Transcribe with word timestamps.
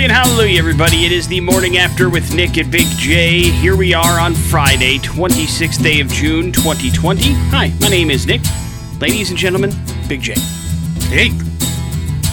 Glory 0.00 0.14
and 0.14 0.26
hallelujah, 0.26 0.58
everybody. 0.58 1.04
It 1.04 1.12
is 1.12 1.28
the 1.28 1.42
morning 1.42 1.76
after 1.76 2.08
with 2.08 2.34
Nick 2.34 2.56
and 2.56 2.72
Big 2.72 2.86
J. 2.96 3.40
Here 3.50 3.76
we 3.76 3.92
are 3.92 4.18
on 4.18 4.32
Friday, 4.34 4.96
26th 4.96 5.82
day 5.82 6.00
of 6.00 6.08
June, 6.08 6.52
2020. 6.52 7.34
Hi, 7.50 7.70
my 7.82 7.88
name 7.88 8.10
is 8.10 8.26
Nick. 8.26 8.40
Ladies 8.98 9.28
and 9.28 9.38
gentlemen, 9.38 9.72
Big 10.08 10.22
J. 10.22 10.32
Hey, 11.10 11.28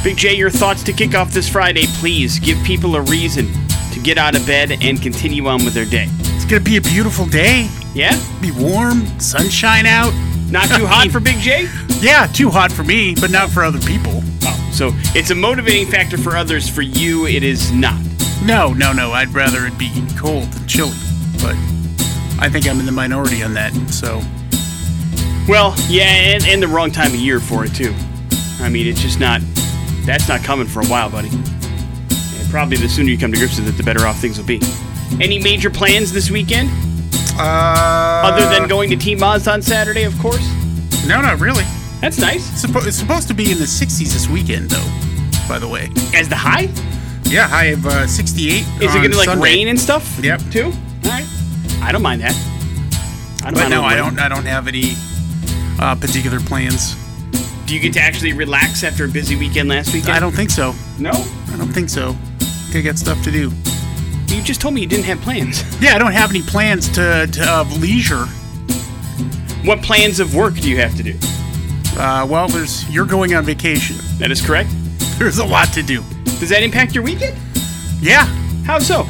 Big 0.01 0.15
J, 0.15 0.33
your 0.33 0.49
thoughts 0.49 0.81
to 0.83 0.93
kick 0.93 1.13
off 1.13 1.33
this 1.33 1.49
Friday, 1.49 1.87
please. 1.95 2.39
Give 2.39 2.57
people 2.63 2.95
a 2.95 3.01
reason 3.01 3.47
to 3.91 3.99
get 4.01 4.17
out 4.17 4.33
of 4.33 4.47
bed 4.47 4.71
and 4.81 5.01
continue 5.01 5.47
on 5.47 5.65
with 5.65 5.73
their 5.73 5.83
day. 5.83 6.07
it's 6.09 6.45
gonna 6.45 6.61
be 6.61 6.77
a 6.77 6.81
beautiful 6.81 7.25
day. 7.25 7.69
Yeah? 7.93 8.17
Be 8.39 8.51
warm, 8.51 9.05
sunshine 9.19 9.85
out. 9.85 10.13
Not 10.49 10.69
too 10.69 10.85
hot 10.85 11.09
for 11.11 11.19
Big 11.19 11.37
J? 11.39 11.67
Yeah, 11.99 12.27
too 12.27 12.49
hot 12.49 12.71
for 12.71 12.83
me, 12.83 13.15
but 13.15 13.31
not 13.31 13.49
for 13.49 13.63
other 13.63 13.79
people. 13.79 14.21
Oh, 14.43 14.69
so 14.73 14.91
it's 15.15 15.29
a 15.31 15.35
motivating 15.35 15.87
factor 15.87 16.17
for 16.17 16.37
others. 16.37 16.69
For 16.69 16.81
you, 16.81 17.25
it 17.27 17.43
is 17.43 17.71
not. 17.71 17.99
No, 18.43 18.71
no, 18.73 18.93
no. 18.93 19.11
I'd 19.11 19.29
rather 19.33 19.65
it 19.65 19.77
be 19.77 19.91
cold 20.17 20.43
than 20.53 20.67
chilly. 20.67 20.95
But 21.41 21.55
I 22.39 22.49
think 22.51 22.67
I'm 22.67 22.79
in 22.79 22.85
the 22.85 22.91
minority 22.91 23.43
on 23.43 23.53
that. 23.55 23.73
So 23.91 24.21
Well, 25.49 25.75
yeah, 25.89 26.05
and, 26.05 26.45
and 26.45 26.61
the 26.63 26.67
wrong 26.67 26.91
time 26.91 27.09
of 27.13 27.15
year 27.19 27.39
for 27.39 27.65
it 27.65 27.73
too. 27.75 27.93
I 28.61 28.69
mean, 28.69 28.87
it's 28.87 29.01
just 29.01 29.19
not. 29.19 29.41
That's 30.05 30.29
not 30.29 30.41
coming 30.43 30.67
for 30.67 30.81
a 30.81 30.85
while, 30.85 31.09
buddy. 31.09 31.29
And 31.29 32.49
probably 32.49 32.77
the 32.77 32.87
sooner 32.87 33.09
you 33.09 33.17
come 33.17 33.31
to 33.33 33.37
grips 33.37 33.59
with 33.59 33.67
it, 33.67 33.71
the 33.77 33.83
better 33.83 34.05
off 34.07 34.19
things 34.19 34.37
will 34.37 34.45
be. 34.45 34.61
Any 35.19 35.39
major 35.39 35.69
plans 35.69 36.13
this 36.13 36.31
weekend, 36.31 36.69
uh, 37.39 38.21
other 38.25 38.45
than 38.49 38.67
going 38.67 38.89
to 38.89 38.95
Team 38.95 39.21
Oz 39.23 39.47
on 39.47 39.61
Saturday, 39.61 40.03
of 40.03 40.17
course? 40.19 40.45
no, 41.07 41.21
not 41.21 41.39
really. 41.39 41.63
That's 42.01 42.19
nice. 42.19 42.51
It's, 42.51 42.65
suppo- 42.65 42.85
it's 42.85 42.97
supposed 42.97 43.27
to 43.29 43.33
be 43.33 43.51
in 43.51 43.57
the 43.57 43.63
60s 43.65 44.11
this 44.13 44.27
weekend, 44.29 44.69
though. 44.69 44.85
By 45.47 45.57
the 45.59 45.67
way, 45.67 45.89
As 46.13 46.27
the 46.29 46.35
high, 46.35 46.67
yeah, 47.23 47.47
high 47.47 47.65
of 47.67 47.85
uh, 47.85 48.05
68. 48.07 48.61
is 48.61 48.65
it 48.93 48.97
going 48.97 49.11
to 49.11 49.17
like 49.17 49.25
Sunday. 49.25 49.43
rain 49.43 49.67
and 49.69 49.79
stuff? 49.79 50.19
Yep. 50.21 50.41
Too. 50.51 50.65
All 50.65 50.71
right. 51.05 51.25
I 51.81 51.91
don't 51.91 52.01
mind 52.01 52.21
that. 52.21 52.35
I 53.43 53.45
don't 53.45 53.53
But 53.53 53.59
mind 53.61 53.69
no, 53.71 53.81
I 53.83 53.95
rain. 53.95 54.03
don't. 54.03 54.19
I 54.19 54.27
don't 54.29 54.45
have 54.45 54.67
any 54.67 54.93
uh, 55.79 55.95
particular 55.95 56.39
plans. 56.41 56.95
Do 57.65 57.73
you 57.73 57.79
get 57.79 57.93
to 57.93 58.01
actually 58.01 58.33
relax 58.33 58.83
after 58.83 59.05
a 59.05 59.07
busy 59.07 59.35
weekend 59.37 59.69
last 59.69 59.93
weekend? 59.93 60.11
I 60.13 60.19
don't 60.19 60.33
think 60.33 60.49
so. 60.49 60.73
No. 60.99 61.11
I 61.11 61.55
don't 61.57 61.71
think 61.71 61.89
so. 61.89 62.15
I 62.73 62.81
got 62.81 62.97
stuff 62.97 63.21
to 63.23 63.31
do. 63.31 63.51
You 64.27 64.41
just 64.43 64.61
told 64.61 64.73
me 64.73 64.81
you 64.81 64.87
didn't 64.87 65.05
have 65.05 65.19
plans. 65.21 65.63
Yeah, 65.81 65.95
I 65.95 65.99
don't 65.99 66.11
have 66.11 66.29
any 66.31 66.41
plans 66.41 66.89
to, 66.89 67.27
to 67.31 67.49
of 67.51 67.79
leisure. 67.81 68.25
What 69.63 69.81
plans 69.81 70.19
of 70.19 70.33
work 70.35 70.55
do 70.55 70.69
you 70.69 70.77
have 70.77 70.95
to 70.97 71.03
do? 71.03 71.15
Uh, 71.99 72.25
well, 72.29 72.47
there's 72.47 72.89
you're 72.89 73.05
going 73.05 73.33
on 73.35 73.43
vacation. 73.45 73.95
That 74.17 74.31
is 74.31 74.41
correct. 74.45 74.69
There's 75.17 75.37
a 75.37 75.45
lot 75.45 75.67
to 75.73 75.83
do. 75.83 76.03
Does 76.39 76.49
that 76.49 76.63
impact 76.63 76.93
your 76.95 77.03
weekend? 77.03 77.37
Yeah. 78.01 78.25
How 78.65 78.79
so? 78.79 79.05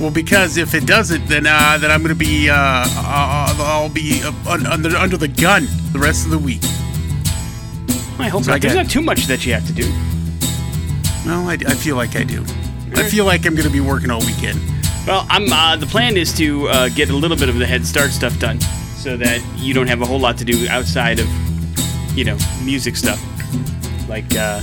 Well, 0.00 0.10
because 0.10 0.56
if 0.56 0.74
it 0.74 0.86
doesn't, 0.86 1.26
then 1.28 1.46
uh, 1.46 1.78
then 1.80 1.90
I'm 1.90 2.02
gonna 2.02 2.14
be 2.14 2.48
uh, 2.50 2.54
uh, 2.56 3.54
I'll 3.58 3.88
be 3.88 4.20
uh, 4.24 4.32
under 4.50 4.96
under 4.96 5.16
the 5.16 5.28
gun 5.28 5.66
the 5.92 5.98
rest 5.98 6.24
of 6.24 6.30
the 6.30 6.38
week. 6.38 6.62
I 8.18 8.28
hope 8.28 8.44
So 8.44 8.50
I 8.52 8.54
not. 8.56 8.60
There's 8.62 8.74
got- 8.74 8.82
not 8.82 8.90
too 8.90 9.02
much 9.02 9.26
that 9.26 9.44
you 9.46 9.52
have 9.54 9.66
to 9.66 9.72
do. 9.72 9.84
Well, 11.26 11.48
I, 11.48 11.54
I 11.54 11.74
feel 11.74 11.96
like 11.96 12.16
I 12.16 12.24
do. 12.24 12.44
I 12.94 13.08
feel 13.08 13.24
like 13.24 13.46
I'm 13.46 13.54
gonna 13.54 13.70
be 13.70 13.80
working 13.80 14.10
all 14.10 14.20
weekend. 14.20 14.60
Well, 15.06 15.26
I'm. 15.28 15.52
Uh, 15.52 15.76
the 15.76 15.86
plan 15.86 16.16
is 16.16 16.32
to 16.38 16.68
uh, 16.68 16.88
get 16.90 17.10
a 17.10 17.16
little 17.16 17.36
bit 17.36 17.48
of 17.48 17.58
the 17.58 17.66
head 17.66 17.84
start 17.86 18.10
stuff 18.10 18.38
done, 18.38 18.60
so 18.96 19.16
that 19.16 19.42
you 19.56 19.74
don't 19.74 19.88
have 19.88 20.00
a 20.02 20.06
whole 20.06 20.20
lot 20.20 20.38
to 20.38 20.44
do 20.44 20.68
outside 20.68 21.18
of, 21.18 21.26
you 22.16 22.24
know, 22.24 22.36
music 22.64 22.96
stuff. 22.96 23.20
Like, 24.08 24.34
uh, 24.36 24.60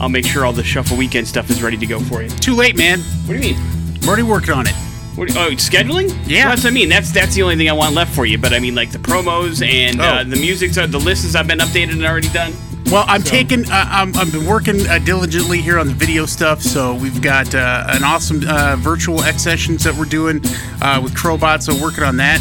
I'll 0.00 0.08
make 0.08 0.24
sure 0.24 0.44
all 0.44 0.52
the 0.52 0.64
shuffle 0.64 0.96
weekend 0.96 1.28
stuff 1.28 1.50
is 1.50 1.62
ready 1.62 1.76
to 1.76 1.86
go 1.86 2.00
for 2.00 2.22
you. 2.22 2.30
Too 2.30 2.54
late, 2.54 2.76
man. 2.76 3.00
What 3.26 3.40
do 3.40 3.46
you 3.46 3.54
mean? 3.54 3.62
I'm 4.02 4.08
already 4.08 4.22
working 4.24 4.54
on 4.54 4.66
it. 4.66 4.74
What 5.14 5.30
oh, 5.36 5.50
scheduling? 5.50 6.08
Yeah. 6.26 6.44
Well, 6.44 6.48
that's 6.50 6.64
what 6.64 6.70
I 6.70 6.74
mean. 6.74 6.88
That's 6.88 7.12
that's 7.12 7.34
the 7.34 7.42
only 7.42 7.56
thing 7.56 7.68
I 7.68 7.72
want 7.72 7.94
left 7.94 8.14
for 8.14 8.24
you. 8.26 8.38
But 8.38 8.52
I 8.52 8.58
mean, 8.58 8.74
like 8.74 8.90
the 8.90 8.98
promos 8.98 9.64
and 9.64 10.00
uh, 10.00 10.18
Oh. 10.20 10.24
the 10.24 10.36
music, 10.36 10.72
the 10.72 10.86
lists 10.98 11.34
I've 11.34 11.46
been 11.46 11.58
updated 11.58 11.92
and 11.92 12.04
already 12.04 12.30
done. 12.30 12.52
Well, 12.90 13.04
I'm 13.06 13.22
taking. 13.22 13.70
Uh, 13.70 13.86
I'm, 13.88 14.16
I've 14.16 14.32
been 14.32 14.46
working 14.46 14.84
uh, 14.88 14.98
diligently 14.98 15.60
here 15.60 15.78
on 15.78 15.86
the 15.86 15.92
video 15.92 16.26
stuff. 16.26 16.60
So 16.60 16.92
we've 16.92 17.22
got 17.22 17.54
uh, 17.54 17.86
an 17.88 18.02
awesome 18.02 18.42
uh, 18.48 18.74
virtual 18.80 19.22
X 19.22 19.44
sessions 19.44 19.84
that 19.84 19.94
we're 19.94 20.06
doing 20.06 20.40
uh, 20.82 21.00
with 21.00 21.14
Crobot. 21.14 21.62
So 21.62 21.80
working 21.80 22.02
on 22.02 22.16
that. 22.16 22.40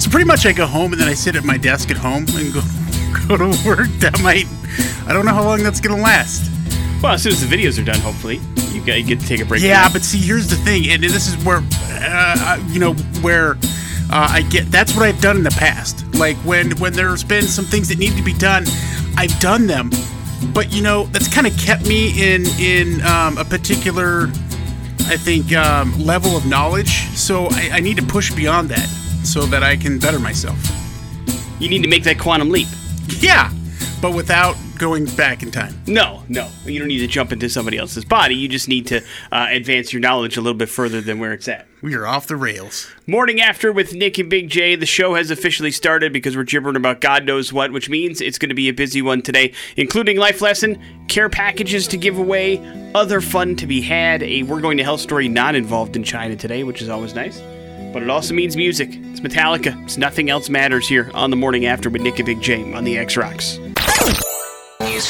So 0.00 0.08
pretty 0.08 0.24
much, 0.24 0.46
I 0.46 0.52
go 0.52 0.64
home 0.64 0.92
and 0.92 1.00
then 1.00 1.06
I 1.08 1.12
sit 1.12 1.36
at 1.36 1.44
my 1.44 1.58
desk 1.58 1.90
at 1.90 1.98
home 1.98 2.24
and 2.30 2.54
go 2.54 2.62
go 3.28 3.36
to 3.36 3.68
work. 3.68 3.88
That 3.98 4.18
might. 4.22 4.46
I 5.06 5.12
don't 5.12 5.26
know 5.26 5.34
how 5.34 5.44
long 5.44 5.62
that's 5.62 5.82
gonna 5.82 6.00
last. 6.00 6.50
Well, 7.02 7.12
as 7.12 7.22
soon 7.22 7.32
as 7.32 7.46
the 7.46 7.54
videos 7.54 7.78
are 7.78 7.84
done, 7.84 8.00
hopefully 8.00 8.40
you 8.72 8.82
get, 8.82 8.98
you 8.98 9.04
get 9.04 9.20
to 9.20 9.26
take 9.26 9.42
a 9.42 9.44
break. 9.44 9.62
Yeah, 9.62 9.90
but 9.92 10.02
see, 10.02 10.18
here's 10.18 10.48
the 10.48 10.56
thing, 10.56 10.88
and 10.88 11.02
this 11.02 11.28
is 11.28 11.36
where, 11.44 11.62
uh, 11.90 12.58
you 12.68 12.80
know, 12.80 12.94
where 13.20 13.52
uh, 14.10 14.28
I 14.30 14.42
get. 14.48 14.70
That's 14.70 14.96
what 14.96 15.04
I've 15.04 15.20
done 15.20 15.36
in 15.36 15.42
the 15.42 15.50
past. 15.50 16.06
Like 16.14 16.36
when 16.38 16.70
when 16.78 16.94
there's 16.94 17.22
been 17.22 17.44
some 17.44 17.66
things 17.66 17.88
that 17.90 17.98
need 17.98 18.16
to 18.16 18.22
be 18.22 18.32
done, 18.32 18.64
I've 19.18 19.36
done 19.40 19.66
them. 19.66 19.90
But 20.54 20.72
you 20.72 20.80
know, 20.80 21.06
that's 21.06 21.26
kind 21.26 21.48
of 21.48 21.56
kept 21.58 21.86
me 21.88 22.32
in 22.32 22.46
in 22.60 23.02
um, 23.04 23.36
a 23.36 23.44
particular, 23.44 24.28
I 25.06 25.16
think, 25.16 25.52
um, 25.52 25.92
level 25.98 26.36
of 26.36 26.46
knowledge. 26.46 27.08
So 27.16 27.48
I, 27.50 27.70
I 27.74 27.80
need 27.80 27.96
to 27.96 28.04
push 28.04 28.32
beyond 28.32 28.68
that 28.68 28.86
so 29.24 29.40
that 29.46 29.64
I 29.64 29.76
can 29.76 29.98
better 29.98 30.20
myself. 30.20 30.56
you 31.58 31.68
need 31.68 31.82
to 31.82 31.88
make 31.88 32.04
that 32.04 32.20
quantum 32.20 32.50
leap. 32.50 32.68
Yeah, 33.18 33.52
but 34.00 34.14
without 34.14 34.56
going 34.78 35.06
back 35.16 35.42
in 35.42 35.50
time. 35.50 35.74
No, 35.86 36.22
no, 36.28 36.48
you 36.64 36.78
don't 36.78 36.88
need 36.88 37.00
to 37.00 37.06
jump 37.06 37.32
into 37.32 37.48
somebody 37.48 37.76
else's 37.76 38.04
body. 38.04 38.34
You 38.34 38.48
just 38.48 38.68
need 38.68 38.86
to 38.88 39.02
uh, 39.32 39.48
advance 39.50 39.92
your 39.92 40.00
knowledge 40.00 40.36
a 40.36 40.40
little 40.40 40.56
bit 40.56 40.68
further 40.68 41.00
than 41.00 41.18
where 41.18 41.32
it's 41.32 41.48
at. 41.48 41.66
We 41.80 41.94
are 41.94 42.06
off 42.06 42.26
the 42.26 42.36
rails. 42.36 42.90
Morning 43.06 43.40
after 43.40 43.72
with 43.72 43.94
Nick 43.94 44.18
and 44.18 44.28
Big 44.28 44.48
J. 44.48 44.74
The 44.74 44.86
show 44.86 45.14
has 45.14 45.30
officially 45.30 45.70
started 45.70 46.12
because 46.12 46.36
we're 46.36 46.44
gibbering 46.44 46.76
about 46.76 47.00
God 47.00 47.24
knows 47.24 47.52
what, 47.52 47.72
which 47.72 47.88
means 47.88 48.20
it's 48.20 48.38
going 48.38 48.48
to 48.48 48.54
be 48.54 48.68
a 48.68 48.72
busy 48.72 49.02
one 49.02 49.22
today, 49.22 49.52
including 49.76 50.16
life 50.16 50.40
lesson, 50.40 50.80
care 51.08 51.28
packages 51.28 51.86
to 51.88 51.96
give 51.96 52.18
away, 52.18 52.58
other 52.94 53.20
fun 53.20 53.54
to 53.56 53.66
be 53.66 53.80
had. 53.80 54.22
A 54.22 54.42
we're 54.44 54.60
going 54.60 54.78
to 54.78 54.84
hell 54.84 54.98
story 54.98 55.28
not 55.28 55.54
involved 55.54 55.94
in 55.94 56.02
China 56.02 56.34
today, 56.34 56.64
which 56.64 56.82
is 56.82 56.88
always 56.88 57.14
nice. 57.14 57.40
But 57.92 58.02
it 58.02 58.10
also 58.10 58.34
means 58.34 58.56
music. 58.56 58.90
It's 58.92 59.20
Metallica. 59.20 59.82
It's 59.84 59.96
nothing 59.96 60.30
else 60.30 60.48
matters 60.48 60.88
here 60.88 61.10
on 61.14 61.30
the 61.30 61.36
morning 61.36 61.66
after 61.66 61.88
with 61.88 62.02
Nick 62.02 62.18
and 62.18 62.26
Big 62.26 62.40
J 62.42 62.72
on 62.74 62.84
the 62.84 62.98
X 62.98 63.16
Rocks. 63.16 63.58
On 64.98 65.04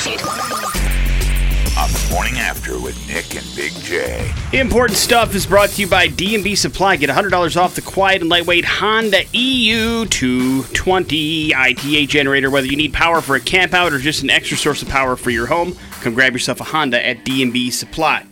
the 1.90 2.08
morning 2.12 2.34
after 2.36 2.78
with 2.78 2.94
Nick 3.08 3.34
and 3.34 3.56
Big 3.56 3.72
J. 3.82 4.30
Important 4.52 4.98
stuff 4.98 5.34
is 5.34 5.46
brought 5.46 5.70
to 5.70 5.80
you 5.80 5.88
by 5.88 6.08
D&B 6.08 6.56
Supply. 6.56 6.96
Get 6.96 7.08
$100 7.08 7.56
off 7.56 7.74
the 7.74 7.80
quiet 7.80 8.20
and 8.20 8.28
lightweight 8.28 8.66
Honda 8.66 9.22
E 9.32 9.70
EU 9.70 10.04
220 10.04 11.54
ITA 11.54 12.04
generator. 12.04 12.50
Whether 12.50 12.66
you 12.66 12.76
need 12.76 12.92
power 12.92 13.22
for 13.22 13.34
a 13.34 13.40
camp 13.40 13.72
out 13.72 13.94
or 13.94 13.98
just 13.98 14.22
an 14.22 14.28
extra 14.28 14.58
source 14.58 14.82
of 14.82 14.90
power 14.90 15.16
for 15.16 15.30
your 15.30 15.46
home, 15.46 15.74
come 16.02 16.12
grab 16.12 16.34
yourself 16.34 16.60
a 16.60 16.64
Honda 16.64 17.04
at 17.06 17.24
D&B 17.24 17.70
Supply. 17.70 18.26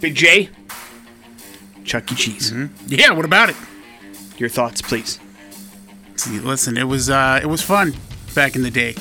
Big 0.00 0.14
J, 0.14 0.50
Chuck 1.84 2.12
E. 2.12 2.14
Cheese. 2.14 2.52
Yeah, 2.88 3.12
what 3.12 3.24
about 3.24 3.48
it? 3.48 3.56
Your 4.36 4.50
thoughts, 4.50 4.82
please. 4.82 5.18
See, 6.16 6.40
listen, 6.40 6.76
it 6.76 6.84
was 6.84 7.08
uh, 7.08 7.40
it 7.42 7.46
was 7.46 7.62
fun 7.62 7.94
back 8.34 8.54
in 8.54 8.62
the 8.62 8.70
day. 8.70 8.96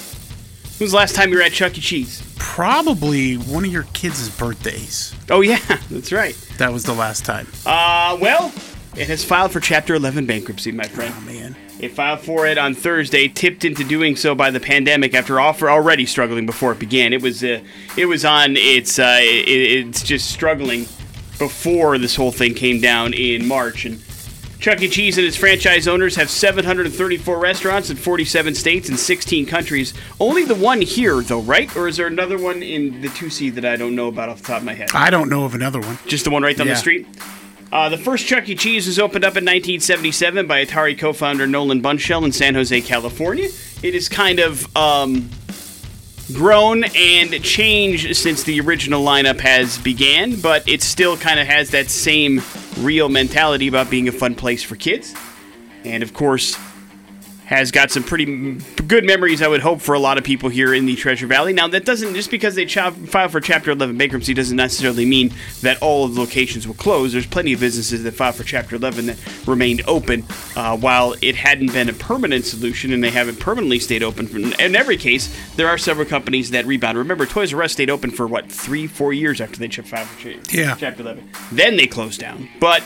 When 0.82 0.86
was 0.86 0.94
the 0.94 0.98
last 0.98 1.14
time 1.14 1.30
you 1.30 1.36
were 1.38 1.44
at 1.44 1.52
Chuck 1.52 1.78
E. 1.78 1.80
Cheese? 1.80 2.24
Probably 2.40 3.36
one 3.36 3.64
of 3.64 3.72
your 3.72 3.86
kids' 3.94 4.36
birthdays. 4.36 5.14
Oh, 5.30 5.42
yeah, 5.42 5.60
that's 5.92 6.12
right. 6.12 6.34
That 6.58 6.74
was 6.74 6.86
the 6.86 6.94
last 6.96 7.24
time. 7.24 7.46
Uh, 7.68 8.18
well, 8.20 8.52
it 8.98 9.08
has 9.08 9.24
filed 9.24 9.52
for 9.52 9.60
Chapter 9.60 9.94
11 9.94 10.26
bankruptcy, 10.26 10.72
my 10.72 10.86
friend. 10.86 11.14
Oh 11.16 11.22
man. 11.22 11.56
It 11.80 11.90
filed 11.90 12.22
for 12.22 12.48
it 12.48 12.58
on 12.58 12.74
Thursday, 12.74 13.28
tipped 13.28 13.64
into 13.64 13.84
doing 13.84 14.16
so 14.16 14.34
by 14.34 14.50
the 14.50 14.60
pandemic 14.60 15.14
after 15.14 15.40
offer 15.40 15.70
already 15.70 16.08
struggling 16.08 16.48
before 16.48 16.72
it 16.72 16.80
began. 16.80 17.14
It 17.14 17.22
was 17.22 17.44
uh, 17.44 17.62
it 17.96 18.08
was 18.08 18.26
on 18.26 18.58
its 18.58 18.98
uh, 18.98 19.20
it, 19.22 19.48
it's 19.48 20.02
just 20.02 20.32
struggling 20.32 20.88
before 21.38 22.00
this 22.00 22.16
whole 22.16 22.32
thing 22.32 22.56
came 22.56 22.82
down 22.82 23.14
in 23.14 23.48
March 23.48 23.86
and 23.86 24.02
Chuck 24.62 24.80
E. 24.80 24.88
Cheese 24.88 25.18
and 25.18 25.26
its 25.26 25.36
franchise 25.36 25.88
owners 25.88 26.16
have 26.18 26.30
734 26.30 27.40
restaurants 27.40 27.90
in 27.90 27.98
47 27.98 28.54
states 28.54 28.90
and 28.90 29.00
16 29.00 29.48
countries. 29.48 29.92
Only 30.20 30.46
the 30.46 30.54
one 30.54 30.82
here, 30.82 31.20
though, 31.22 31.42
right? 31.42 31.76
Or 31.76 31.88
is 31.88 31.98
there 31.98 32.06
another 32.06 32.38
one 32.38 32.62
in 32.62 33.02
the 33.02 33.08
2C 33.08 33.56
that 33.56 33.66
I 33.66 33.76
don't 33.76 33.96
know 33.96 34.08
about 34.08 34.30
off 34.30 34.42
the 34.42 34.48
top 34.50 34.60
of 34.60 34.66
my 34.66 34.76
head? 34.76 34.90
I 34.94 35.10
don't 35.10 35.30
know 35.30 35.46
of 35.46 35.56
another 35.56 35.80
one. 35.80 35.98
Just 36.06 36.26
the 36.26 36.30
one 36.30 36.44
right 36.44 36.56
down 36.56 36.68
the 36.68 36.76
street. 36.76 37.08
Uh, 37.72 37.90
the 37.90 37.98
first 37.98 38.28
Chuck 38.28 38.48
E. 38.50 38.54
Cheese 38.54 38.86
was 38.86 39.00
opened 39.00 39.24
up 39.24 39.30
in 39.30 39.46
1977 39.46 40.46
by 40.46 40.64
Atari 40.64 40.96
co-founder 40.96 41.48
Nolan 41.48 41.82
Bushnell 41.82 42.24
in 42.24 42.32
San 42.32 42.54
Jose, 42.54 42.82
California. 42.82 43.50
It 43.82 43.96
is 43.96 44.10
kind 44.10 44.40
of 44.40 44.78
um, 44.78 45.28
grown 46.34 46.84
and 46.84 47.44
changed 47.44 48.16
since 48.16 48.44
the 48.44 48.60
original 48.60 49.04
lineup 49.04 49.40
has 49.40 49.80
began, 49.80 50.40
but 50.40 50.70
it 50.70 50.84
still 50.84 51.18
kind 51.18 51.40
of 51.40 51.48
has 51.48 51.72
that 51.72 51.90
same 51.90 52.44
real 52.78 53.10
mentality 53.10 53.68
about 53.68 53.90
being 53.90 54.08
a 54.08 54.12
fun 54.12 54.36
place 54.36 54.64
for 54.64 54.76
kids. 54.76 55.14
And 55.84 56.04
of 56.04 56.14
course, 56.14 56.58
has 57.52 57.70
got 57.70 57.92
some 57.92 58.02
pretty 58.02 58.54
good 58.88 59.04
memories, 59.04 59.42
I 59.42 59.48
would 59.50 59.60
hope, 59.60 59.82
for 59.82 59.94
a 59.94 60.00
lot 60.00 60.18
of 60.18 60.24
people 60.24 60.48
here 60.48 60.74
in 60.74 60.86
the 60.86 60.96
Treasure 60.96 61.28
Valley. 61.28 61.52
Now, 61.52 61.68
that 61.68 61.84
doesn't, 61.84 62.14
just 62.16 62.32
because 62.32 62.56
they 62.56 62.66
ch- 62.66 62.78
file 63.10 63.28
for 63.28 63.42
Chapter 63.42 63.72
11 63.72 63.98
bankruptcy, 63.98 64.34
doesn't 64.34 64.56
necessarily 64.56 65.06
mean 65.06 65.34
that 65.62 65.78
all 65.82 66.06
of 66.06 66.16
the 66.16 66.22
locations 66.22 66.66
will 66.66 66.76
close. 66.76 67.12
There's 67.12 67.28
plenty 67.28 67.52
of 67.52 67.60
businesses 67.60 68.04
that 68.04 68.14
filed 68.14 68.36
for 68.36 68.44
Chapter 68.46 68.78
11 68.78 69.08
that 69.08 69.18
remained 69.46 69.82
open 69.86 70.24
uh, 70.56 70.78
while 70.78 71.14
it 71.22 71.36
hadn't 71.36 71.74
been 71.74 71.90
a 71.90 71.94
permanent 71.94 72.46
solution 72.46 72.94
and 72.94 73.04
they 73.04 73.12
haven't 73.12 73.40
permanently 73.42 73.80
stayed 73.80 74.02
open. 74.02 74.54
In 74.54 74.76
every 74.76 74.96
case, 74.96 75.30
there 75.58 75.68
are 75.68 75.78
several 75.78 76.06
companies 76.08 76.52
that 76.52 76.66
rebound. 76.66 76.98
Remember, 76.98 77.26
Toys 77.26 77.54
R 77.54 77.64
Us 77.64 77.74
stayed 77.74 77.90
open 77.90 78.12
for 78.12 78.28
what, 78.28 78.50
three, 78.50 78.88
four 78.88 79.12
years 79.12 79.42
after 79.42 79.58
they 79.58 79.68
filed 79.68 80.08
for 80.08 80.30
ch- 80.32 80.54
Yeah. 80.54 80.76
Chapter 80.80 81.02
11. 81.02 81.30
Then 81.52 81.76
they 81.76 81.86
closed 81.88 82.22
down. 82.22 82.48
But 82.62 82.82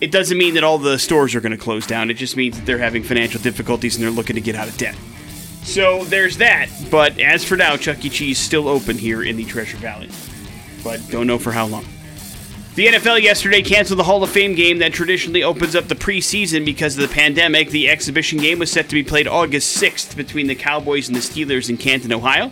it 0.00 0.10
doesn't 0.10 0.36
mean 0.36 0.54
that 0.54 0.64
all 0.64 0.78
the 0.78 0.98
stores 0.98 1.34
are 1.34 1.40
going 1.40 1.52
to 1.52 1.58
close 1.58 1.86
down. 1.86 2.10
It 2.10 2.14
just 2.14 2.36
means 2.36 2.58
that 2.58 2.66
they're 2.66 2.78
having 2.78 3.02
financial 3.02 3.40
difficulties 3.40 3.96
and 3.96 4.04
they're 4.04 4.10
looking 4.10 4.36
to 4.36 4.42
get 4.42 4.54
out 4.54 4.68
of 4.68 4.76
debt. 4.76 4.96
So 5.62 6.04
there's 6.04 6.36
that. 6.38 6.68
But 6.90 7.18
as 7.18 7.44
for 7.44 7.56
now, 7.56 7.76
Chuck 7.76 8.04
E. 8.04 8.10
Cheese 8.10 8.38
still 8.38 8.68
open 8.68 8.98
here 8.98 9.22
in 9.22 9.36
the 9.36 9.44
Treasure 9.44 9.78
Valley. 9.78 10.10
But 10.82 11.00
don't 11.10 11.26
know 11.26 11.38
for 11.38 11.52
how 11.52 11.66
long. 11.66 11.86
The 12.74 12.88
NFL 12.88 13.22
yesterday 13.22 13.62
canceled 13.62 14.00
the 14.00 14.04
Hall 14.04 14.22
of 14.24 14.30
Fame 14.30 14.56
game 14.56 14.78
that 14.78 14.92
traditionally 14.92 15.44
opens 15.44 15.76
up 15.76 15.86
the 15.86 15.94
preseason 15.94 16.64
because 16.64 16.98
of 16.98 17.08
the 17.08 17.14
pandemic. 17.14 17.70
The 17.70 17.88
exhibition 17.88 18.40
game 18.40 18.58
was 18.58 18.70
set 18.70 18.88
to 18.88 18.94
be 18.94 19.04
played 19.04 19.28
August 19.28 19.80
6th 19.80 20.16
between 20.16 20.48
the 20.48 20.56
Cowboys 20.56 21.06
and 21.06 21.16
the 21.16 21.20
Steelers 21.20 21.70
in 21.70 21.76
Canton, 21.76 22.12
Ohio. 22.12 22.50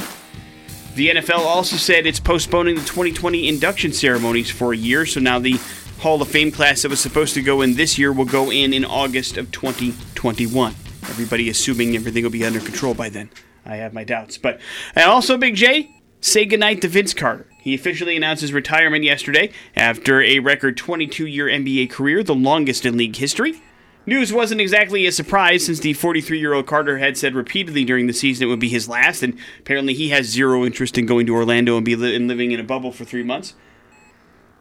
The 0.94 1.08
NFL 1.08 1.40
also 1.40 1.76
said 1.76 2.06
it's 2.06 2.20
postponing 2.20 2.76
the 2.76 2.82
2020 2.82 3.48
induction 3.48 3.92
ceremonies 3.92 4.48
for 4.48 4.72
a 4.72 4.76
year, 4.76 5.06
so 5.06 5.18
now 5.18 5.40
the 5.40 5.58
Hall 6.02 6.20
of 6.20 6.26
Fame 6.26 6.50
class 6.50 6.82
that 6.82 6.88
was 6.88 6.98
supposed 6.98 7.32
to 7.34 7.42
go 7.42 7.62
in 7.62 7.74
this 7.74 7.96
year 7.96 8.12
will 8.12 8.24
go 8.24 8.50
in 8.50 8.72
in 8.72 8.84
August 8.84 9.36
of 9.36 9.52
2021. 9.52 10.74
Everybody 11.04 11.48
assuming 11.48 11.94
everything 11.94 12.24
will 12.24 12.30
be 12.30 12.44
under 12.44 12.58
control 12.58 12.92
by 12.92 13.08
then. 13.08 13.30
I 13.64 13.76
have 13.76 13.94
my 13.94 14.02
doubts. 14.02 14.36
But 14.36 14.60
and 14.96 15.08
also, 15.08 15.38
Big 15.38 15.54
J, 15.54 15.94
say 16.20 16.44
goodnight 16.44 16.82
to 16.82 16.88
Vince 16.88 17.14
Carter. 17.14 17.46
He 17.60 17.72
officially 17.72 18.16
announced 18.16 18.40
his 18.40 18.52
retirement 18.52 19.04
yesterday 19.04 19.52
after 19.76 20.20
a 20.20 20.40
record 20.40 20.76
22 20.76 21.24
year 21.24 21.46
NBA 21.46 21.88
career, 21.90 22.24
the 22.24 22.34
longest 22.34 22.84
in 22.84 22.96
league 22.96 23.14
history. 23.14 23.62
News 24.04 24.32
wasn't 24.32 24.60
exactly 24.60 25.06
a 25.06 25.12
surprise 25.12 25.64
since 25.64 25.78
the 25.78 25.92
43 25.92 26.36
year 26.36 26.52
old 26.52 26.66
Carter 26.66 26.98
had 26.98 27.16
said 27.16 27.36
repeatedly 27.36 27.84
during 27.84 28.08
the 28.08 28.12
season 28.12 28.48
it 28.48 28.50
would 28.50 28.58
be 28.58 28.68
his 28.68 28.88
last, 28.88 29.22
and 29.22 29.38
apparently 29.60 29.94
he 29.94 30.08
has 30.08 30.26
zero 30.26 30.64
interest 30.64 30.98
in 30.98 31.06
going 31.06 31.26
to 31.26 31.34
Orlando 31.36 31.76
and 31.76 31.84
be 31.84 31.94
li- 31.94 32.16
and 32.16 32.26
living 32.26 32.50
in 32.50 32.58
a 32.58 32.64
bubble 32.64 32.90
for 32.90 33.04
three 33.04 33.22
months. 33.22 33.54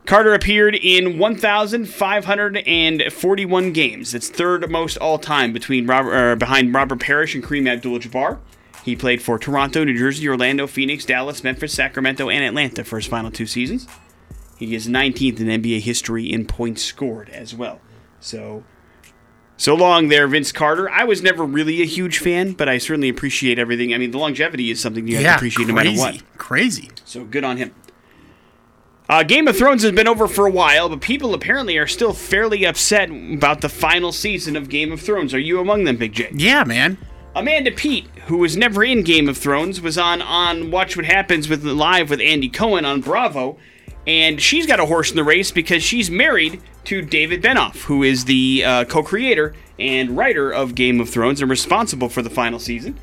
Carter 0.05 0.33
appeared 0.33 0.75
in 0.75 1.17
1,541 1.17 3.71
games. 3.71 4.13
It's 4.13 4.29
third 4.29 4.69
most 4.69 4.97
all 4.97 5.17
time 5.19 5.53
between 5.53 5.87
Robert, 5.87 6.13
uh, 6.13 6.35
behind 6.35 6.73
Robert 6.73 6.99
Parish 6.99 7.35
and 7.35 7.43
Kareem 7.43 7.69
Abdul-Jabbar. 7.69 8.39
He 8.83 8.95
played 8.95 9.21
for 9.21 9.37
Toronto, 9.37 9.83
New 9.83 9.97
Jersey, 9.97 10.27
Orlando, 10.27 10.65
Phoenix, 10.65 11.05
Dallas, 11.05 11.43
Memphis, 11.43 11.73
Sacramento, 11.73 12.29
and 12.29 12.43
Atlanta 12.43 12.83
for 12.83 12.97
his 12.97 13.05
final 13.05 13.29
two 13.29 13.45
seasons. 13.45 13.87
He 14.57 14.73
is 14.75 14.87
19th 14.87 15.39
in 15.39 15.47
NBA 15.61 15.81
history 15.81 16.31
in 16.31 16.45
points 16.45 16.83
scored 16.83 17.29
as 17.29 17.53
well. 17.53 17.79
So, 18.19 18.63
so 19.57 19.75
long 19.75 20.07
there, 20.07 20.27
Vince 20.27 20.51
Carter. 20.51 20.89
I 20.89 21.03
was 21.03 21.21
never 21.21 21.43
really 21.45 21.81
a 21.81 21.85
huge 21.85 22.17
fan, 22.19 22.53
but 22.53 22.67
I 22.67 22.79
certainly 22.79 23.09
appreciate 23.09 23.59
everything. 23.59 23.93
I 23.93 23.97
mean, 23.97 24.11
the 24.11 24.17
longevity 24.17 24.71
is 24.71 24.79
something 24.79 25.07
you 25.07 25.17
have 25.17 25.25
to 25.25 25.35
appreciate 25.35 25.67
no 25.67 25.73
matter 25.75 25.91
what. 25.93 26.21
crazy. 26.37 26.89
So 27.05 27.23
good 27.23 27.43
on 27.43 27.57
him. 27.57 27.73
Uh, 29.11 29.23
Game 29.23 29.45
of 29.49 29.57
Thrones 29.57 29.83
has 29.83 29.91
been 29.91 30.07
over 30.07 30.25
for 30.25 30.45
a 30.47 30.51
while, 30.51 30.87
but 30.87 31.01
people 31.01 31.33
apparently 31.33 31.77
are 31.77 31.85
still 31.85 32.13
fairly 32.13 32.63
upset 32.63 33.09
about 33.09 33.59
the 33.59 33.67
final 33.67 34.13
season 34.13 34.55
of 34.55 34.69
Game 34.69 34.89
of 34.89 35.01
Thrones. 35.01 35.33
Are 35.33 35.39
you 35.39 35.59
among 35.59 35.83
them, 35.83 35.97
Big 35.97 36.13
J? 36.13 36.29
Yeah, 36.33 36.63
man. 36.63 36.97
Amanda 37.35 37.71
Peet, 37.71 38.07
who 38.27 38.37
was 38.37 38.55
never 38.55 38.85
in 38.85 39.03
Game 39.03 39.27
of 39.27 39.37
Thrones, 39.37 39.81
was 39.81 39.97
on 39.97 40.21
on 40.21 40.71
Watch 40.71 40.95
What 40.95 41.05
Happens 41.05 41.49
with 41.49 41.65
live 41.65 42.09
with 42.09 42.21
Andy 42.21 42.47
Cohen 42.47 42.85
on 42.85 43.01
Bravo, 43.01 43.57
and 44.07 44.41
she's 44.41 44.65
got 44.65 44.79
a 44.79 44.85
horse 44.85 45.09
in 45.09 45.17
the 45.17 45.25
race 45.25 45.51
because 45.51 45.83
she's 45.83 46.09
married 46.09 46.61
to 46.85 47.01
David 47.01 47.43
Benioff, 47.43 47.81
who 47.81 48.03
is 48.03 48.23
the 48.23 48.63
uh, 48.63 48.85
co-creator 48.85 49.53
and 49.77 50.15
writer 50.15 50.51
of 50.51 50.73
Game 50.73 51.01
of 51.01 51.09
Thrones 51.09 51.41
and 51.41 51.51
responsible 51.51 52.07
for 52.07 52.21
the 52.21 52.29
final 52.29 52.59
season. 52.59 52.97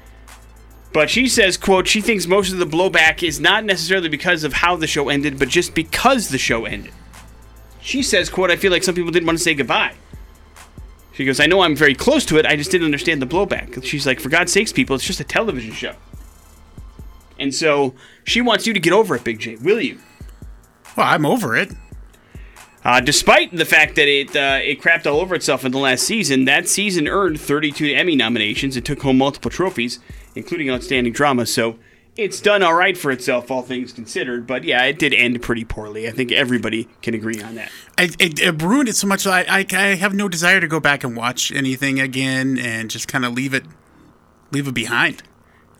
But 0.98 1.10
she 1.10 1.28
says, 1.28 1.56
quote, 1.56 1.86
she 1.86 2.00
thinks 2.00 2.26
most 2.26 2.52
of 2.52 2.58
the 2.58 2.66
blowback 2.66 3.22
is 3.22 3.38
not 3.38 3.64
necessarily 3.64 4.08
because 4.08 4.42
of 4.42 4.52
how 4.52 4.74
the 4.74 4.88
show 4.88 5.10
ended, 5.10 5.38
but 5.38 5.48
just 5.48 5.72
because 5.72 6.30
the 6.30 6.38
show 6.38 6.64
ended. 6.64 6.92
She 7.80 8.02
says, 8.02 8.28
quote, 8.28 8.50
I 8.50 8.56
feel 8.56 8.72
like 8.72 8.82
some 8.82 8.96
people 8.96 9.12
didn't 9.12 9.28
want 9.28 9.38
to 9.38 9.44
say 9.44 9.54
goodbye. 9.54 9.94
She 11.12 11.24
goes, 11.24 11.38
I 11.38 11.46
know 11.46 11.60
I'm 11.60 11.76
very 11.76 11.94
close 11.94 12.24
to 12.24 12.36
it, 12.36 12.46
I 12.46 12.56
just 12.56 12.72
didn't 12.72 12.86
understand 12.86 13.22
the 13.22 13.26
blowback. 13.26 13.84
She's 13.84 14.08
like, 14.08 14.18
for 14.18 14.28
God's 14.28 14.50
sakes, 14.50 14.72
people, 14.72 14.96
it's 14.96 15.04
just 15.04 15.20
a 15.20 15.24
television 15.24 15.72
show. 15.72 15.94
And 17.38 17.54
so 17.54 17.94
she 18.24 18.40
wants 18.40 18.66
you 18.66 18.74
to 18.74 18.80
get 18.80 18.92
over 18.92 19.14
it, 19.14 19.22
Big 19.22 19.38
J. 19.38 19.54
Will 19.54 19.80
you? 19.80 20.00
Well, 20.96 21.06
I'm 21.06 21.24
over 21.24 21.56
it. 21.56 21.70
Uh, 22.84 23.00
despite 23.00 23.54
the 23.54 23.64
fact 23.64 23.94
that 23.94 24.08
it 24.08 24.34
uh, 24.34 24.58
it 24.62 24.80
crapped 24.80 25.06
all 25.06 25.20
over 25.20 25.34
itself 25.34 25.64
in 25.64 25.70
the 25.70 25.78
last 25.78 26.02
season, 26.02 26.44
that 26.46 26.68
season 26.68 27.06
earned 27.06 27.40
32 27.40 27.94
Emmy 27.94 28.16
nominations 28.16 28.76
and 28.76 28.86
took 28.86 29.02
home 29.02 29.18
multiple 29.18 29.50
trophies, 29.50 30.00
including 30.38 30.70
Outstanding 30.70 31.12
Drama. 31.12 31.44
So 31.44 31.78
it's 32.16 32.40
done 32.40 32.62
all 32.62 32.74
right 32.74 32.96
for 32.96 33.10
itself, 33.10 33.50
all 33.50 33.62
things 33.62 33.92
considered. 33.92 34.46
But 34.46 34.64
yeah, 34.64 34.84
it 34.84 34.98
did 34.98 35.12
end 35.12 35.42
pretty 35.42 35.64
poorly. 35.64 36.08
I 36.08 36.12
think 36.12 36.32
everybody 36.32 36.88
can 37.02 37.14
agree 37.14 37.42
on 37.42 37.56
that. 37.56 37.70
It, 37.98 38.40
it 38.40 38.62
ruined 38.62 38.88
it 38.88 38.96
so 38.96 39.06
much. 39.06 39.26
I, 39.26 39.42
I 39.42 39.66
I 39.70 39.94
have 39.96 40.14
no 40.14 40.28
desire 40.28 40.60
to 40.60 40.68
go 40.68 40.80
back 40.80 41.04
and 41.04 41.16
watch 41.16 41.52
anything 41.52 42.00
again 42.00 42.58
and 42.58 42.90
just 42.90 43.08
kind 43.08 43.24
of 43.24 43.34
leave 43.34 43.52
it 43.52 43.64
leave 44.50 44.66
it 44.66 44.74
behind. 44.74 45.22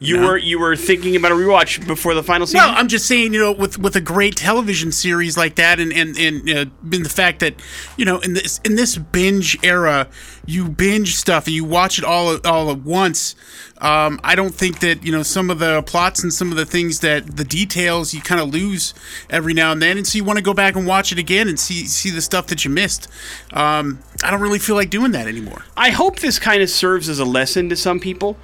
You 0.00 0.16
No. 0.18 0.28
were 0.28 0.36
you 0.36 0.60
were 0.60 0.76
thinking 0.76 1.16
about 1.16 1.32
a 1.32 1.34
rewatch 1.34 1.84
before 1.84 2.14
the 2.14 2.22
final 2.22 2.46
season. 2.46 2.60
Well, 2.60 2.74
I'm 2.78 2.86
just 2.86 3.06
saying, 3.06 3.34
you 3.34 3.40
know, 3.40 3.50
with 3.50 3.78
with 3.80 3.96
a 3.96 4.00
great 4.00 4.36
television 4.36 4.92
series 4.92 5.36
like 5.36 5.56
that, 5.56 5.80
and 5.80 5.92
and 5.92 6.16
and 6.16 6.48
uh, 6.48 6.64
in 6.92 7.02
the 7.02 7.08
fact 7.08 7.40
that, 7.40 7.54
you 7.96 8.04
know, 8.04 8.20
in 8.20 8.34
this 8.34 8.60
in 8.64 8.76
this 8.76 8.96
binge 8.96 9.58
era, 9.64 10.06
you 10.46 10.68
binge 10.68 11.16
stuff 11.16 11.46
and 11.46 11.54
you 11.56 11.64
watch 11.64 11.98
it 11.98 12.04
all 12.04 12.38
all 12.46 12.70
at 12.70 12.82
once. 12.82 13.34
Um, 13.80 14.20
I 14.22 14.36
don't 14.36 14.54
think 14.54 14.78
that 14.80 15.02
you 15.04 15.10
know 15.10 15.24
some 15.24 15.50
of 15.50 15.58
the 15.58 15.82
plots 15.82 16.22
and 16.22 16.32
some 16.32 16.52
of 16.52 16.56
the 16.56 16.66
things 16.66 17.00
that 17.00 17.36
the 17.36 17.44
details 17.44 18.14
you 18.14 18.20
kind 18.20 18.40
of 18.40 18.50
lose 18.50 18.94
every 19.30 19.52
now 19.52 19.72
and 19.72 19.82
then, 19.82 19.96
and 19.96 20.06
so 20.06 20.16
you 20.16 20.22
want 20.22 20.36
to 20.36 20.44
go 20.44 20.54
back 20.54 20.76
and 20.76 20.86
watch 20.86 21.10
it 21.10 21.18
again 21.18 21.48
and 21.48 21.58
see 21.58 21.86
see 21.86 22.10
the 22.10 22.22
stuff 22.22 22.46
that 22.48 22.64
you 22.64 22.70
missed. 22.70 23.08
Um, 23.52 23.98
I 24.22 24.30
don't 24.30 24.40
really 24.40 24.60
feel 24.60 24.76
like 24.76 24.90
doing 24.90 25.10
that 25.10 25.26
anymore. 25.26 25.64
I 25.76 25.90
hope 25.90 26.20
this 26.20 26.38
kind 26.38 26.62
of 26.62 26.70
serves 26.70 27.08
as 27.08 27.18
a 27.18 27.24
lesson 27.24 27.68
to 27.70 27.74
some 27.76 27.98
people. 27.98 28.36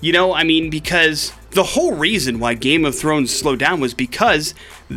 You 0.00 0.12
know, 0.12 0.32
I 0.32 0.44
mean, 0.44 0.70
because 0.70 1.32
the 1.50 1.62
whole 1.62 1.94
reason 1.94 2.38
why 2.38 2.54
Game 2.54 2.84
of 2.84 2.96
Thrones 2.96 3.36
slowed 3.36 3.58
down 3.58 3.80
was 3.80 3.92
because 3.92 4.54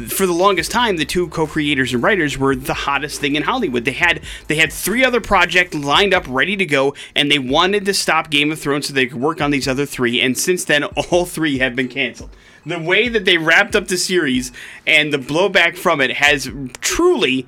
for 0.08 0.26
the 0.26 0.34
longest 0.34 0.72
time 0.72 0.98
the 0.98 1.06
two 1.06 1.28
co-creators 1.28 1.94
and 1.94 2.04
writers 2.04 2.38
were 2.38 2.56
the 2.56 2.74
hottest 2.74 3.20
thing 3.20 3.36
in 3.36 3.44
Hollywood. 3.44 3.86
They 3.86 3.92
had 3.92 4.22
they 4.48 4.56
had 4.56 4.72
three 4.72 5.04
other 5.04 5.20
projects 5.20 5.76
lined 5.76 6.14
up 6.14 6.26
ready 6.28 6.56
to 6.58 6.66
go 6.66 6.96
and 7.16 7.32
they 7.32 7.40
wanted 7.40 7.86
to 7.86 7.94
stop 7.94 8.30
Game 8.30 8.52
of 8.52 8.60
Thrones 8.60 8.88
so 8.88 8.94
they 8.94 9.08
could 9.08 9.20
work 9.20 9.42
on 9.42 9.52
these 9.52 9.68
other 9.68 9.86
three 9.86 10.22
and 10.22 10.38
since 10.38 10.64
then 10.64 10.84
all 11.12 11.26
three 11.26 11.58
have 11.58 11.76
been 11.76 11.90
canceled. 11.90 12.30
The 12.66 12.80
way 12.80 13.10
that 13.10 13.26
they 13.26 13.38
wrapped 13.38 13.76
up 13.76 13.88
the 13.88 13.98
series 13.98 14.52
and 14.88 15.12
the 15.12 15.18
blowback 15.18 15.76
from 15.76 16.00
it 16.00 16.12
has 16.12 16.50
truly 16.80 17.48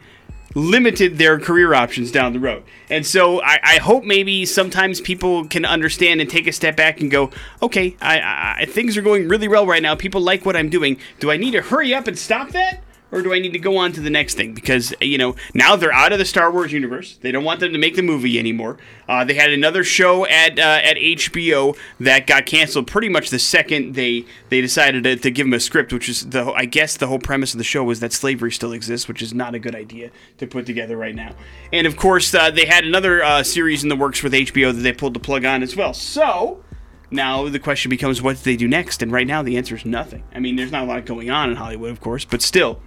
limited 0.56 1.18
their 1.18 1.38
career 1.38 1.74
options 1.74 2.12
down 2.12 2.34
the 2.34 2.40
road. 2.40 2.64
And 2.90 3.06
so 3.06 3.42
I, 3.42 3.60
I 3.62 3.78
hope 3.78 4.06
maybe 4.06 4.46
sometimes 4.46 5.02
people 5.02 5.46
can 5.46 5.66
understand 5.66 6.22
and 6.22 6.30
take 6.30 6.48
a 6.48 6.52
step 6.52 6.78
back 6.78 7.02
and 7.02 7.12
go, 7.12 7.30
okay, 7.62 7.96
I, 8.02 8.56
I, 8.62 8.66
things 8.66 8.98
are 8.98 9.02
going 9.02 9.28
really 9.28 9.50
well 9.50 9.68
right 9.68 9.84
now. 9.84 9.96
People 9.96 10.22
like 10.22 10.46
what 10.46 10.56
I'm 10.56 10.70
doing. 10.70 10.98
Do 11.20 11.30
I 11.30 11.38
need 11.38 11.52
to 11.52 11.62
hurry 11.62 11.94
up 11.94 12.08
and 12.08 12.18
stop 12.18 12.50
that? 12.52 12.82
Or 13.16 13.22
do 13.22 13.34
I 13.34 13.40
need 13.40 13.54
to 13.54 13.60
go 13.60 13.78
on 13.78 13.94
to 13.94 14.02
the 14.02 14.10
next 14.10 14.36
thing? 14.36 14.54
Because, 14.54 14.94
you 15.00 15.18
know, 15.18 15.38
now 15.54 15.78
they're 15.78 15.94
out 15.94 16.12
of 16.12 16.20
the 16.20 16.26
Star 16.26 16.52
Wars 16.52 16.74
universe. 16.74 17.18
They 17.22 17.32
don't 17.32 17.46
want 17.46 17.62
them 17.62 17.72
to 17.72 17.80
make 17.80 17.96
the 17.96 18.02
movie 18.02 18.38
anymore. 18.38 18.76
Uh, 19.08 19.24
they 19.24 19.36
had 19.36 19.52
another 19.52 19.86
show 19.86 20.26
at 20.26 20.60
uh, 20.60 20.82
at 20.84 20.98
HBO 20.98 21.78
that 22.02 22.28
got 22.28 22.46
canceled 22.46 22.88
pretty 22.88 23.08
much 23.08 23.30
the 23.30 23.40
second 23.40 23.96
they 23.96 24.26
they 24.50 24.60
decided 24.60 25.06
to, 25.06 25.16
to 25.16 25.32
give 25.32 25.46
them 25.46 25.54
a 25.54 25.62
script, 25.62 25.94
which 25.94 26.10
is 26.10 26.30
the 26.32 26.52
I 26.52 26.66
guess 26.66 26.98
the 26.98 27.08
whole 27.08 27.20
premise 27.20 27.54
of 27.54 27.58
the 27.58 27.64
show 27.64 27.86
was 27.86 28.02
that 28.02 28.12
slavery 28.12 28.52
still 28.52 28.74
exists, 28.74 29.08
which 29.08 29.22
is 29.22 29.34
not 29.34 29.56
a 29.56 29.60
good 29.60 29.76
idea 29.76 30.12
to 30.40 30.46
put 30.46 30.66
together 30.66 30.98
right 30.98 31.16
now. 31.16 31.36
And 31.72 31.88
of 31.88 31.96
course, 31.96 32.36
uh, 32.36 32.52
they 32.52 32.66
had 32.66 32.84
another 32.84 33.24
uh, 33.24 33.44
series 33.44 33.82
in 33.82 33.88
the 33.88 33.96
works 33.96 34.24
with 34.24 34.34
HBO 34.34 34.76
that 34.76 34.82
they 34.82 34.92
pulled 34.92 35.14
the 35.14 35.22
plug 35.22 35.46
on 35.46 35.64
as 35.64 35.74
well. 35.74 35.94
So 35.94 36.66
now 37.12 37.48
the 37.48 37.60
question 37.60 37.90
becomes, 37.90 38.22
what 38.22 38.36
do 38.36 38.44
they 38.44 38.58
do 38.58 38.68
next? 38.68 39.02
And 39.02 39.10
right 39.10 39.28
now, 39.28 39.42
the 39.42 39.56
answer 39.56 39.76
is 39.76 39.86
nothing. 39.86 40.24
I 40.34 40.40
mean, 40.40 40.58
there's 40.58 40.72
not 40.72 40.84
a 40.84 40.86
lot 40.86 41.06
going 41.06 41.30
on 41.30 41.50
in 41.50 41.56
Hollywood, 41.56 41.92
of 41.92 42.02
course, 42.02 42.26
but 42.26 42.42
still, 42.42 42.82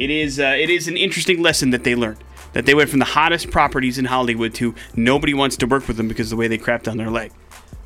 it 0.00 0.08
is 0.10 0.40
uh, 0.40 0.56
it 0.58 0.70
is 0.70 0.88
an 0.88 0.96
interesting 0.96 1.42
lesson 1.42 1.70
that 1.70 1.84
they 1.84 1.94
learned. 1.94 2.24
That 2.54 2.66
they 2.66 2.74
went 2.74 2.90
from 2.90 2.98
the 2.98 3.04
hottest 3.04 3.50
properties 3.50 3.98
in 3.98 4.06
Hollywood 4.06 4.54
to 4.54 4.74
nobody 4.96 5.34
wants 5.34 5.56
to 5.58 5.66
work 5.66 5.86
with 5.86 5.96
them 5.98 6.08
because 6.08 6.32
of 6.32 6.36
the 6.36 6.40
way 6.40 6.48
they 6.48 6.58
crapped 6.58 6.90
on 6.90 6.96
their 6.96 7.10
leg. 7.10 7.30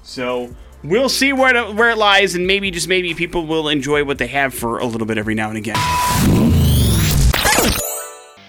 So 0.05 0.55
we'll 0.83 1.11
see 1.11 1.35
where 1.35 1.55
it, 1.55 1.75
where 1.75 1.91
it 1.91 1.99
lies, 1.99 2.35
and 2.35 2.47
maybe 2.47 2.71
just 2.71 2.89
maybe 2.89 3.13
people 3.13 3.47
will 3.47 3.69
enjoy 3.69 4.05
what 4.05 4.19
they 4.19 4.29
have 4.29 4.55
for 4.55 4.79
a 4.79 4.87
little 4.87 5.07
bit 5.07 5.19
every 5.19 5.35
now 5.35 5.51
and 5.51 5.59
again. 5.59 5.77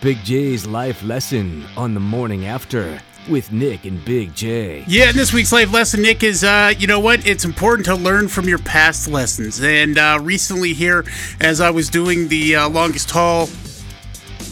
Big 0.01 0.23
J's 0.23 0.67
life 0.67 1.03
lesson 1.03 1.65
on 1.75 1.95
the 1.95 1.99
morning 1.99 2.45
after. 2.45 3.01
With 3.29 3.51
Nick 3.51 3.85
and 3.85 4.03
Big 4.05 4.33
J. 4.35 4.83
Yeah, 4.87 5.09
and 5.09 5.15
this 5.15 5.33
week's 5.33 5.51
life 5.51 5.71
lesson, 5.71 6.01
Nick, 6.01 6.23
is 6.23 6.43
uh, 6.43 6.73
you 6.77 6.87
know 6.87 6.99
what? 6.99 7.25
It's 7.27 7.45
important 7.45 7.85
to 7.85 7.95
learn 7.95 8.27
from 8.27 8.47
your 8.47 8.57
past 8.59 9.07
lessons. 9.07 9.61
And 9.61 9.97
uh, 9.97 10.19
recently, 10.21 10.73
here, 10.73 11.05
as 11.39 11.61
I 11.61 11.69
was 11.69 11.89
doing 11.89 12.27
the 12.27 12.55
uh, 12.55 12.69
longest 12.69 13.11
haul 13.11 13.47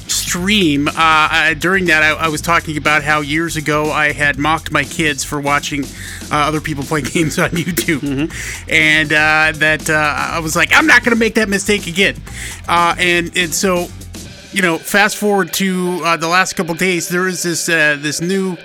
stream, 0.08 0.88
uh, 0.88 0.92
I, 0.96 1.56
during 1.58 1.86
that, 1.86 2.04
I, 2.04 2.26
I, 2.26 2.28
was 2.28 2.42
talking 2.42 2.78
about 2.78 3.04
how 3.04 3.22
years 3.22 3.56
ago 3.56 3.92
I 3.92 4.12
had 4.12 4.38
mocked 4.38 4.72
my 4.72 4.84
kids 4.84 5.24
for 5.24 5.40
watching 5.40 5.86
uh, 6.32 6.36
other 6.36 6.62
people 6.62 6.84
play 6.84 7.02
games 7.04 7.40
on 7.40 7.50
YouTube. 7.52 8.00
Mm-hmm. 8.00 8.70
And 8.70 9.12
uh, 9.14 9.58
that 9.60 9.90
I 9.90 10.40
was 10.40 10.56
like, 10.56 10.70
I'm 10.74 10.88
not 10.88 11.04
going 11.04 11.16
to 11.16 11.20
make 11.20 11.36
that 11.36 11.50
mistake 11.50 11.88
again. 11.88 12.16
and, 12.68 13.36
and 13.38 13.54
so 13.54 13.88
you 14.54 14.62
know, 14.62 14.78
fast 14.78 15.18
forward 15.18 15.52
to 15.54 16.02
uh, 16.04 16.18
the 16.18 16.28
last 16.28 16.54
couple 16.54 16.76
days, 16.76 17.10
there 17.10 17.28
is 17.28 17.44
this 17.44 17.68
uh, 17.68 17.98
this 18.00 18.22
new 18.22 18.58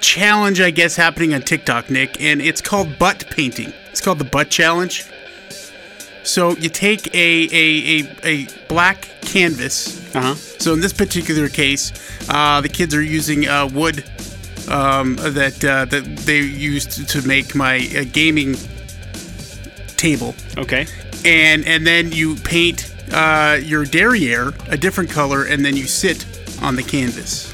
challenge, 0.00 0.60
I 0.60 0.70
guess, 0.70 0.96
happening 0.96 1.34
on 1.34 1.42
TikTok, 1.42 1.90
Nick, 1.90 2.20
and 2.20 2.40
it's 2.40 2.60
called 2.60 2.98
butt 2.98 3.26
painting. 3.30 3.72
It's 3.90 4.00
called 4.00 4.18
the 4.18 4.24
butt 4.24 4.50
challenge. 4.50 5.04
So 6.24 6.56
you 6.56 6.68
take 6.68 7.14
a 7.14 7.48
a, 7.52 8.04
a, 8.24 8.26
a 8.26 8.46
black 8.68 9.08
canvas. 9.22 10.14
Uh-huh. 10.14 10.34
So 10.34 10.72
in 10.72 10.80
this 10.80 10.92
particular 10.92 11.48
case, 11.48 11.92
uh, 12.28 12.60
the 12.60 12.68
kids 12.68 12.94
are 12.94 13.02
using 13.02 13.48
uh, 13.48 13.68
wood 13.72 14.04
um, 14.68 15.16
that 15.16 15.64
uh, 15.64 15.84
that 15.86 16.04
they 16.24 16.40
used 16.40 17.08
to 17.08 17.26
make 17.26 17.54
my 17.54 17.76
uh, 17.96 18.04
gaming 18.12 18.56
table. 19.96 20.34
Okay. 20.56 20.86
And 21.24 21.66
and 21.66 21.86
then 21.86 22.12
you 22.12 22.36
paint 22.36 22.91
uh, 23.12 23.60
your 23.62 23.84
derriere 23.84 24.52
a 24.68 24.76
different 24.76 25.10
color, 25.10 25.44
and 25.44 25.64
then 25.64 25.76
you 25.76 25.84
sit 25.84 26.26
on 26.62 26.76
the 26.76 26.82
canvas. 26.82 27.52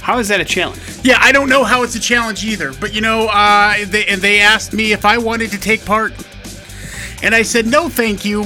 How 0.00 0.18
is 0.18 0.28
that 0.28 0.40
a 0.40 0.44
challenge? 0.44 0.80
Yeah, 1.02 1.18
I 1.20 1.32
don't 1.32 1.48
know 1.48 1.64
how 1.64 1.82
it's 1.82 1.96
a 1.96 2.00
challenge 2.00 2.44
either. 2.44 2.72
But 2.80 2.94
you 2.94 3.00
know, 3.00 3.28
uh, 3.28 3.74
they 3.86 4.14
they 4.14 4.40
asked 4.40 4.72
me 4.72 4.92
if 4.92 5.04
I 5.04 5.18
wanted 5.18 5.50
to 5.50 5.58
take 5.58 5.84
part, 5.84 6.12
and 7.22 7.34
I 7.34 7.42
said 7.42 7.66
no, 7.66 7.88
thank 7.88 8.24
you. 8.24 8.44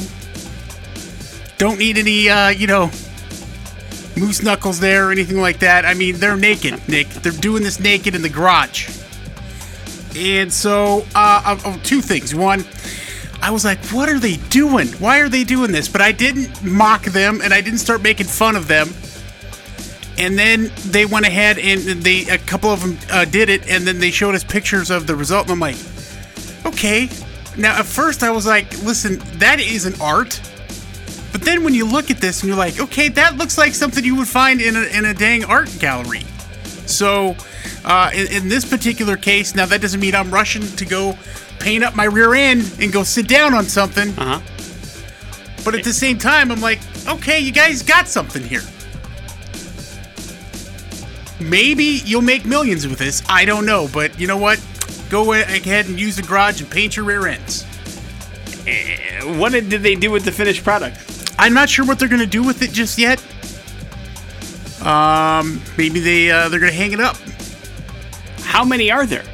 Don't 1.59 1.79
need 1.79 1.99
any, 1.99 2.31
uh, 2.31 2.49
you 2.49 2.67
know, 2.67 2.91
moose 4.17 4.43
knuckles 4.43 4.81
there 4.81 5.09
or 5.09 5.13
anything 5.13 5.39
like 5.39 5.59
that. 5.59 5.85
I 5.85 5.93
mean, 5.93 6.17
they're 6.17 6.37
naked, 6.37 6.81
Nick. 6.89 7.09
They're 7.09 7.33
doing 7.33 7.63
this 7.63 7.79
naked 7.79 8.15
in 8.15 8.23
the 8.23 8.31
garage. 8.31 8.89
And 10.17 10.51
so, 10.51 11.05
uh, 11.15 11.59
uh 11.65 11.79
two 11.83 12.01
things. 12.01 12.35
One, 12.35 12.65
I 13.43 13.51
was 13.51 13.65
like, 13.65 13.83
what 13.87 14.09
are 14.09 14.19
they 14.19 14.37
doing? 14.37 14.89
Why 14.99 15.21
are 15.21 15.29
they 15.29 15.45
doing 15.45 15.73
this? 15.73 15.89
But 15.89 16.03
I 16.03 16.13
didn't 16.13 16.63
mock 16.63 17.05
them 17.05 17.41
and 17.43 17.55
I 17.55 17.61
didn't 17.61 17.79
start 17.79 18.03
making 18.03 18.27
fun 18.27 18.55
of 18.55 18.69
them. 18.69 18.89
And 20.19 20.39
then 20.39 20.71
they 20.87 21.07
went 21.07 21.27
ahead 21.27 21.59
and 21.59 22.03
they 22.03 22.27
a 22.29 22.37
couple 22.37 22.71
of 22.71 22.83
them 22.83 22.99
uh, 23.11 23.25
did 23.25 23.49
it, 23.49 23.67
and 23.71 23.87
then 23.87 23.99
they 23.99 24.11
showed 24.11 24.35
us 24.35 24.45
pictures 24.45 24.91
of 24.91 25.07
the 25.07 25.17
result. 25.17 25.45
And 25.45 25.53
I'm 25.53 25.61
like, 25.61 25.77
okay. 26.67 27.09
Now 27.57 27.79
at 27.79 27.87
first 27.87 28.23
I 28.23 28.31
was 28.31 28.47
like, 28.47 28.71
listen, 28.83 29.19
that 29.39 29.61
is 29.61 29.87
an 29.87 29.99
art. 30.01 30.41
But 31.33 31.43
then 31.43 31.65
when 31.65 31.75
you 31.75 31.87
look 31.87 32.11
at 32.11 32.19
this 32.19 32.43
and 32.43 32.49
you're 32.49 32.59
like, 32.59 32.79
okay, 32.79 33.09
that 33.09 33.37
looks 33.37 33.57
like 33.57 33.73
something 33.73 34.05
you 34.05 34.17
would 34.17 34.29
find 34.29 34.61
in 34.61 34.77
a, 34.77 34.83
in 34.97 35.05
a 35.07 35.15
dang 35.15 35.45
art 35.45 35.75
gallery. 35.79 36.25
So 36.87 37.37
uh, 37.85 38.11
in, 38.13 38.27
in 38.31 38.49
this 38.49 38.65
particular 38.65 39.17
case, 39.17 39.55
now 39.55 39.65
that 39.67 39.81
doesn't 39.81 40.01
mean 40.01 40.15
I'm 40.15 40.31
rushing 40.31 40.63
to 40.63 40.85
go 40.85 41.17
paint 41.61 41.85
up 41.85 41.95
my 41.95 42.05
rear 42.05 42.35
end 42.35 42.75
and 42.81 42.93
go 42.93 43.03
sit 43.03 43.29
down 43.29 43.55
on 43.55 43.65
something. 43.65 44.11
Uh 44.19 44.39
huh. 44.39 45.63
But 45.65 45.75
at 45.75 45.85
the 45.85 45.93
same 45.93 46.19
time, 46.19 46.51
I'm 46.51 46.61
like, 46.61 46.81
okay, 47.07 47.39
you 47.39 47.53
guys 47.53 47.83
got 47.83 48.09
something 48.09 48.43
here. 48.43 48.63
Maybe 51.41 52.03
you'll 52.05 52.23
make 52.23 52.45
millions 52.45 52.87
with 52.87 52.99
this. 52.99 53.23
I 53.29 53.45
don't 53.45 53.65
know, 53.65 53.89
but 53.93 54.19
you 54.19 54.27
know 54.27 54.37
what? 54.37 54.63
Go 55.11 55.33
ahead 55.33 55.87
and 55.87 55.99
use 55.99 56.17
the 56.17 56.23
garage 56.23 56.61
and 56.61 56.71
paint 56.71 56.97
your 56.97 57.05
rear 57.05 57.27
ends. 57.27 57.67
Eh, 58.67 59.39
what 59.39 59.53
did 59.53 59.71
they 59.71 59.95
do 59.95 60.11
with 60.11 60.25
the 60.25 60.33
finished 60.33 60.63
product? 60.65 61.35
I'm 61.39 61.55
not 61.55 61.69
sure 61.69 61.85
what 61.85 61.99
they're 61.99 62.09
going 62.09 62.21
to 62.21 62.27
do 62.27 62.43
with 62.43 62.63
it 62.63 62.71
just 62.73 62.99
yet. 62.99 63.19
Um, 64.87 65.61
maybe 65.77 66.01
they 66.01 66.31
uh, 66.31 66.49
they're 66.49 66.61
going 66.61 66.73
to 66.73 66.79
hang 66.79 66.93
it 66.93 67.01
up. 67.01 67.17
How 68.43 68.65
many 68.65 68.91
are 68.91 69.07
there? 69.07 69.25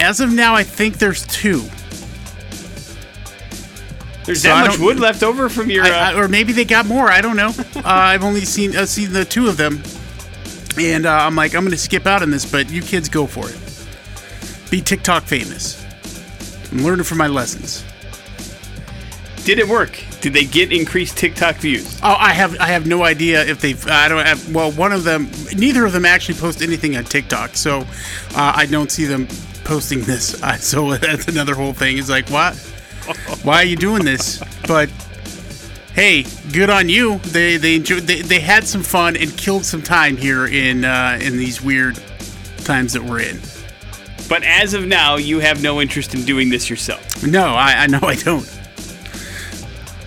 As 0.00 0.20
of 0.20 0.32
now, 0.32 0.54
I 0.54 0.62
think 0.62 0.98
there's 0.98 1.26
two. 1.26 1.62
There's 4.24 4.42
so 4.42 4.48
that 4.48 4.68
much 4.68 4.78
wood 4.78 4.98
left 4.98 5.22
over 5.22 5.48
from 5.48 5.70
your, 5.70 5.84
uh... 5.84 5.88
I, 5.88 6.12
I, 6.12 6.14
or 6.14 6.26
maybe 6.26 6.52
they 6.52 6.64
got 6.64 6.86
more. 6.86 7.10
I 7.10 7.20
don't 7.20 7.36
know. 7.36 7.48
uh, 7.76 7.82
I've 7.84 8.24
only 8.24 8.42
seen 8.42 8.74
uh, 8.74 8.86
seen 8.86 9.12
the 9.12 9.24
two 9.24 9.48
of 9.48 9.56
them, 9.56 9.82
and 10.78 11.04
uh, 11.04 11.12
I'm 11.12 11.36
like, 11.36 11.54
I'm 11.54 11.64
gonna 11.64 11.76
skip 11.76 12.06
out 12.06 12.22
on 12.22 12.30
this, 12.30 12.50
but 12.50 12.70
you 12.70 12.80
kids 12.80 13.08
go 13.08 13.26
for 13.26 13.48
it. 13.48 14.70
Be 14.70 14.80
TikTok 14.80 15.24
famous. 15.24 15.84
I'm 16.72 16.82
learning 16.84 17.04
from 17.04 17.18
my 17.18 17.26
lessons. 17.26 17.84
Did 19.44 19.58
it 19.58 19.66
work? 19.66 20.02
Did 20.20 20.32
they 20.32 20.44
get 20.44 20.72
increased 20.72 21.16
TikTok 21.16 21.56
views? 21.56 21.98
Oh, 22.02 22.14
I 22.18 22.32
have 22.32 22.58
I 22.60 22.66
have 22.66 22.86
no 22.86 23.04
idea 23.04 23.44
if 23.44 23.60
they've. 23.60 23.86
I 23.88 24.08
don't 24.08 24.24
have. 24.24 24.54
Well, 24.54 24.70
one 24.72 24.92
of 24.92 25.04
them, 25.04 25.30
neither 25.56 25.84
of 25.84 25.92
them 25.92 26.06
actually 26.06 26.38
post 26.38 26.62
anything 26.62 26.96
on 26.96 27.04
TikTok, 27.04 27.56
so 27.56 27.80
uh, 27.80 28.52
I 28.54 28.66
don't 28.66 28.90
see 28.90 29.04
them 29.04 29.26
posting 29.64 30.02
this. 30.02 30.40
Uh, 30.42 30.56
so 30.56 30.94
that's 30.96 31.28
another 31.28 31.54
whole 31.54 31.72
thing. 31.72 31.98
It's 31.98 32.08
like, 32.08 32.28
what? 32.30 32.56
Why 33.42 33.56
are 33.56 33.64
you 33.64 33.76
doing 33.76 34.04
this? 34.04 34.42
But 34.66 34.88
hey, 35.94 36.24
good 36.52 36.70
on 36.70 36.88
you. 36.88 37.18
They 37.18 37.56
they 37.56 37.76
enjoyed. 37.76 38.02
They, 38.04 38.22
they 38.22 38.40
had 38.40 38.66
some 38.66 38.82
fun 38.82 39.16
and 39.16 39.36
killed 39.36 39.64
some 39.64 39.82
time 39.82 40.16
here 40.16 40.46
in 40.46 40.84
uh, 40.84 41.18
in 41.20 41.36
these 41.36 41.60
weird 41.60 42.00
times 42.58 42.92
that 42.92 43.02
we're 43.02 43.20
in. 43.20 43.40
But 44.28 44.44
as 44.44 44.74
of 44.74 44.86
now, 44.86 45.16
you 45.16 45.40
have 45.40 45.62
no 45.62 45.80
interest 45.80 46.14
in 46.14 46.22
doing 46.24 46.48
this 46.50 46.70
yourself. 46.70 47.26
No, 47.26 47.46
I, 47.54 47.82
I 47.82 47.86
know 47.88 48.00
I 48.02 48.14
don't. 48.14 48.48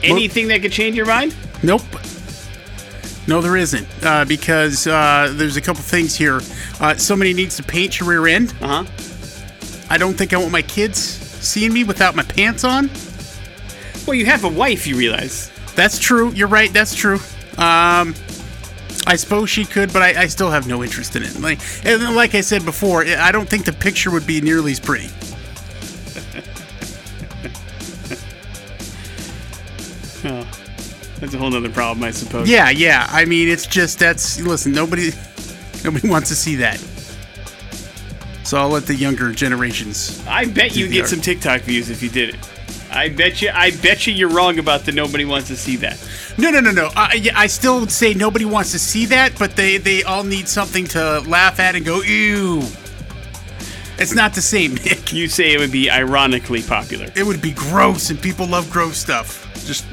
Anything 0.02 0.48
that 0.48 0.62
could 0.62 0.72
change 0.72 0.96
your 0.96 1.06
mind? 1.06 1.36
Nope. 1.62 1.82
No, 3.28 3.42
there 3.42 3.56
isn't. 3.56 3.88
Uh, 4.02 4.26
because 4.26 4.86
uh, 4.88 5.32
there's 5.36 5.58
a 5.58 5.62
couple 5.62 5.82
things 5.82 6.16
here. 6.16 6.42
Uh, 6.80 6.96
somebody 6.96 7.34
needs 7.34 7.56
to 7.58 7.64
paint 7.64 8.00
your 8.00 8.10
rear 8.10 8.28
end. 8.28 8.54
Uh 8.62 8.84
huh. 8.84 9.13
I 9.94 9.98
don't 9.98 10.16
think 10.16 10.34
I 10.34 10.38
want 10.38 10.52
my 10.52 10.64
kids 10.64 10.98
seeing 10.98 11.72
me 11.72 11.84
without 11.84 12.16
my 12.16 12.24
pants 12.24 12.64
on. 12.64 12.90
Well, 14.08 14.16
you 14.16 14.26
have 14.26 14.44
a 14.44 14.50
wife, 14.50 14.88
you 14.88 14.96
realize. 14.98 15.52
That's 15.76 16.00
true. 16.00 16.32
You're 16.32 16.48
right. 16.48 16.74
That's 16.74 16.96
true. 16.96 17.20
Um, 17.60 18.16
I 19.06 19.16
suppose 19.18 19.52
she 19.52 19.66
could, 19.66 19.94
but 19.94 20.02
I, 20.02 20.24
I, 20.24 20.28
still 20.28 20.50
have 20.50 20.68
no 20.68 20.84
interest 20.84 21.16
in 21.16 21.22
it. 21.22 21.40
Like, 21.40 21.60
and 21.86 22.16
like 22.16 22.34
I 22.34 22.42
said 22.42 22.66
before, 22.66 23.06
I 23.06 23.32
don't 23.32 23.48
think 23.48 23.66
the 23.66 23.74
picture 23.74 24.10
would 24.10 24.26
be 24.26 24.42
nearly 24.42 24.72
as 24.72 24.80
pretty. 24.80 25.06
oh, 30.26 30.48
that's 31.20 31.36
a 31.36 31.38
whole 31.38 31.56
other 31.56 31.70
problem, 31.70 32.04
I 32.04 32.10
suppose. 32.10 32.50
Yeah, 32.50 32.72
yeah. 32.72 33.06
I 33.12 33.26
mean, 33.26 33.48
it's 33.48 33.68
just 33.68 34.00
that's 34.00 34.42
listen. 34.42 34.72
Nobody, 34.72 35.12
nobody 35.84 36.10
wants 36.10 36.30
to 36.30 36.36
see 36.36 36.56
that. 36.56 36.84
So 38.44 38.58
I'll 38.58 38.70
let 38.70 38.86
the 38.86 38.96
younger 38.96 39.32
generations. 39.32 40.24
I 40.28 40.46
bet 40.46 40.76
you 40.76 40.88
get 40.90 41.02
art. 41.02 41.10
some 41.10 41.22
TikTok 41.22 41.62
views 41.62 41.90
if 41.90 42.04
you 42.04 42.10
did 42.10 42.30
it. 42.36 42.50
I 42.92 43.10
bet 43.10 43.42
you. 43.42 43.50
I 43.52 43.72
bet 43.72 44.06
you 44.06 44.14
you're 44.14 44.30
wrong 44.30 44.60
about 44.60 44.82
the 44.82 44.92
nobody 44.92 45.26
wants 45.26 45.48
to 45.48 45.56
see 45.56 45.78
that. 45.78 45.98
No, 46.38 46.52
no, 46.52 46.60
no, 46.60 46.72
no. 46.72 46.92
I, 46.96 47.14
yeah, 47.14 47.38
I 47.38 47.48
still 47.48 47.88
say 47.88 48.14
nobody 48.14 48.46
wants 48.46 48.72
to 48.72 48.80
see 48.80 49.06
that, 49.08 49.38
but 49.40 49.56
they 49.56 49.78
they 49.78 50.04
all 50.04 50.24
need 50.24 50.48
something 50.48 50.86
to 50.88 51.22
laugh 51.22 51.60
at 51.60 51.76
and 51.76 51.86
go 51.86 52.02
ew. 52.02 52.62
It's 53.98 54.14
not 54.14 54.34
the 54.34 54.42
same, 54.42 54.76
Nick. 54.76 55.14
You 55.14 55.28
say 55.28 55.54
it 55.54 55.60
would 55.60 55.72
be 55.72 55.90
ironically 55.90 56.62
popular. 56.64 57.08
It 57.16 57.24
would 57.24 57.42
be 57.42 57.52
gross, 57.52 58.10
and 58.10 58.20
people 58.22 58.48
love 58.48 58.70
gross 58.70 58.98
stuff. 58.98 59.48
Just 59.66 59.86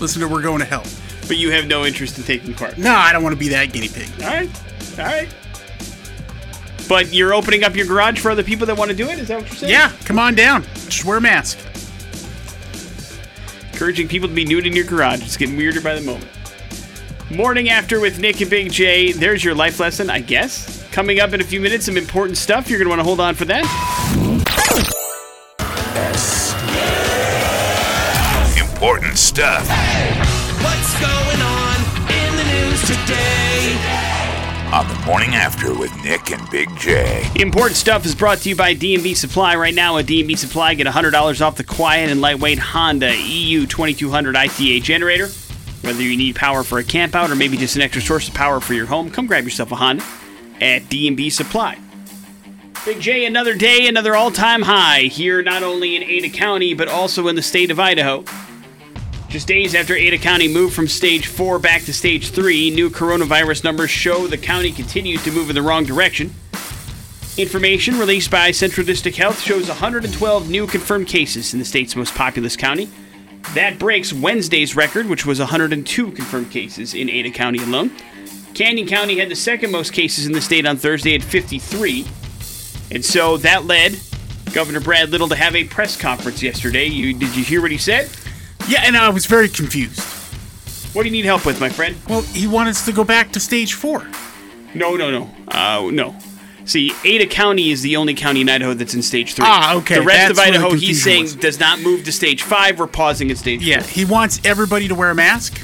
listen 0.00 0.20
to 0.20 0.28
"We're 0.28 0.42
Going 0.42 0.60
to 0.60 0.64
Hell." 0.66 0.84
But 1.26 1.38
you 1.38 1.50
have 1.50 1.66
no 1.66 1.84
interest 1.84 2.18
in 2.18 2.24
taking 2.24 2.54
part. 2.54 2.76
No, 2.78 2.94
I 2.94 3.12
don't 3.12 3.22
want 3.22 3.34
to 3.34 3.38
be 3.38 3.48
that 3.48 3.72
guinea 3.72 3.88
pig. 3.88 4.08
All 4.22 4.28
right, 4.28 4.50
all 4.98 5.04
right. 5.04 5.28
But 6.88 7.12
you're 7.12 7.32
opening 7.32 7.64
up 7.64 7.74
your 7.74 7.86
garage 7.86 8.20
for 8.20 8.30
other 8.30 8.42
people 8.42 8.66
that 8.66 8.76
want 8.76 8.90
to 8.90 8.96
do 8.96 9.08
it? 9.08 9.18
Is 9.18 9.28
that 9.28 9.40
what 9.40 9.48
you're 9.48 9.56
saying? 9.56 9.72
Yeah, 9.72 9.92
come 10.04 10.18
on 10.18 10.34
down. 10.34 10.62
Just 10.86 11.04
wear 11.04 11.16
a 11.16 11.20
mask. 11.20 11.58
Encouraging 13.72 14.06
people 14.06 14.28
to 14.28 14.34
be 14.34 14.44
nude 14.44 14.66
in 14.66 14.74
your 14.74 14.84
garage. 14.84 15.22
It's 15.22 15.36
getting 15.36 15.56
weirder 15.56 15.80
by 15.80 15.94
the 15.94 16.00
moment. 16.02 16.28
Morning 17.30 17.70
after 17.70 18.00
with 18.00 18.20
Nick 18.20 18.40
and 18.40 18.50
Big 18.50 18.70
J. 18.70 19.12
There's 19.12 19.42
your 19.42 19.54
life 19.54 19.80
lesson, 19.80 20.10
I 20.10 20.20
guess. 20.20 20.86
Coming 20.92 21.20
up 21.20 21.32
in 21.32 21.40
a 21.40 21.44
few 21.44 21.60
minutes, 21.60 21.86
some 21.86 21.96
important 21.96 22.36
stuff. 22.38 22.68
You're 22.70 22.78
going 22.78 22.86
to 22.86 22.90
want 22.90 23.00
to 23.00 23.04
hold 23.04 23.18
on 23.18 23.34
for 23.34 23.46
that. 23.46 23.64
Important 28.56 29.18
stuff. 29.18 29.66
What's 30.62 31.00
going 31.00 31.40
on 31.42 31.76
in 32.12 32.36
the 32.36 32.44
news 32.52 32.82
today? 32.82 33.33
On 34.74 34.88
the 34.88 35.06
morning 35.06 35.36
after 35.36 35.72
with 35.72 35.94
Nick 36.02 36.32
and 36.32 36.50
Big 36.50 36.68
J. 36.76 37.30
Important 37.36 37.76
stuff 37.76 38.04
is 38.04 38.12
brought 38.12 38.38
to 38.38 38.48
you 38.48 38.56
by 38.56 38.74
D&B 38.74 39.14
Supply. 39.14 39.54
Right 39.54 39.72
now 39.72 39.98
at 39.98 40.06
D&B 40.06 40.34
Supply, 40.34 40.74
get 40.74 40.88
$100 40.88 41.40
off 41.40 41.54
the 41.54 41.62
quiet 41.62 42.10
and 42.10 42.20
lightweight 42.20 42.58
Honda 42.58 43.16
EU 43.16 43.66
2200 43.66 44.34
ITA 44.34 44.80
generator. 44.80 45.28
Whether 45.82 46.02
you 46.02 46.16
need 46.16 46.34
power 46.34 46.64
for 46.64 46.80
a 46.80 46.82
campout 46.82 47.30
or 47.30 47.36
maybe 47.36 47.56
just 47.56 47.76
an 47.76 47.82
extra 47.82 48.02
source 48.02 48.26
of 48.26 48.34
power 48.34 48.58
for 48.58 48.74
your 48.74 48.86
home, 48.86 49.10
come 49.12 49.28
grab 49.28 49.44
yourself 49.44 49.70
a 49.70 49.76
Honda 49.76 50.04
at 50.60 50.88
D&B 50.88 51.30
Supply. 51.30 51.78
Big 52.84 53.00
J, 53.00 53.26
another 53.26 53.54
day, 53.54 53.86
another 53.86 54.16
all-time 54.16 54.62
high 54.62 55.02
here 55.02 55.40
not 55.40 55.62
only 55.62 55.94
in 55.94 56.02
Ada 56.02 56.30
County 56.30 56.74
but 56.74 56.88
also 56.88 57.28
in 57.28 57.36
the 57.36 57.42
state 57.42 57.70
of 57.70 57.78
Idaho. 57.78 58.24
Just 59.34 59.48
days 59.48 59.74
after 59.74 59.96
Ada 59.96 60.18
County 60.18 60.46
moved 60.46 60.76
from 60.76 60.86
stage 60.86 61.26
4 61.26 61.58
back 61.58 61.82
to 61.86 61.92
stage 61.92 62.30
3, 62.30 62.70
new 62.70 62.88
coronavirus 62.88 63.64
numbers 63.64 63.90
show 63.90 64.28
the 64.28 64.38
county 64.38 64.70
continues 64.70 65.24
to 65.24 65.32
move 65.32 65.50
in 65.50 65.56
the 65.56 65.62
wrong 65.62 65.82
direction. 65.82 66.32
Information 67.36 67.98
released 67.98 68.30
by 68.30 68.52
Central 68.52 68.86
District 68.86 69.16
Health 69.16 69.40
shows 69.40 69.66
112 69.66 70.48
new 70.48 70.68
confirmed 70.68 71.08
cases 71.08 71.52
in 71.52 71.58
the 71.58 71.64
state's 71.64 71.96
most 71.96 72.14
populous 72.14 72.56
county. 72.56 72.88
That 73.54 73.76
breaks 73.76 74.12
Wednesday's 74.12 74.76
record, 74.76 75.06
which 75.06 75.26
was 75.26 75.40
102 75.40 76.12
confirmed 76.12 76.52
cases 76.52 76.94
in 76.94 77.10
Ada 77.10 77.32
County 77.32 77.58
alone. 77.58 77.90
Canyon 78.54 78.86
County 78.86 79.18
had 79.18 79.30
the 79.30 79.34
second 79.34 79.72
most 79.72 79.92
cases 79.92 80.26
in 80.26 80.32
the 80.32 80.40
state 80.40 80.64
on 80.64 80.76
Thursday 80.76 81.12
at 81.12 81.24
53. 81.24 82.06
And 82.92 83.04
so 83.04 83.36
that 83.38 83.64
led 83.64 83.98
Governor 84.52 84.78
Brad 84.78 85.10
Little 85.10 85.26
to 85.26 85.34
have 85.34 85.56
a 85.56 85.64
press 85.64 85.96
conference 85.96 86.40
yesterday. 86.40 86.84
You, 86.84 87.14
did 87.14 87.34
you 87.34 87.42
hear 87.42 87.60
what 87.60 87.72
he 87.72 87.78
said? 87.78 88.08
Yeah, 88.68 88.82
and 88.84 88.96
I 88.96 89.08
was 89.10 89.26
very 89.26 89.48
confused. 89.48 90.00
What 90.94 91.02
do 91.02 91.08
you 91.08 91.12
need 91.12 91.24
help 91.24 91.44
with, 91.44 91.60
my 91.60 91.68
friend? 91.68 91.96
Well, 92.08 92.22
he 92.22 92.46
wanted 92.46 92.70
us 92.70 92.84
to 92.86 92.92
go 92.92 93.04
back 93.04 93.32
to 93.32 93.40
stage 93.40 93.74
four. 93.74 94.06
No, 94.74 94.96
no, 94.96 95.10
no. 95.10 95.30
Uh, 95.48 95.90
no. 95.92 96.14
See, 96.64 96.92
Ada 97.04 97.26
County 97.26 97.70
is 97.70 97.82
the 97.82 97.96
only 97.96 98.14
county 98.14 98.40
in 98.40 98.48
Idaho 98.48 98.72
that's 98.74 98.94
in 98.94 99.02
stage 99.02 99.34
three. 99.34 99.44
Ah, 99.46 99.74
okay, 99.76 99.96
The 99.96 100.02
rest 100.02 100.18
that's 100.18 100.30
of 100.30 100.36
where 100.38 100.46
the 100.46 100.58
Idaho, 100.58 100.70
he's 100.70 100.80
confusion 100.80 101.02
saying, 101.02 101.22
was. 101.24 101.36
does 101.36 101.60
not 101.60 101.80
move 101.80 102.04
to 102.04 102.12
stage 102.12 102.42
five. 102.42 102.78
We're 102.78 102.86
pausing 102.86 103.30
at 103.30 103.36
stage 103.36 103.62
Yeah, 103.62 103.82
he 103.82 104.04
wants 104.06 104.40
everybody 104.44 104.88
to 104.88 104.94
wear 104.94 105.10
a 105.10 105.14
mask. 105.14 105.60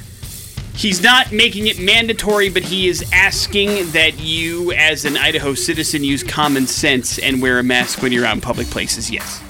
He's 0.74 1.02
not 1.02 1.32
making 1.32 1.66
it 1.68 1.78
mandatory, 1.78 2.48
but 2.50 2.62
he 2.62 2.88
is 2.88 3.04
asking 3.12 3.90
that 3.92 4.18
you, 4.20 4.72
as 4.72 5.04
an 5.04 5.16
Idaho 5.16 5.54
citizen, 5.54 6.04
use 6.04 6.22
common 6.22 6.66
sense 6.66 7.18
and 7.18 7.40
wear 7.42 7.58
a 7.58 7.62
mask 7.62 8.02
when 8.02 8.12
you're 8.12 8.24
out 8.26 8.34
in 8.34 8.40
public 8.40 8.66
places. 8.68 9.10
Yes. 9.10 9.42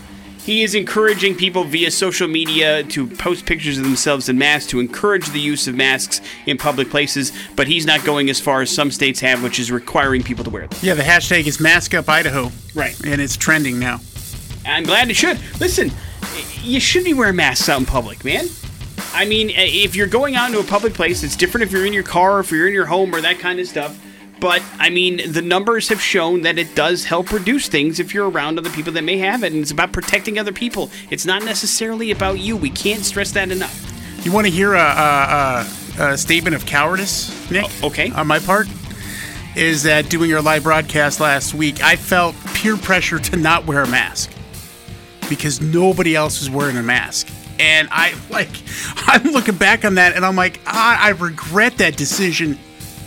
He 0.44 0.62
is 0.62 0.74
encouraging 0.74 1.36
people 1.36 1.64
via 1.64 1.90
social 1.90 2.26
media 2.26 2.82
to 2.84 3.06
post 3.06 3.46
pictures 3.46 3.78
of 3.78 3.84
themselves 3.84 4.28
in 4.28 4.38
masks 4.38 4.70
to 4.70 4.80
encourage 4.80 5.28
the 5.30 5.38
use 5.38 5.68
of 5.68 5.74
masks 5.74 6.20
in 6.46 6.56
public 6.56 6.90
places, 6.90 7.32
but 7.56 7.68
he's 7.68 7.86
not 7.86 8.04
going 8.04 8.30
as 8.30 8.40
far 8.40 8.62
as 8.62 8.74
some 8.74 8.90
states 8.90 9.20
have, 9.20 9.42
which 9.42 9.58
is 9.58 9.70
requiring 9.70 10.22
people 10.22 10.42
to 10.44 10.50
wear 10.50 10.66
them. 10.66 10.78
Yeah, 10.82 10.94
the 10.94 11.02
hashtag 11.02 11.46
is 11.46 11.60
Mask 11.60 11.94
Up 11.94 12.08
Idaho. 12.08 12.50
Right. 12.74 12.98
And 13.04 13.20
it's 13.20 13.36
trending 13.36 13.78
now. 13.78 14.00
I'm 14.64 14.84
glad 14.84 15.10
it 15.10 15.14
should. 15.14 15.38
Listen, 15.60 15.90
you 16.62 16.80
should 16.80 17.04
be 17.04 17.14
wearing 17.14 17.36
masks 17.36 17.68
out 17.68 17.78
in 17.78 17.86
public, 17.86 18.24
man. 18.24 18.46
I 19.12 19.26
mean, 19.26 19.50
if 19.50 19.94
you're 19.94 20.06
going 20.06 20.36
out 20.36 20.48
into 20.48 20.60
a 20.60 20.64
public 20.64 20.94
place, 20.94 21.22
it's 21.22 21.36
different 21.36 21.64
if 21.64 21.72
you're 21.72 21.86
in 21.86 21.92
your 21.92 22.02
car 22.02 22.38
or 22.38 22.40
if 22.40 22.50
you're 22.50 22.66
in 22.66 22.74
your 22.74 22.86
home 22.86 23.14
or 23.14 23.20
that 23.20 23.38
kind 23.38 23.60
of 23.60 23.66
stuff. 23.66 23.98
But 24.40 24.62
I 24.78 24.88
mean, 24.88 25.20
the 25.30 25.42
numbers 25.42 25.88
have 25.88 26.00
shown 26.00 26.42
that 26.42 26.58
it 26.58 26.74
does 26.74 27.04
help 27.04 27.30
reduce 27.30 27.68
things 27.68 28.00
if 28.00 28.14
you're 28.14 28.28
around 28.28 28.58
other 28.58 28.70
people 28.70 28.92
that 28.94 29.04
may 29.04 29.18
have 29.18 29.44
it, 29.44 29.52
and 29.52 29.60
it's 29.60 29.70
about 29.70 29.92
protecting 29.92 30.38
other 30.38 30.52
people. 30.52 30.90
It's 31.10 31.26
not 31.26 31.44
necessarily 31.44 32.10
about 32.10 32.38
you. 32.38 32.56
We 32.56 32.70
can't 32.70 33.04
stress 33.04 33.32
that 33.32 33.50
enough. 33.50 33.86
You 34.24 34.32
want 34.32 34.46
to 34.46 34.52
hear 34.52 34.74
a, 34.74 34.78
a, 34.78 35.66
a, 35.98 36.12
a 36.12 36.18
statement 36.18 36.56
of 36.56 36.64
cowardice, 36.66 37.50
Nick? 37.50 37.70
Okay. 37.82 38.10
On 38.12 38.26
my 38.26 38.38
part, 38.38 38.66
is 39.56 39.82
that 39.82 40.08
doing 40.08 40.30
your 40.30 40.40
live 40.40 40.62
broadcast 40.62 41.20
last 41.20 41.54
week, 41.54 41.82
I 41.82 41.96
felt 41.96 42.34
peer 42.54 42.76
pressure 42.76 43.18
to 43.18 43.36
not 43.36 43.66
wear 43.66 43.82
a 43.82 43.88
mask 43.88 44.32
because 45.28 45.60
nobody 45.60 46.14
else 46.14 46.40
was 46.40 46.50
wearing 46.50 46.76
a 46.76 46.82
mask. 46.82 47.28
And 47.58 47.88
I 47.90 48.14
like, 48.30 48.50
I'm 49.06 49.24
looking 49.32 49.56
back 49.56 49.84
on 49.84 49.96
that 49.96 50.16
and 50.16 50.24
I'm 50.24 50.36
like, 50.36 50.60
ah, 50.66 50.98
I 51.02 51.10
regret 51.10 51.78
that 51.78 51.96
decision 51.96 52.58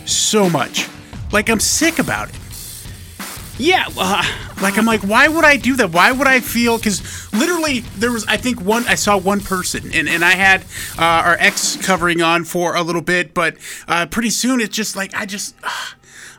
so 0.04 0.48
much. 0.48 0.88
Like, 1.34 1.50
I'm 1.50 1.60
sick 1.60 1.98
about 1.98 2.30
it. 2.30 2.36
Yeah. 3.58 3.86
Uh, 3.96 4.22
Like 4.62 4.78
I'm 4.78 4.86
like, 4.86 5.02
why 5.02 5.28
would 5.28 5.44
I 5.44 5.56
do 5.56 5.76
that? 5.76 5.92
Why 5.92 6.10
would 6.12 6.26
I 6.26 6.40
feel? 6.40 6.78
Because 6.78 7.02
literally, 7.32 7.80
there 7.98 8.12
was 8.12 8.24
I 8.26 8.36
think 8.36 8.60
one 8.60 8.86
I 8.86 8.94
saw 8.94 9.18
one 9.18 9.40
person, 9.40 9.90
and 9.92 10.08
and 10.08 10.24
I 10.24 10.30
had 10.30 10.62
uh, 10.96 11.02
our 11.26 11.36
ex 11.38 11.76
covering 11.84 12.22
on 12.22 12.44
for 12.44 12.74
a 12.76 12.82
little 12.82 13.02
bit, 13.02 13.34
but 13.34 13.56
uh, 13.88 14.06
pretty 14.06 14.30
soon 14.30 14.60
it's 14.60 14.74
just 14.74 14.96
like 14.96 15.12
I 15.14 15.26
just. 15.26 15.54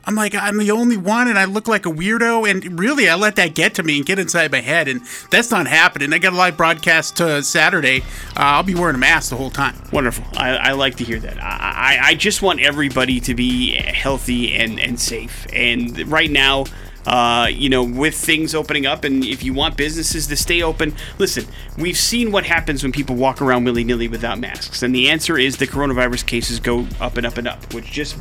I'm 0.05 0.15
like 0.15 0.35
I'm 0.35 0.57
the 0.57 0.71
only 0.71 0.97
one, 0.97 1.27
and 1.27 1.37
I 1.37 1.45
look 1.45 1.67
like 1.67 1.85
a 1.85 1.91
weirdo. 1.91 2.49
And 2.49 2.79
really, 2.79 3.09
I 3.09 3.15
let 3.15 3.35
that 3.37 3.55
get 3.55 3.73
to 3.75 3.83
me 3.83 3.97
and 3.97 4.05
get 4.05 4.19
inside 4.19 4.51
my 4.51 4.61
head, 4.61 4.87
and 4.87 5.01
that's 5.31 5.51
not 5.51 5.67
happening. 5.67 6.13
I 6.13 6.19
got 6.19 6.33
a 6.33 6.35
live 6.35 6.57
broadcast 6.57 7.19
uh, 7.21 7.41
Saturday. 7.41 8.01
Uh, 8.35 8.55
I'll 8.55 8.63
be 8.63 8.75
wearing 8.75 8.95
a 8.95 8.99
mask 8.99 9.29
the 9.29 9.35
whole 9.35 9.51
time. 9.51 9.75
Wonderful. 9.91 10.25
I, 10.37 10.49
I 10.57 10.71
like 10.73 10.95
to 10.95 11.03
hear 11.03 11.19
that. 11.19 11.41
I, 11.41 11.97
I, 12.01 12.07
I 12.09 12.15
just 12.15 12.41
want 12.41 12.61
everybody 12.61 13.19
to 13.21 13.33
be 13.33 13.73
healthy 13.73 14.53
and, 14.53 14.79
and 14.79 14.99
safe. 14.99 15.47
And 15.51 16.07
right 16.07 16.29
now, 16.29 16.65
uh, 17.05 17.47
you 17.51 17.69
know, 17.69 17.83
with 17.83 18.15
things 18.15 18.55
opening 18.55 18.85
up, 18.85 19.03
and 19.03 19.23
if 19.23 19.43
you 19.43 19.53
want 19.53 19.77
businesses 19.77 20.27
to 20.27 20.35
stay 20.35 20.61
open, 20.61 20.95
listen, 21.19 21.45
we've 21.77 21.97
seen 21.97 22.31
what 22.31 22.45
happens 22.45 22.83
when 22.83 22.91
people 22.91 23.15
walk 23.15 23.41
around 23.41 23.63
willy 23.63 23.83
nilly 23.83 24.07
without 24.07 24.39
masks. 24.39 24.81
And 24.81 24.93
the 24.93 25.09
answer 25.09 25.37
is 25.37 25.57
the 25.57 25.67
coronavirus 25.67 26.25
cases 26.25 26.59
go 26.59 26.87
up 26.99 27.17
and 27.17 27.25
up 27.25 27.37
and 27.37 27.47
up, 27.47 27.73
which 27.73 27.91
just 27.91 28.17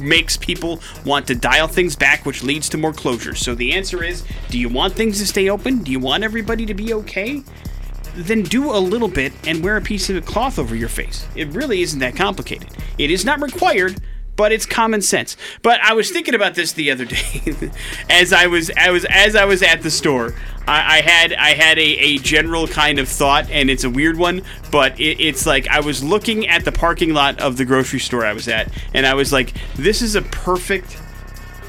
makes 0.00 0.36
people 0.36 0.80
want 1.04 1.26
to 1.28 1.34
dial 1.34 1.68
things 1.68 1.96
back, 1.96 2.24
which 2.26 2.42
leads 2.42 2.68
to 2.70 2.78
more 2.78 2.92
closures. 2.92 3.38
So 3.38 3.54
the 3.54 3.72
answer 3.72 4.02
is 4.02 4.24
do 4.48 4.58
you 4.58 4.68
want 4.68 4.94
things 4.94 5.18
to 5.18 5.26
stay 5.26 5.48
open? 5.48 5.78
Do 5.78 5.90
you 5.90 6.00
want 6.00 6.24
everybody 6.24 6.66
to 6.66 6.74
be 6.74 6.94
okay? 6.94 7.42
then 8.14 8.42
do 8.42 8.70
a 8.70 8.78
little 8.78 9.08
bit 9.08 9.32
and 9.46 9.62
wear 9.62 9.76
a 9.76 9.80
piece 9.80 10.10
of 10.10 10.26
cloth 10.26 10.58
over 10.58 10.74
your 10.74 10.88
face. 10.88 11.26
It 11.34 11.48
really 11.48 11.82
isn't 11.82 11.98
that 12.00 12.14
complicated. 12.14 12.68
It 12.98 13.10
is 13.10 13.24
not 13.24 13.40
required, 13.40 14.00
but 14.36 14.52
it's 14.52 14.66
common 14.66 15.02
sense. 15.02 15.36
But 15.62 15.80
I 15.80 15.92
was 15.92 16.10
thinking 16.10 16.34
about 16.34 16.54
this 16.54 16.72
the 16.72 16.90
other 16.90 17.04
day 17.04 17.70
as 18.10 18.32
I 18.32 18.46
was 18.46 18.70
I 18.76 18.90
was 18.90 19.04
as 19.08 19.36
I 19.36 19.44
was 19.44 19.62
at 19.62 19.82
the 19.82 19.90
store. 19.90 20.34
I, 20.66 20.98
I 20.98 21.00
had 21.00 21.32
I 21.32 21.50
had 21.50 21.78
a, 21.78 21.82
a 21.82 22.18
general 22.18 22.66
kind 22.66 22.98
of 22.98 23.08
thought, 23.08 23.50
and 23.50 23.68
it's 23.70 23.84
a 23.84 23.90
weird 23.90 24.16
one, 24.16 24.42
but 24.70 24.98
it, 25.00 25.20
it's 25.20 25.46
like 25.46 25.68
I 25.68 25.80
was 25.80 26.02
looking 26.02 26.46
at 26.48 26.64
the 26.64 26.72
parking 26.72 27.14
lot 27.14 27.40
of 27.40 27.56
the 27.56 27.64
grocery 27.64 28.00
store 28.00 28.24
I 28.24 28.32
was 28.32 28.48
at, 28.48 28.72
and 28.94 29.06
I 29.06 29.14
was 29.14 29.32
like, 29.32 29.54
this 29.76 30.02
is 30.02 30.14
a 30.14 30.22
perfect 30.22 30.98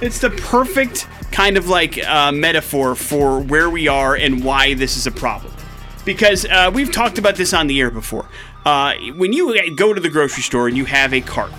it's 0.04 0.19
the 0.19 0.32
perfect 0.32 1.08
kind 1.32 1.56
of 1.56 1.69
like 1.69 1.97
uh, 2.06 2.32
metaphor 2.32 2.93
for 2.93 3.39
where 3.39 3.69
we 3.69 3.88
are 3.88 4.15
and 4.15 4.43
why 4.43 4.73
this 4.73 4.97
is 4.97 5.08
a 5.08 5.12
problem. 5.12 5.54
Because 6.04 6.45
uh, 6.45 6.69
we've 6.73 6.91
talked 6.91 7.17
about 7.17 7.36
this 7.36 7.54
on 7.54 7.67
the 7.67 7.80
air 7.80 7.89
before. 7.89 8.28
Uh, 8.65 8.95
when 9.15 9.32
you 9.32 9.71
go 9.76 9.93
to 9.93 10.02
the 10.02 10.10
grocery 10.10 10.43
store 10.43 10.67
and 10.67 10.76
you 10.76 10.84
have 10.86 11.13
a 11.13 11.21
cart, 11.21 11.54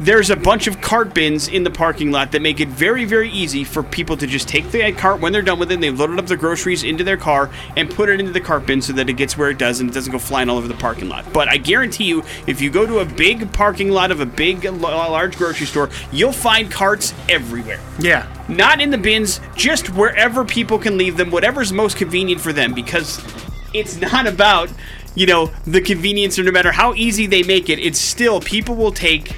there's 0.00 0.30
a 0.30 0.36
bunch 0.36 0.66
of 0.66 0.80
cart 0.80 1.14
bins 1.14 1.48
in 1.48 1.62
the 1.62 1.70
parking 1.70 2.10
lot 2.10 2.32
that 2.32 2.42
make 2.42 2.60
it 2.60 2.68
very, 2.68 3.04
very 3.04 3.30
easy 3.30 3.62
for 3.62 3.82
people 3.82 4.16
to 4.16 4.26
just 4.26 4.48
take 4.48 4.68
the 4.70 4.92
cart 4.92 5.20
when 5.20 5.32
they're 5.32 5.42
done 5.42 5.58
with 5.58 5.70
it. 5.70 5.80
They've 5.80 5.98
loaded 5.98 6.18
up 6.18 6.26
the 6.26 6.36
groceries 6.36 6.82
into 6.82 7.04
their 7.04 7.16
car 7.16 7.50
and 7.76 7.88
put 7.88 8.08
it 8.08 8.18
into 8.18 8.32
the 8.32 8.40
cart 8.40 8.66
bin 8.66 8.82
so 8.82 8.92
that 8.94 9.08
it 9.08 9.12
gets 9.14 9.38
where 9.38 9.50
it 9.50 9.58
does 9.58 9.80
and 9.80 9.88
it 9.88 9.92
doesn't 9.92 10.10
go 10.10 10.18
flying 10.18 10.48
all 10.48 10.58
over 10.58 10.66
the 10.66 10.74
parking 10.74 11.08
lot. 11.08 11.24
But 11.32 11.48
I 11.48 11.58
guarantee 11.58 12.04
you, 12.04 12.24
if 12.46 12.60
you 12.60 12.70
go 12.70 12.86
to 12.86 12.98
a 12.98 13.04
big 13.04 13.52
parking 13.52 13.90
lot 13.90 14.10
of 14.10 14.20
a 14.20 14.26
big, 14.26 14.64
large 14.64 15.36
grocery 15.36 15.66
store, 15.66 15.90
you'll 16.10 16.32
find 16.32 16.70
carts 16.70 17.14
everywhere 17.28 17.80
Yeah, 17.98 18.26
not 18.48 18.80
in 18.80 18.90
the 18.90 18.98
bins, 18.98 19.40
just 19.54 19.90
wherever 19.90 20.44
people 20.44 20.78
can 20.78 20.98
leave 20.98 21.16
them, 21.16 21.30
whatever's 21.30 21.72
most 21.72 21.96
convenient 21.96 22.40
for 22.40 22.52
them, 22.52 22.74
because 22.74 23.22
it's 23.72 24.00
not 24.00 24.26
about, 24.26 24.70
you 25.14 25.26
know, 25.26 25.52
the 25.66 25.80
convenience 25.80 26.38
or 26.38 26.42
no 26.42 26.50
matter 26.50 26.72
how 26.72 26.94
easy 26.94 27.26
they 27.26 27.42
make 27.42 27.68
it, 27.68 27.78
it's 27.78 27.98
still 27.98 28.40
people 28.40 28.74
will 28.74 28.92
take 28.92 29.36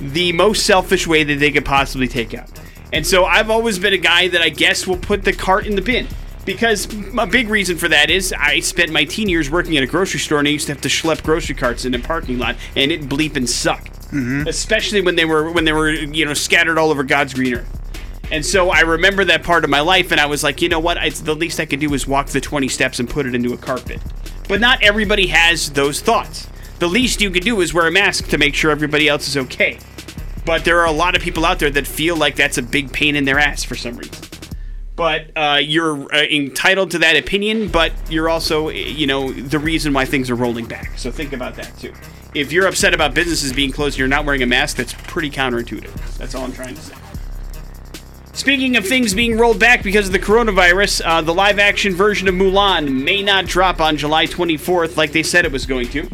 the 0.00 0.32
most 0.32 0.66
selfish 0.66 1.06
way 1.06 1.24
that 1.24 1.38
they 1.38 1.50
could 1.50 1.64
possibly 1.64 2.08
take 2.08 2.34
out. 2.34 2.50
And 2.92 3.06
so 3.06 3.24
I've 3.24 3.50
always 3.50 3.78
been 3.78 3.92
a 3.92 3.98
guy 3.98 4.28
that 4.28 4.40
I 4.40 4.50
guess 4.50 4.86
will 4.86 4.98
put 4.98 5.24
the 5.24 5.32
cart 5.32 5.66
in 5.66 5.74
the 5.74 5.82
bin. 5.82 6.06
Because 6.44 6.86
a 7.18 7.26
big 7.26 7.48
reason 7.48 7.78
for 7.78 7.88
that 7.88 8.10
is 8.10 8.32
I 8.32 8.60
spent 8.60 8.92
my 8.92 9.04
teen 9.04 9.30
years 9.30 9.50
working 9.50 9.76
at 9.78 9.82
a 9.82 9.86
grocery 9.86 10.20
store 10.20 10.38
and 10.38 10.46
I 10.46 10.50
used 10.50 10.66
to 10.66 10.74
have 10.74 10.82
to 10.82 10.88
schlep 10.88 11.22
grocery 11.22 11.54
carts 11.54 11.86
in 11.86 11.94
a 11.94 11.98
parking 11.98 12.38
lot 12.38 12.56
and 12.76 12.92
it 12.92 13.08
bleep 13.08 13.36
and 13.36 13.48
sucked. 13.48 13.92
Mm-hmm. 14.10 14.46
Especially 14.46 15.00
when 15.00 15.16
they 15.16 15.24
were 15.24 15.50
when 15.50 15.64
they 15.64 15.72
were, 15.72 15.90
you 15.90 16.26
know, 16.26 16.34
scattered 16.34 16.78
all 16.78 16.90
over 16.90 17.02
God's 17.02 17.32
green 17.32 17.54
earth. 17.54 17.80
And 18.30 18.44
so 18.44 18.70
I 18.70 18.80
remember 18.80 19.24
that 19.26 19.42
part 19.42 19.64
of 19.64 19.70
my 19.70 19.80
life, 19.80 20.10
and 20.10 20.20
I 20.20 20.26
was 20.26 20.42
like, 20.42 20.62
you 20.62 20.68
know 20.68 20.80
what? 20.80 20.96
It's 20.96 21.20
the 21.20 21.34
least 21.34 21.60
I 21.60 21.66
could 21.66 21.80
do 21.80 21.92
is 21.94 22.06
walk 22.06 22.28
the 22.28 22.40
20 22.40 22.68
steps 22.68 22.98
and 22.98 23.08
put 23.08 23.26
it 23.26 23.34
into 23.34 23.52
a 23.52 23.56
carpet. 23.56 24.00
But 24.48 24.60
not 24.60 24.82
everybody 24.82 25.26
has 25.28 25.70
those 25.70 26.00
thoughts. 26.00 26.48
The 26.78 26.88
least 26.88 27.20
you 27.20 27.30
could 27.30 27.44
do 27.44 27.60
is 27.60 27.72
wear 27.72 27.86
a 27.86 27.92
mask 27.92 28.28
to 28.28 28.38
make 28.38 28.54
sure 28.54 28.70
everybody 28.70 29.08
else 29.08 29.28
is 29.28 29.36
okay. 29.36 29.78
But 30.44 30.64
there 30.64 30.80
are 30.80 30.86
a 30.86 30.92
lot 30.92 31.14
of 31.14 31.22
people 31.22 31.44
out 31.44 31.58
there 31.58 31.70
that 31.70 31.86
feel 31.86 32.16
like 32.16 32.36
that's 32.36 32.58
a 32.58 32.62
big 32.62 32.92
pain 32.92 33.16
in 33.16 33.24
their 33.24 33.38
ass 33.38 33.64
for 33.64 33.76
some 33.76 33.96
reason. 33.96 34.24
But 34.96 35.36
uh, 35.36 35.58
you're 35.62 36.12
uh, 36.14 36.22
entitled 36.22 36.92
to 36.92 36.98
that 36.98 37.16
opinion, 37.16 37.68
but 37.68 37.92
you're 38.08 38.28
also, 38.28 38.68
you 38.68 39.06
know, 39.06 39.32
the 39.32 39.58
reason 39.58 39.92
why 39.92 40.04
things 40.04 40.30
are 40.30 40.36
rolling 40.36 40.66
back. 40.66 40.96
So 40.98 41.10
think 41.10 41.32
about 41.32 41.56
that 41.56 41.76
too. 41.78 41.92
If 42.34 42.52
you're 42.52 42.66
upset 42.66 42.94
about 42.94 43.14
businesses 43.14 43.52
being 43.52 43.72
closed 43.72 43.94
and 43.94 44.00
you're 44.00 44.08
not 44.08 44.24
wearing 44.24 44.42
a 44.42 44.46
mask, 44.46 44.76
that's 44.76 44.92
pretty 44.92 45.30
counterintuitive. 45.30 46.16
That's 46.18 46.34
all 46.34 46.44
I'm 46.44 46.52
trying 46.52 46.74
to 46.74 46.80
say. 46.80 46.94
Speaking 48.34 48.76
of 48.76 48.86
things 48.86 49.14
being 49.14 49.38
rolled 49.38 49.60
back 49.60 49.82
because 49.84 50.06
of 50.06 50.12
the 50.12 50.18
coronavirus, 50.18 51.02
uh, 51.04 51.20
the 51.22 51.32
live 51.32 51.58
action 51.58 51.94
version 51.94 52.26
of 52.26 52.34
Mulan 52.34 53.04
may 53.04 53.22
not 53.22 53.46
drop 53.46 53.80
on 53.80 53.96
July 53.96 54.26
24th 54.26 54.96
like 54.96 55.12
they 55.12 55.22
said 55.22 55.44
it 55.44 55.52
was 55.52 55.66
going 55.66 55.88
to. 55.90 56.08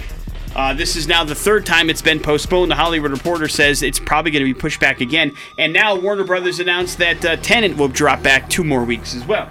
Uh, 0.60 0.74
this 0.74 0.94
is 0.94 1.08
now 1.08 1.24
the 1.24 1.34
third 1.34 1.64
time 1.64 1.88
it's 1.88 2.02
been 2.02 2.20
postponed. 2.20 2.70
The 2.70 2.74
Hollywood 2.74 3.12
Reporter 3.12 3.48
says 3.48 3.82
it's 3.82 3.98
probably 3.98 4.30
going 4.30 4.44
to 4.44 4.54
be 4.54 4.60
pushed 4.60 4.78
back 4.78 5.00
again. 5.00 5.34
And 5.56 5.72
now 5.72 5.96
Warner 5.96 6.22
Brothers 6.22 6.60
announced 6.60 6.98
that 6.98 7.24
uh, 7.24 7.36
Tenet 7.36 7.78
will 7.78 7.88
drop 7.88 8.22
back 8.22 8.50
two 8.50 8.62
more 8.62 8.84
weeks 8.84 9.14
as 9.14 9.24
well 9.24 9.50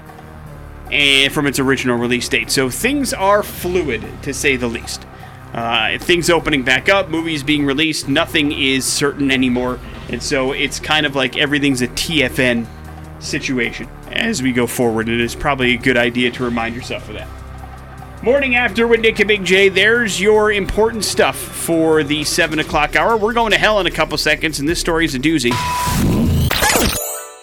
and 0.92 1.34
from 1.34 1.48
its 1.48 1.58
original 1.58 1.98
release 1.98 2.30
date. 2.30 2.52
So 2.52 2.70
things 2.70 3.12
are 3.12 3.42
fluid, 3.42 4.06
to 4.22 4.36
say 4.36 4.56
the 4.56 4.68
least. 4.68 5.08
Uh, 5.52 5.98
things 5.98 6.30
opening 6.30 6.62
back 6.62 6.90
up, 6.90 7.10
movies 7.10 7.42
being 7.42 7.66
released, 7.66 8.08
nothing 8.08 8.52
is 8.52 8.86
certain 8.86 9.32
anymore. 9.32 9.80
And 10.10 10.22
so 10.22 10.52
it's 10.52 10.80
kind 10.80 11.08
of 11.08 11.16
like 11.16 11.38
everything's 11.38 11.82
a 11.82 11.88
TFN 11.88 12.68
situation 13.18 13.90
as 14.12 14.44
we 14.44 14.52
go 14.52 14.68
forward. 14.68 15.10
It 15.10 15.20
is 15.20 15.34
probably 15.34 15.74
a 15.74 15.78
good 15.78 15.98
idea 15.98 16.30
to 16.30 16.44
remind 16.44 16.76
yourself 16.76 17.10
of 17.10 17.16
that. 17.16 17.39
Morning 18.22 18.56
after 18.56 18.86
with 18.86 19.00
Nick 19.00 19.20
and 19.20 19.30
Big 19.30 19.46
J. 19.46 19.70
There's 19.70 20.20
your 20.20 20.52
important 20.52 21.06
stuff 21.06 21.38
for 21.38 22.04
the 22.04 22.26
7 22.26 22.60
o'clock 22.60 22.98
hour. 22.98 23.16
We're 23.16 23.32
going 23.32 23.52
to 23.52 23.58
hell 23.58 23.80
in 23.80 23.88
a 23.88 23.92
couple 23.92 24.18
seconds, 24.18 24.60
and 24.60 24.68
this 24.68 24.78
story 24.78 25.06
is 25.06 25.16
a 25.16 25.20
doozy. 25.20 25.52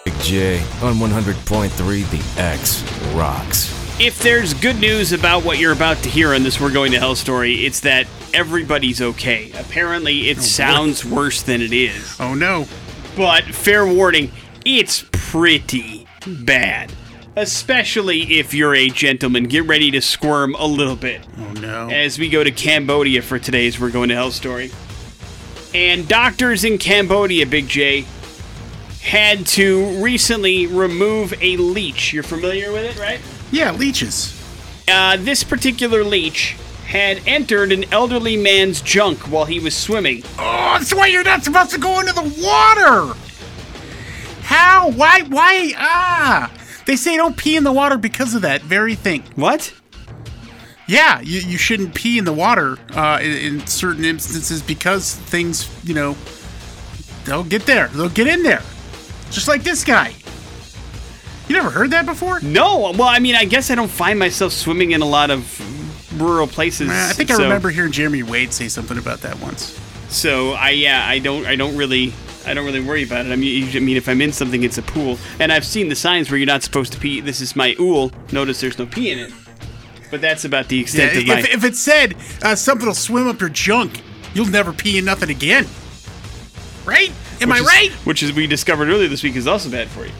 Big 0.05 0.13
J 0.21 0.59
on 0.83 0.97
100.3 0.97 1.71
The 2.11 2.41
X 2.41 2.83
rocks. 3.15 3.73
If 3.99 4.19
there's 4.19 4.53
good 4.53 4.79
news 4.79 5.13
about 5.13 5.43
what 5.43 5.57
you're 5.57 5.73
about 5.73 5.97
to 6.03 6.09
hear 6.09 6.35
on 6.35 6.43
this 6.43 6.61
We're 6.61 6.71
Going 6.71 6.91
to 6.91 6.99
Hell 6.99 7.15
story, 7.15 7.65
it's 7.65 7.79
that 7.79 8.05
everybody's 8.31 9.01
okay. 9.01 9.51
Apparently, 9.53 10.29
it 10.29 10.37
oh, 10.37 10.41
sounds 10.41 11.03
worse 11.03 11.41
than 11.41 11.59
it 11.63 11.73
is. 11.73 12.15
Oh 12.19 12.35
no. 12.35 12.67
But 13.15 13.45
fair 13.45 13.91
warning, 13.91 14.31
it's 14.63 15.03
pretty 15.11 16.05
bad. 16.27 16.93
Especially 17.37 18.39
if 18.39 18.51
you're 18.51 18.73
a 18.73 18.89
gentleman. 18.89 19.43
Get 19.43 19.65
ready 19.65 19.91
to 19.91 20.01
squirm 20.01 20.55
a 20.55 20.65
little 20.65 20.95
bit 20.95 21.21
Oh 21.37 21.51
no. 21.53 21.87
as 21.87 22.17
we 22.17 22.29
go 22.29 22.43
to 22.43 22.49
Cambodia 22.49 23.21
for 23.21 23.37
today's 23.37 23.79
We're 23.79 23.91
Going 23.91 24.09
to 24.09 24.15
Hell 24.15 24.31
story. 24.31 24.71
And 25.75 26.07
doctors 26.07 26.63
in 26.63 26.79
Cambodia, 26.79 27.45
Big 27.45 27.67
J, 27.67 28.05
had 29.03 29.45
to 29.47 30.03
recently 30.03 30.65
remove 30.65 31.31
a 31.39 31.57
leech. 31.57 32.11
You're 32.11 32.23
familiar 32.23 32.71
with 32.71 32.85
it, 32.85 32.99
right? 32.99 33.21
Yeah, 33.51 33.71
leeches. 33.71 34.33
Uh, 34.87 35.17
this 35.17 35.43
particular 35.43 36.03
leech 36.03 36.57
had 36.87 37.21
entered 37.27 37.71
an 37.71 37.83
elderly 37.93 38.35
man's 38.35 38.81
junk 38.81 39.19
while 39.31 39.45
he 39.45 39.59
was 39.59 39.75
swimming. 39.77 40.23
Oh, 40.39 40.77
that's 40.79 40.91
why 40.95 41.05
you're 41.05 41.23
not 41.23 41.43
supposed 41.43 41.69
to 41.71 41.77
go 41.79 41.99
into 41.99 42.13
the 42.13 42.21
water. 42.43 43.13
How? 44.41 44.89
Why? 44.89 45.21
Why? 45.21 45.73
Ah! 45.77 46.51
They 46.87 46.95
say 46.95 47.17
don't 47.17 47.35
pee 47.35 47.57
in 47.57 47.63
the 47.65 47.71
water 47.71 47.97
because 47.97 48.33
of 48.33 48.41
that 48.43 48.61
very 48.61 48.95
thing. 48.95 49.23
What? 49.35 49.73
Yeah, 50.87 51.19
you, 51.19 51.41
you 51.41 51.57
shouldn't 51.57 51.93
pee 51.93 52.17
in 52.17 52.23
the 52.23 52.31
water 52.31 52.77
uh, 52.95 53.19
in, 53.21 53.59
in 53.59 53.67
certain 53.67 54.05
instances 54.05 54.61
because 54.61 55.13
things, 55.15 55.69
you 55.83 55.93
know, 55.93 56.15
they'll 57.25 57.43
get 57.43 57.65
there. 57.65 57.89
They'll 57.89 58.07
get 58.07 58.27
in 58.27 58.41
there. 58.41 58.63
Just 59.31 59.49
like 59.49 59.63
this 59.63 59.83
guy. 59.83 60.13
You 61.49 61.55
never 61.55 61.69
heard 61.69 61.91
that 61.91 62.05
before? 62.05 62.39
No. 62.39 62.91
Well, 62.91 63.03
I 63.03 63.19
mean, 63.19 63.35
I 63.35 63.43
guess 63.43 63.69
I 63.69 63.75
don't 63.75 63.91
find 63.91 64.17
myself 64.17 64.53
swimming 64.53 64.91
in 64.91 65.01
a 65.01 65.05
lot 65.05 65.29
of 65.29 66.21
rural 66.21 66.47
places. 66.47 66.89
I 66.89 67.11
think 67.11 67.31
I 67.31 67.35
so- 67.35 67.43
remember 67.43 67.69
hearing 67.69 67.91
Jeremy 67.91 68.23
Wade 68.23 68.53
say 68.53 68.69
something 68.69 68.97
about 68.97 69.21
that 69.21 69.39
once. 69.41 69.77
So 70.09 70.51
I 70.53 70.69
yeah 70.69 71.05
I 71.05 71.19
don't 71.19 71.45
I 71.45 71.57
don't 71.57 71.75
really 71.75 72.13
I 72.47 72.53
don't 72.53 72.65
really 72.65 72.79
worry 72.79 73.03
about 73.03 73.25
it. 73.25 73.31
I 73.31 73.35
mean 73.35 73.75
I 73.75 73.79
mean 73.79 73.97
if 73.97 74.07
I'm 74.07 74.21
in 74.21 74.31
something 74.31 74.63
it's 74.63 74.77
a 74.77 74.81
pool 74.81 75.17
and 75.39 75.51
I've 75.51 75.65
seen 75.65 75.89
the 75.89 75.95
signs 75.95 76.29
where 76.31 76.37
you're 76.37 76.47
not 76.47 76.63
supposed 76.63 76.93
to 76.93 76.99
pee. 76.99 77.19
This 77.21 77.41
is 77.41 77.55
my 77.55 77.75
ool. 77.79 78.11
Notice 78.31 78.61
there's 78.61 78.77
no 78.79 78.85
pee 78.85 79.11
in 79.11 79.19
it. 79.19 79.33
But 80.09 80.21
that's 80.21 80.45
about 80.45 80.69
the 80.69 80.77
Yeah, 80.77 80.81
extent 80.83 81.17
of 81.17 81.27
my. 81.27 81.39
if, 81.39 81.53
if 81.55 81.63
it 81.65 81.75
said 81.75 82.15
uh, 82.41 82.55
something 82.55 82.87
will 82.87 82.93
swim 82.95 83.27
up 83.27 83.41
your 83.41 83.49
junk, 83.49 84.01
you'll 84.33 84.45
never 84.45 84.71
pee 84.71 84.97
in 84.97 85.03
nothing 85.05 85.29
again. 85.29 85.67
Right? 86.85 87.11
Am 87.41 87.51
I 87.51 87.57
is- 87.57 87.65
right? 87.65 87.91
Which 88.05 88.23
is 88.23 88.31
we 88.31 88.47
discovered 88.47 88.87
earlier 88.87 89.09
this 89.09 89.21
week 89.23 89.35
is 89.35 89.47
also 89.47 89.69
bad 89.69 89.89
for 89.89 90.05
you. 90.05 90.11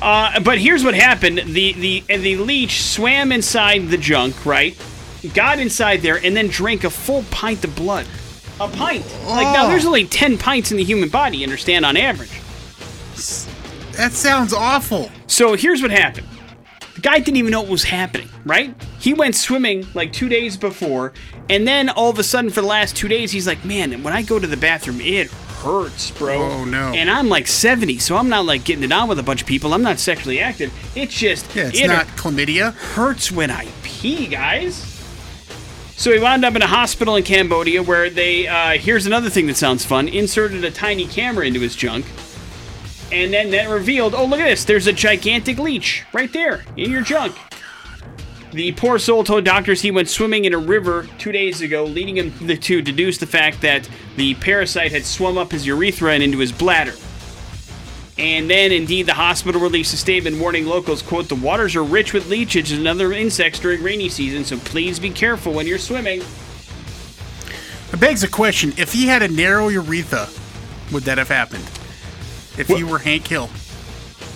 Uh, 0.00 0.40
but 0.40 0.58
here's 0.58 0.84
what 0.84 0.94
happened: 0.94 1.38
the 1.46 1.72
the 1.74 2.04
and 2.08 2.22
the 2.22 2.36
leech 2.36 2.82
swam 2.82 3.32
inside 3.32 3.88
the 3.88 3.96
junk, 3.98 4.46
right? 4.46 4.76
Got 5.34 5.58
inside 5.60 5.98
there 6.02 6.16
and 6.16 6.36
then 6.36 6.48
drank 6.48 6.82
a 6.84 6.90
full 6.90 7.22
pint 7.30 7.64
of 7.64 7.74
blood. 7.76 8.06
A 8.62 8.68
pint. 8.68 9.04
Like 9.26 9.52
now, 9.54 9.68
there's 9.68 9.84
only 9.84 10.06
ten 10.06 10.38
pints 10.38 10.70
in 10.70 10.76
the 10.76 10.84
human 10.84 11.08
body. 11.08 11.38
You 11.38 11.44
understand 11.44 11.84
on 11.84 11.96
average. 11.96 12.30
That 13.96 14.12
sounds 14.12 14.52
awful. 14.52 15.10
So 15.26 15.54
here's 15.54 15.82
what 15.82 15.90
happened. 15.90 16.26
The 16.94 17.00
guy 17.00 17.18
didn't 17.18 17.36
even 17.38 17.50
know 17.50 17.60
what 17.62 17.70
was 17.70 17.84
happening, 17.84 18.28
right? 18.44 18.74
He 19.00 19.14
went 19.14 19.34
swimming 19.34 19.86
like 19.94 20.12
two 20.12 20.28
days 20.28 20.56
before, 20.56 21.12
and 21.50 21.66
then 21.66 21.88
all 21.88 22.10
of 22.10 22.18
a 22.18 22.22
sudden, 22.22 22.50
for 22.50 22.60
the 22.60 22.66
last 22.66 22.96
two 22.96 23.08
days, 23.08 23.32
he's 23.32 23.46
like, 23.46 23.64
"Man, 23.64 24.02
when 24.02 24.12
I 24.12 24.22
go 24.22 24.38
to 24.38 24.46
the 24.46 24.56
bathroom, 24.56 25.00
it 25.00 25.30
hurts, 25.30 26.10
bro." 26.12 26.36
Oh, 26.36 26.64
no. 26.64 26.92
And 26.94 27.10
I'm 27.10 27.28
like 27.28 27.46
70, 27.48 27.98
so 27.98 28.16
I'm 28.16 28.28
not 28.28 28.44
like 28.46 28.64
getting 28.64 28.84
it 28.84 28.92
on 28.92 29.08
with 29.08 29.18
a 29.18 29.22
bunch 29.22 29.40
of 29.42 29.48
people. 29.48 29.74
I'm 29.74 29.82
not 29.82 29.98
sexually 29.98 30.38
active. 30.40 30.72
It's 30.94 31.14
just 31.14 31.54
Yeah, 31.56 31.68
it's 31.68 31.80
it 31.80 31.88
not 31.88 32.06
chlamydia. 32.08 32.72
hurts 32.74 33.32
when 33.32 33.50
I 33.50 33.66
pee, 33.82 34.26
guys. 34.28 34.91
So 36.02 36.12
he 36.12 36.18
wound 36.18 36.44
up 36.44 36.56
in 36.56 36.62
a 36.62 36.66
hospital 36.66 37.14
in 37.14 37.22
Cambodia 37.22 37.80
where 37.80 38.10
they, 38.10 38.48
uh, 38.48 38.70
here's 38.70 39.06
another 39.06 39.30
thing 39.30 39.46
that 39.46 39.56
sounds 39.56 39.84
fun, 39.84 40.08
inserted 40.08 40.64
a 40.64 40.70
tiny 40.72 41.06
camera 41.06 41.46
into 41.46 41.60
his 41.60 41.76
junk. 41.76 42.04
And 43.12 43.32
then 43.32 43.52
that 43.52 43.68
revealed, 43.68 44.12
oh, 44.12 44.24
look 44.24 44.40
at 44.40 44.48
this, 44.48 44.64
there's 44.64 44.88
a 44.88 44.92
gigantic 44.92 45.60
leech 45.60 46.04
right 46.12 46.32
there 46.32 46.64
in 46.76 46.90
your 46.90 47.02
junk. 47.02 47.36
The 48.52 48.72
poor 48.72 48.98
soul 48.98 49.22
told 49.22 49.44
doctors 49.44 49.80
he 49.80 49.92
went 49.92 50.08
swimming 50.08 50.44
in 50.44 50.54
a 50.54 50.58
river 50.58 51.06
two 51.18 51.30
days 51.30 51.60
ago, 51.60 51.84
leading 51.84 52.16
him 52.16 52.32
to 52.48 52.82
deduce 52.82 53.18
the 53.18 53.26
fact 53.26 53.60
that 53.60 53.88
the 54.16 54.34
parasite 54.34 54.90
had 54.90 55.04
swum 55.04 55.38
up 55.38 55.52
his 55.52 55.68
urethra 55.68 56.14
and 56.14 56.22
into 56.24 56.38
his 56.38 56.50
bladder. 56.50 56.94
And 58.18 58.48
then, 58.48 58.72
indeed, 58.72 59.06
the 59.06 59.14
hospital 59.14 59.60
released 59.60 59.94
a 59.94 59.96
statement 59.96 60.38
warning 60.38 60.66
locals, 60.66 61.00
quote, 61.00 61.28
the 61.28 61.34
waters 61.34 61.74
are 61.74 61.82
rich 61.82 62.12
with 62.12 62.28
leeches 62.28 62.70
and 62.70 62.86
other 62.86 63.12
insects 63.12 63.58
during 63.58 63.82
rainy 63.82 64.08
season, 64.10 64.44
so 64.44 64.58
please 64.58 65.00
be 65.00 65.10
careful 65.10 65.52
when 65.52 65.66
you're 65.66 65.78
swimming. 65.78 66.22
It 67.92 68.00
begs 68.00 68.22
a 68.22 68.28
question: 68.28 68.72
If 68.76 68.92
he 68.92 69.06
had 69.06 69.22
a 69.22 69.28
narrow 69.28 69.68
urethra, 69.68 70.28
would 70.92 71.02
that 71.04 71.18
have 71.18 71.28
happened? 71.28 71.64
If 72.58 72.68
he 72.68 72.84
were 72.84 72.98
Hank 72.98 73.26
Hill, 73.26 73.48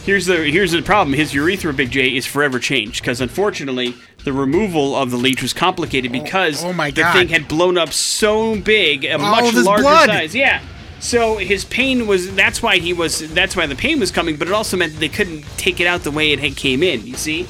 Here's 0.07 0.27
the 0.27 0.37
here's 0.37 0.71
the 0.71 0.83
problem. 0.83 1.15
His 1.15 1.35
urethra, 1.35 1.73
Big 1.73 1.91
J, 1.91 2.17
is 2.17 2.25
forever 2.25 2.61
changed 2.61 3.03
because 3.03 3.21
unfortunately 3.21 3.97
the 4.23 4.33
removal 4.33 4.95
of 4.95 5.11
the 5.11 5.17
leech 5.17 5.43
was 5.43 5.53
complicated 5.53 6.12
oh, 6.12 6.23
because 6.23 6.65
oh 6.65 6.73
my 6.73 6.93
the 6.93 7.03
thing 7.07 7.27
had 7.27 7.49
blown 7.49 7.77
up 7.77 7.93
so 7.93 8.55
big, 8.61 9.05
a 9.05 9.19
much 9.19 9.53
larger 9.55 9.83
blood. 9.83 10.09
size. 10.09 10.33
Yeah. 10.33 10.62
So 10.98 11.37
his 11.37 11.64
pain 11.64 12.06
was 12.06 12.35
that's 12.35 12.62
why 12.62 12.78
he 12.78 12.92
was 12.92 13.32
that's 13.32 13.54
why 13.54 13.66
the 13.66 13.76
pain 13.76 14.00
was 14.00 14.11
coming, 14.11 14.37
but 14.37 14.48
it 14.48 14.54
also 14.54 14.76
meant 14.76 14.98
they 14.98 15.09
couldn't 15.09 15.42
take 15.56 15.80
it 15.80 15.87
out 15.87 16.02
the 16.02 16.11
way 16.11 16.32
it 16.32 16.38
had 16.38 16.56
came 16.56 16.82
in. 16.82 17.06
You 17.06 17.14
see, 17.14 17.44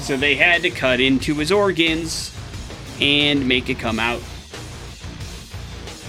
so 0.00 0.16
they 0.16 0.34
had 0.36 0.62
to 0.62 0.70
cut 0.70 1.00
into 1.00 1.34
his 1.34 1.50
organs 1.50 2.34
and 3.00 3.46
make 3.46 3.68
it 3.68 3.78
come 3.78 3.98
out. 3.98 4.22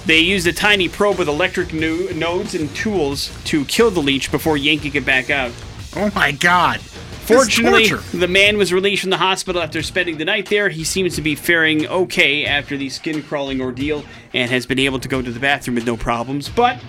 They 0.06 0.19
used 0.19 0.45
a 0.47 0.53
tiny 0.53 0.89
probe 0.89 1.17
with 1.17 1.29
electric 1.29 1.73
no- 1.73 2.10
nodes 2.13 2.56
and 2.56 2.73
tools 2.75 3.32
to 3.45 3.63
kill 3.65 3.89
the 3.89 4.01
leech 4.01 4.32
before 4.32 4.58
yanking 4.58 4.93
it 4.95 5.06
back 5.06 5.29
out. 5.29 5.51
oh 5.95 6.12
my 6.13 6.32
God! 6.32 6.82
Fortunately, 7.26 7.88
the 8.18 8.28
man 8.28 8.58
was 8.58 8.74
released 8.74 9.02
from 9.02 9.10
the 9.10 9.18
hospital 9.18 9.62
after 9.62 9.82
spending 9.82 10.18
the 10.18 10.26
night 10.26 10.50
there. 10.50 10.70
He 10.70 10.84
seems 10.84 11.16
to 11.16 11.22
be 11.22 11.36
faring 11.36 11.88
okay 11.88 12.46
after 12.46 12.76
the 12.78 12.90
skin 12.90 13.24
crawling 13.24 13.62
ordeal 13.62 14.04
and 14.34 14.52
has 14.52 14.66
been 14.66 14.80
able 14.80 15.00
to 15.00 15.08
go 15.08 15.22
to 15.22 15.32
the 15.32 15.40
bathroom 15.40 15.76
with 15.76 15.86
no 15.86 15.96
problems. 15.96 16.50
But 16.50 16.80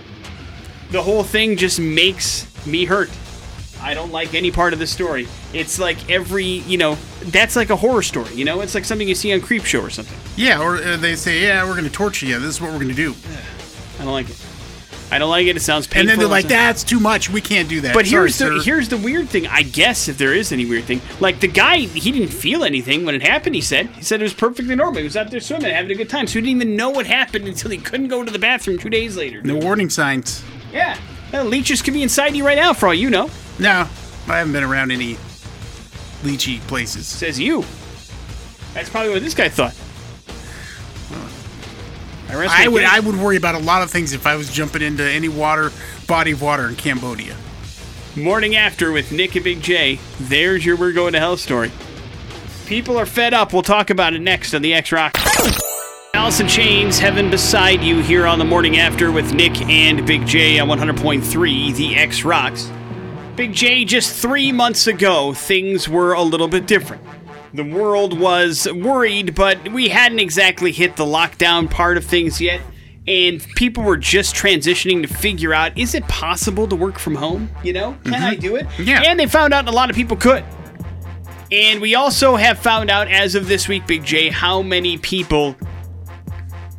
the 0.90 1.03
whole 1.03 1.23
thing 1.23 1.57
just 1.57 1.79
makes 1.79 2.47
me 2.66 2.85
hurt. 2.85 3.11
I 3.81 3.94
don't 3.94 4.12
like 4.12 4.35
any 4.35 4.51
part 4.51 4.73
of 4.73 4.79
the 4.79 4.87
story. 4.87 5.29
It's 5.53 5.79
like 5.79 6.11
every, 6.11 6.44
you 6.44 6.79
know, 6.79 6.97
that's 7.27 7.55
like 7.55 7.70
a 7.70 7.77
horror 7.77 8.03
story, 8.03 8.35
you 8.35 8.44
know? 8.44 8.61
It's 8.61 8.75
like 8.75 8.85
something 8.85 9.07
you 9.07 9.14
see 9.14 9.33
on 9.35 9.40
Creepshow 9.40 9.83
or 9.83 9.90
something. 9.90 10.18
Yeah, 10.37 10.62
or 10.62 10.77
uh, 10.77 10.97
they 10.97 11.16
say, 11.16 11.42
"Yeah, 11.42 11.64
we're 11.64 11.73
going 11.75 11.85
to 11.85 11.90
torture 11.90 12.27
you. 12.27 12.40
This 12.40 12.57
is 12.57 12.61
what 12.61 12.73
we're 12.73 12.79
going 12.79 12.88
to 12.88 12.94
do," 12.94 13.14
I 14.01 14.05
don't 14.05 14.12
like 14.12 14.31
it. 14.31 14.44
I 15.14 15.18
don't 15.18 15.31
like 15.31 15.46
it. 15.46 15.57
It 15.57 15.61
sounds 15.61 15.87
painful. 15.87 16.00
and 16.00 16.09
then 16.11 16.18
they're 16.18 16.27
like, 16.29 16.48
"That's 16.48 16.83
too 16.83 16.98
much. 16.98 17.31
We 17.31 17.40
can't 17.40 17.68
do 17.68 17.81
that." 17.83 17.94
But 17.94 18.07
Sorry, 18.07 18.22
here's 18.22 18.38
the 18.38 18.44
sir. 18.59 18.62
here's 18.64 18.88
the 18.88 18.96
weird 18.96 19.29
thing. 19.29 19.46
I 19.46 19.62
guess 19.62 20.09
if 20.09 20.18
there 20.18 20.35
is 20.35 20.50
any 20.50 20.66
weird 20.66 20.85
thing, 20.85 21.00
like 21.20 21.38
the 21.40 21.46
guy, 21.48 21.79
he 21.79 22.11
didn't 22.11 22.29
feel 22.35 22.64
anything 22.64 23.05
when 23.05 23.14
it 23.14 23.22
happened. 23.22 23.55
He 23.55 23.61
said 23.61 23.87
he 23.90 24.03
said 24.03 24.20
it 24.20 24.24
was 24.24 24.35
perfectly 24.35 24.74
normal. 24.74 24.98
He 24.98 25.05
was 25.05 25.16
out 25.16 25.31
there 25.31 25.38
swimming, 25.40 25.72
having 25.72 25.92
a 25.92 25.94
good 25.94 26.11
time. 26.11 26.27
So 26.27 26.35
he 26.35 26.40
didn't 26.40 26.57
even 26.57 26.77
know 26.77 26.90
what 26.90 27.07
happened 27.07 27.46
until 27.46 27.70
he 27.70 27.79
couldn't 27.79 28.09
go 28.09 28.24
to 28.24 28.31
the 28.33 28.38
bathroom 28.40 28.79
two 28.79 28.90
days 28.90 29.16
later. 29.16 29.40
no 29.42 29.57
warning 29.57 29.88
signs. 29.88 30.42
Yeah, 30.72 30.98
Well, 31.33 31.44
leeches 31.44 31.81
could 31.83 31.94
be 31.94 32.03
inside 32.03 32.35
you 32.35 32.44
right 32.44 32.59
now, 32.59 32.72
for 32.72 32.88
all 32.88 32.94
you 32.94 33.09
know. 33.09 33.31
No, 33.61 33.88
I 34.27 34.38
haven't 34.38 34.53
been 34.53 34.64
around 34.64 34.90
any 34.90 35.16
leechy 36.24 36.59
places. 36.66 37.07
Says 37.07 37.38
you. 37.38 37.64
That's 38.72 38.88
probably 38.90 39.11
what 39.12 39.22
this 39.22 39.35
guy 39.35 39.48
thought. 39.48 39.74
I, 42.35 42.68
would. 42.68 42.85
I 42.85 43.01
would 43.01 43.16
worry 43.16 43.37
about 43.37 43.55
a 43.55 43.59
lot 43.59 43.83
of 43.83 43.90
things 43.90 44.12
if 44.12 44.27
I 44.27 44.37
was 44.37 44.53
jumping 44.53 44.83
into 44.83 45.03
any 45.03 45.29
water 45.29 45.73
body 46.07 46.33
of 46.33 46.42
water 46.42 46.68
in 46.68 46.77
Cambodia. 46.77 47.37
Morning 48.16 48.55
after 48.55 48.92
with 48.92 49.11
Nick 49.11 49.35
and 49.35 49.44
Big 49.44 49.61
J. 49.61 49.99
There's 50.20 50.64
your 50.64 50.77
We're 50.77 50.92
Going 50.92 51.14
to 51.14 51.18
Hell 51.18 51.37
story. 51.37 51.73
People 52.66 52.99
are 52.99 53.07
fed 53.07 53.35
up. 53.35 53.53
We'll 53.53 53.62
talk 53.62 53.90
about 53.90 54.14
it 54.14 54.20
next 54.20 54.55
on 54.55 54.62
the 54.62 54.73
X 54.73 54.92
Rock. 54.92 55.16
Alice 56.14 56.38
in 56.38 56.47
Chains, 56.47 56.99
Heaven 56.99 57.29
Beside 57.29 57.83
You, 57.83 58.01
here 58.01 58.27
on 58.27 58.38
the 58.38 58.44
morning 58.44 58.79
after 58.79 59.11
with 59.11 59.35
Nick 59.35 59.61
and 59.62 60.07
Big 60.07 60.27
J 60.27 60.61
on 60.61 60.68
100.3, 60.68 61.75
the 61.77 61.97
X 61.97 62.25
Rocks. 62.25 62.70
Big 63.35 63.53
J, 63.53 63.85
just 63.85 64.14
three 64.14 64.53
months 64.53 64.87
ago, 64.87 65.35
things 65.35 65.88
were 65.88 66.12
a 66.12 66.23
little 66.23 66.47
bit 66.47 66.68
different. 66.68 67.03
The 67.54 67.64
world 67.64 68.18
was 68.18 68.66
worried, 68.72 69.36
but 69.36 69.70
we 69.70 69.88
hadn't 69.88 70.18
exactly 70.18 70.72
hit 70.72 70.96
the 70.96 71.04
lockdown 71.04 71.70
part 71.70 71.96
of 71.96 72.04
things 72.04 72.40
yet, 72.40 72.60
and 73.06 73.40
people 73.54 73.84
were 73.84 73.96
just 73.96 74.34
transitioning 74.34 75.02
to 75.02 75.08
figure 75.08 75.54
out 75.54 75.78
is 75.78 75.94
it 75.94 76.06
possible 76.08 76.66
to 76.66 76.74
work 76.74 76.98
from 76.98 77.14
home? 77.14 77.48
You 77.62 77.74
know, 77.74 77.96
can 78.02 78.14
I 78.14 78.34
do 78.34 78.56
it? 78.56 78.66
Yeah. 78.76 79.02
And 79.06 79.20
they 79.20 79.26
found 79.26 79.54
out 79.54 79.68
a 79.68 79.70
lot 79.70 79.88
of 79.88 79.94
people 79.94 80.16
could. 80.16 80.42
And 81.52 81.80
we 81.80 81.94
also 81.94 82.34
have 82.34 82.58
found 82.58 82.90
out 82.90 83.06
as 83.06 83.36
of 83.36 83.46
this 83.46 83.68
week, 83.68 83.86
Big 83.86 84.02
J, 84.02 84.30
how 84.30 84.60
many 84.60 84.98
people 84.98 85.54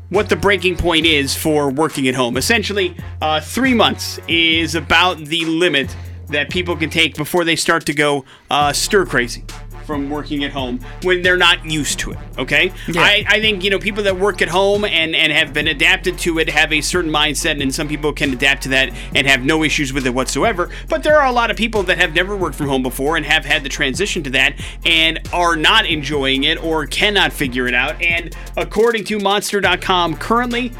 what 0.09 0.27
the 0.27 0.35
breaking 0.35 0.75
point 0.75 1.05
is 1.05 1.33
for 1.33 1.71
working 1.71 2.07
at 2.09 2.15
home. 2.15 2.35
Essentially, 2.35 2.97
uh, 3.21 3.39
three 3.39 3.73
months 3.73 4.19
is 4.27 4.75
about 4.75 5.19
the 5.19 5.45
limit 5.45 5.95
that 6.27 6.49
people 6.49 6.75
can 6.75 6.89
take 6.89 7.15
before 7.15 7.45
they 7.45 7.55
start 7.55 7.85
to 7.85 7.93
go 7.93 8.25
uh, 8.49 8.73
stir 8.73 9.05
crazy 9.05 9.45
from 9.85 10.09
working 10.09 10.43
at 10.43 10.51
home 10.51 10.79
when 11.03 11.21
they're 11.21 11.37
not 11.37 11.65
used 11.65 11.99
to 11.99 12.11
it. 12.11 12.17
Okay, 12.37 12.71
I, 12.89 13.25
I 13.27 13.39
think 13.39 13.63
you 13.63 13.69
know 13.69 13.79
people 13.79 14.03
that 14.03 14.17
work 14.17 14.41
at 14.41 14.49
home 14.49 14.83
and 14.85 15.15
and 15.15 15.31
have 15.31 15.53
been 15.53 15.67
adapted 15.67 16.17
to 16.19 16.39
it 16.39 16.49
have 16.49 16.73
a 16.73 16.81
certain 16.81 17.11
mindset, 17.11 17.61
and 17.61 17.73
some 17.73 17.87
people 17.87 18.13
can 18.13 18.33
adapt 18.33 18.63
to 18.63 18.69
that 18.69 18.91
and 19.13 19.27
have 19.27 19.43
no 19.43 19.63
issues 19.63 19.93
with 19.93 20.05
it 20.07 20.13
whatsoever. 20.13 20.69
But 20.89 21.03
there 21.03 21.19
are 21.19 21.27
a 21.27 21.31
lot 21.31 21.51
of 21.51 21.57
people 21.57 21.83
that 21.83 21.97
have 21.97 22.13
never 22.13 22.35
worked 22.35 22.55
from 22.55 22.67
home 22.67 22.83
before 22.83 23.17
and 23.17 23.25
have 23.25 23.45
had 23.45 23.63
the 23.63 23.69
transition 23.69 24.23
to 24.23 24.29
that 24.31 24.59
and 24.85 25.19
are 25.33 25.55
not 25.55 25.85
enjoying 25.85 26.43
it 26.43 26.61
or 26.63 26.85
cannot 26.85 27.31
figure 27.31 27.67
it 27.67 27.73
out. 27.73 28.01
And 28.01 28.35
according 28.57 29.05
to 29.05 29.19
Monster.com, 29.19 30.17
currently. 30.17 30.71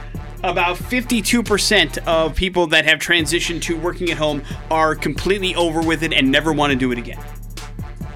About 0.44 0.78
52% 0.78 1.98
of 2.06 2.36
people 2.36 2.68
that 2.68 2.86
have 2.86 3.00
transitioned 3.00 3.64
to 3.64 3.76
working 3.80 4.12
at 4.12 4.18
home 4.18 4.44
are 4.70 4.94
completely 4.94 5.56
over 5.56 5.82
with 5.82 6.04
it 6.04 6.14
and 6.14 6.30
never 6.30 6.54
want 6.54 6.72
to 6.72 6.78
do 6.78 6.92
it 6.92 7.00
again. 7.00 7.18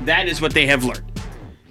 That 0.01 0.27
is 0.27 0.41
what 0.41 0.53
they 0.53 0.65
have 0.67 0.83
learned. 0.83 1.03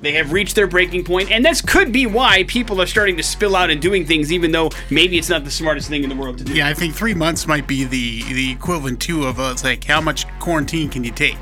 They 0.01 0.13
have 0.13 0.33
reached 0.33 0.55
their 0.55 0.69
breaking 0.69 1.05
point, 1.05 1.33
and 1.33 1.45
this 1.45 1.61
could 1.61 1.91
be 1.91 2.07
why 2.07 2.45
people 2.45 2.81
are 2.81 2.87
starting 2.87 3.17
to 3.17 3.23
spill 3.23 3.57
out 3.57 3.69
and 3.69 3.83
doing 3.83 4.07
things, 4.07 4.33
even 4.33 4.53
though 4.53 4.71
maybe 4.91 5.19
it's 5.19 5.29
not 5.29 5.43
the 5.45 5.51
smartest 5.51 5.89
thing 5.89 6.05
in 6.05 6.09
the 6.09 6.15
world 6.15 6.39
to 6.39 6.45
do. 6.45 6.55
Yeah, 6.55 6.69
I 6.69 6.75
think 6.75 6.95
three 6.95 7.15
months 7.15 7.49
might 7.49 7.67
be 7.67 7.85
the 7.85 8.23
the 8.33 8.53
equivalent 8.53 9.01
too 9.01 9.25
of 9.25 9.41
uh, 9.41 9.51
it's 9.53 9.65
like 9.65 9.83
how 9.83 10.01
much 10.01 10.27
quarantine 10.39 10.89
can 10.89 11.03
you 11.03 11.11
take? 11.11 11.37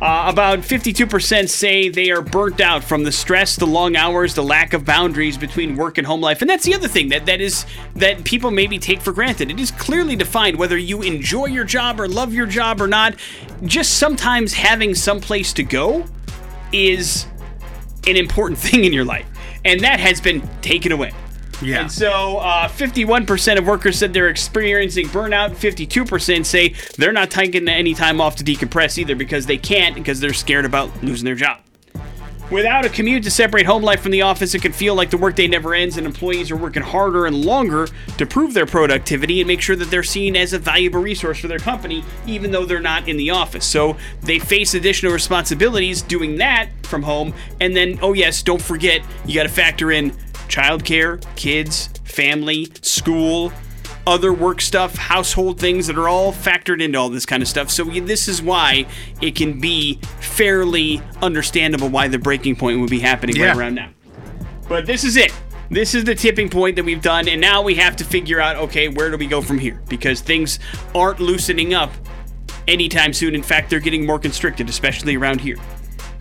Uh, 0.00 0.24
about 0.28 0.60
52% 0.60 1.50
say 1.50 1.90
they 1.90 2.10
are 2.10 2.22
burnt 2.22 2.58
out 2.58 2.82
from 2.82 3.04
the 3.04 3.12
stress, 3.12 3.56
the 3.56 3.66
long 3.66 3.96
hours, 3.96 4.34
the 4.34 4.42
lack 4.42 4.72
of 4.72 4.82
boundaries 4.82 5.36
between 5.36 5.76
work 5.76 5.98
and 5.98 6.06
home 6.06 6.22
life. 6.22 6.40
And 6.40 6.48
that's 6.48 6.64
the 6.64 6.74
other 6.74 6.88
thing 6.88 7.10
that, 7.10 7.26
that 7.26 7.42
is 7.42 7.66
that 7.96 8.24
people 8.24 8.50
maybe 8.50 8.78
take 8.78 9.02
for 9.02 9.12
granted. 9.12 9.50
It 9.50 9.60
is 9.60 9.70
clearly 9.70 10.16
defined 10.16 10.56
whether 10.56 10.78
you 10.78 11.02
enjoy 11.02 11.46
your 11.46 11.64
job 11.64 12.00
or 12.00 12.08
love 12.08 12.32
your 12.32 12.46
job 12.46 12.80
or 12.80 12.86
not. 12.86 13.14
Just 13.64 13.98
sometimes 13.98 14.54
having 14.54 14.94
some 14.94 15.20
place 15.20 15.52
to 15.52 15.62
go 15.62 16.06
is 16.72 17.26
an 18.06 18.16
important 18.16 18.58
thing 18.70 18.84
in 18.84 18.94
your 18.94 19.04
life. 19.04 19.26
And 19.66 19.80
that 19.80 20.00
has 20.00 20.18
been 20.18 20.40
taken 20.62 20.92
away. 20.92 21.12
Yeah. 21.62 21.82
And 21.82 21.92
so, 21.92 22.38
uh, 22.38 22.68
51% 22.68 23.58
of 23.58 23.66
workers 23.66 23.98
said 23.98 24.12
they're 24.12 24.28
experiencing 24.28 25.06
burnout. 25.08 25.50
52% 25.56 26.46
say 26.46 26.74
they're 26.96 27.12
not 27.12 27.30
taking 27.30 27.68
any 27.68 27.94
time 27.94 28.20
off 28.20 28.36
to 28.36 28.44
decompress 28.44 28.98
either 28.98 29.14
because 29.14 29.46
they 29.46 29.58
can't 29.58 29.94
because 29.94 30.20
they're 30.20 30.32
scared 30.32 30.64
about 30.64 31.02
losing 31.02 31.24
their 31.24 31.34
job. 31.34 31.60
Without 32.50 32.84
a 32.84 32.88
commute 32.88 33.22
to 33.22 33.30
separate 33.30 33.64
home 33.64 33.80
life 33.80 34.00
from 34.00 34.10
the 34.10 34.22
office, 34.22 34.56
it 34.56 34.62
can 34.62 34.72
feel 34.72 34.96
like 34.96 35.08
the 35.10 35.16
workday 35.16 35.46
never 35.46 35.72
ends 35.72 35.96
and 35.96 36.04
employees 36.04 36.50
are 36.50 36.56
working 36.56 36.82
harder 36.82 37.26
and 37.26 37.44
longer 37.44 37.86
to 38.18 38.26
prove 38.26 38.54
their 38.54 38.66
productivity 38.66 39.40
and 39.40 39.46
make 39.46 39.60
sure 39.60 39.76
that 39.76 39.88
they're 39.88 40.02
seen 40.02 40.34
as 40.34 40.52
a 40.52 40.58
valuable 40.58 41.00
resource 41.00 41.38
for 41.38 41.46
their 41.46 41.60
company, 41.60 42.02
even 42.26 42.50
though 42.50 42.64
they're 42.64 42.80
not 42.80 43.08
in 43.08 43.16
the 43.16 43.30
office. 43.30 43.64
So 43.64 43.96
they 44.22 44.40
face 44.40 44.74
additional 44.74 45.12
responsibilities 45.12 46.02
doing 46.02 46.38
that 46.38 46.70
from 46.82 47.04
home. 47.04 47.34
And 47.60 47.76
then, 47.76 48.00
oh, 48.02 48.14
yes, 48.14 48.42
don't 48.42 48.60
forget, 48.60 49.02
you 49.26 49.36
got 49.36 49.44
to 49.44 49.48
factor 49.48 49.92
in 49.92 50.12
childcare, 50.50 51.24
kids, 51.36 51.88
family, 52.04 52.68
school, 52.82 53.52
other 54.06 54.32
work 54.32 54.60
stuff, 54.60 54.96
household 54.96 55.60
things 55.60 55.86
that 55.86 55.96
are 55.96 56.08
all 56.08 56.32
factored 56.32 56.82
into 56.82 56.98
all 56.98 57.08
this 57.08 57.24
kind 57.26 57.42
of 57.42 57.48
stuff. 57.48 57.70
So 57.70 57.84
this 57.84 58.28
is 58.28 58.42
why 58.42 58.86
it 59.20 59.34
can 59.36 59.60
be 59.60 60.00
fairly 60.20 61.00
understandable 61.22 61.88
why 61.88 62.08
the 62.08 62.18
breaking 62.18 62.56
point 62.56 62.80
would 62.80 62.90
be 62.90 62.98
happening 63.00 63.36
Yeah. 63.36 63.48
right 63.48 63.56
around 63.56 63.74
now. 63.76 63.90
But 64.68 64.86
this 64.86 65.04
is 65.04 65.16
it. 65.16 65.32
This 65.70 65.94
is 65.94 66.02
the 66.04 66.14
tipping 66.16 66.48
point 66.48 66.74
that 66.76 66.84
we've 66.84 67.02
done, 67.02 67.28
and 67.28 67.40
now 67.40 67.62
we 67.62 67.76
have 67.76 67.94
to 67.96 68.04
figure 68.04 68.40
out 68.40 68.56
okay, 68.56 68.88
where 68.88 69.10
do 69.10 69.16
we 69.16 69.26
go 69.26 69.40
from 69.40 69.58
here? 69.58 69.80
Because 69.88 70.20
things 70.20 70.58
aren't 70.94 71.20
loosening 71.20 71.74
up 71.74 71.92
anytime 72.66 73.12
soon. 73.12 73.34
In 73.36 73.42
fact, 73.42 73.70
they're 73.70 73.78
getting 73.80 74.04
more 74.04 74.18
constricted, 74.18 74.68
especially 74.68 75.16
around 75.16 75.40
here. 75.40 75.56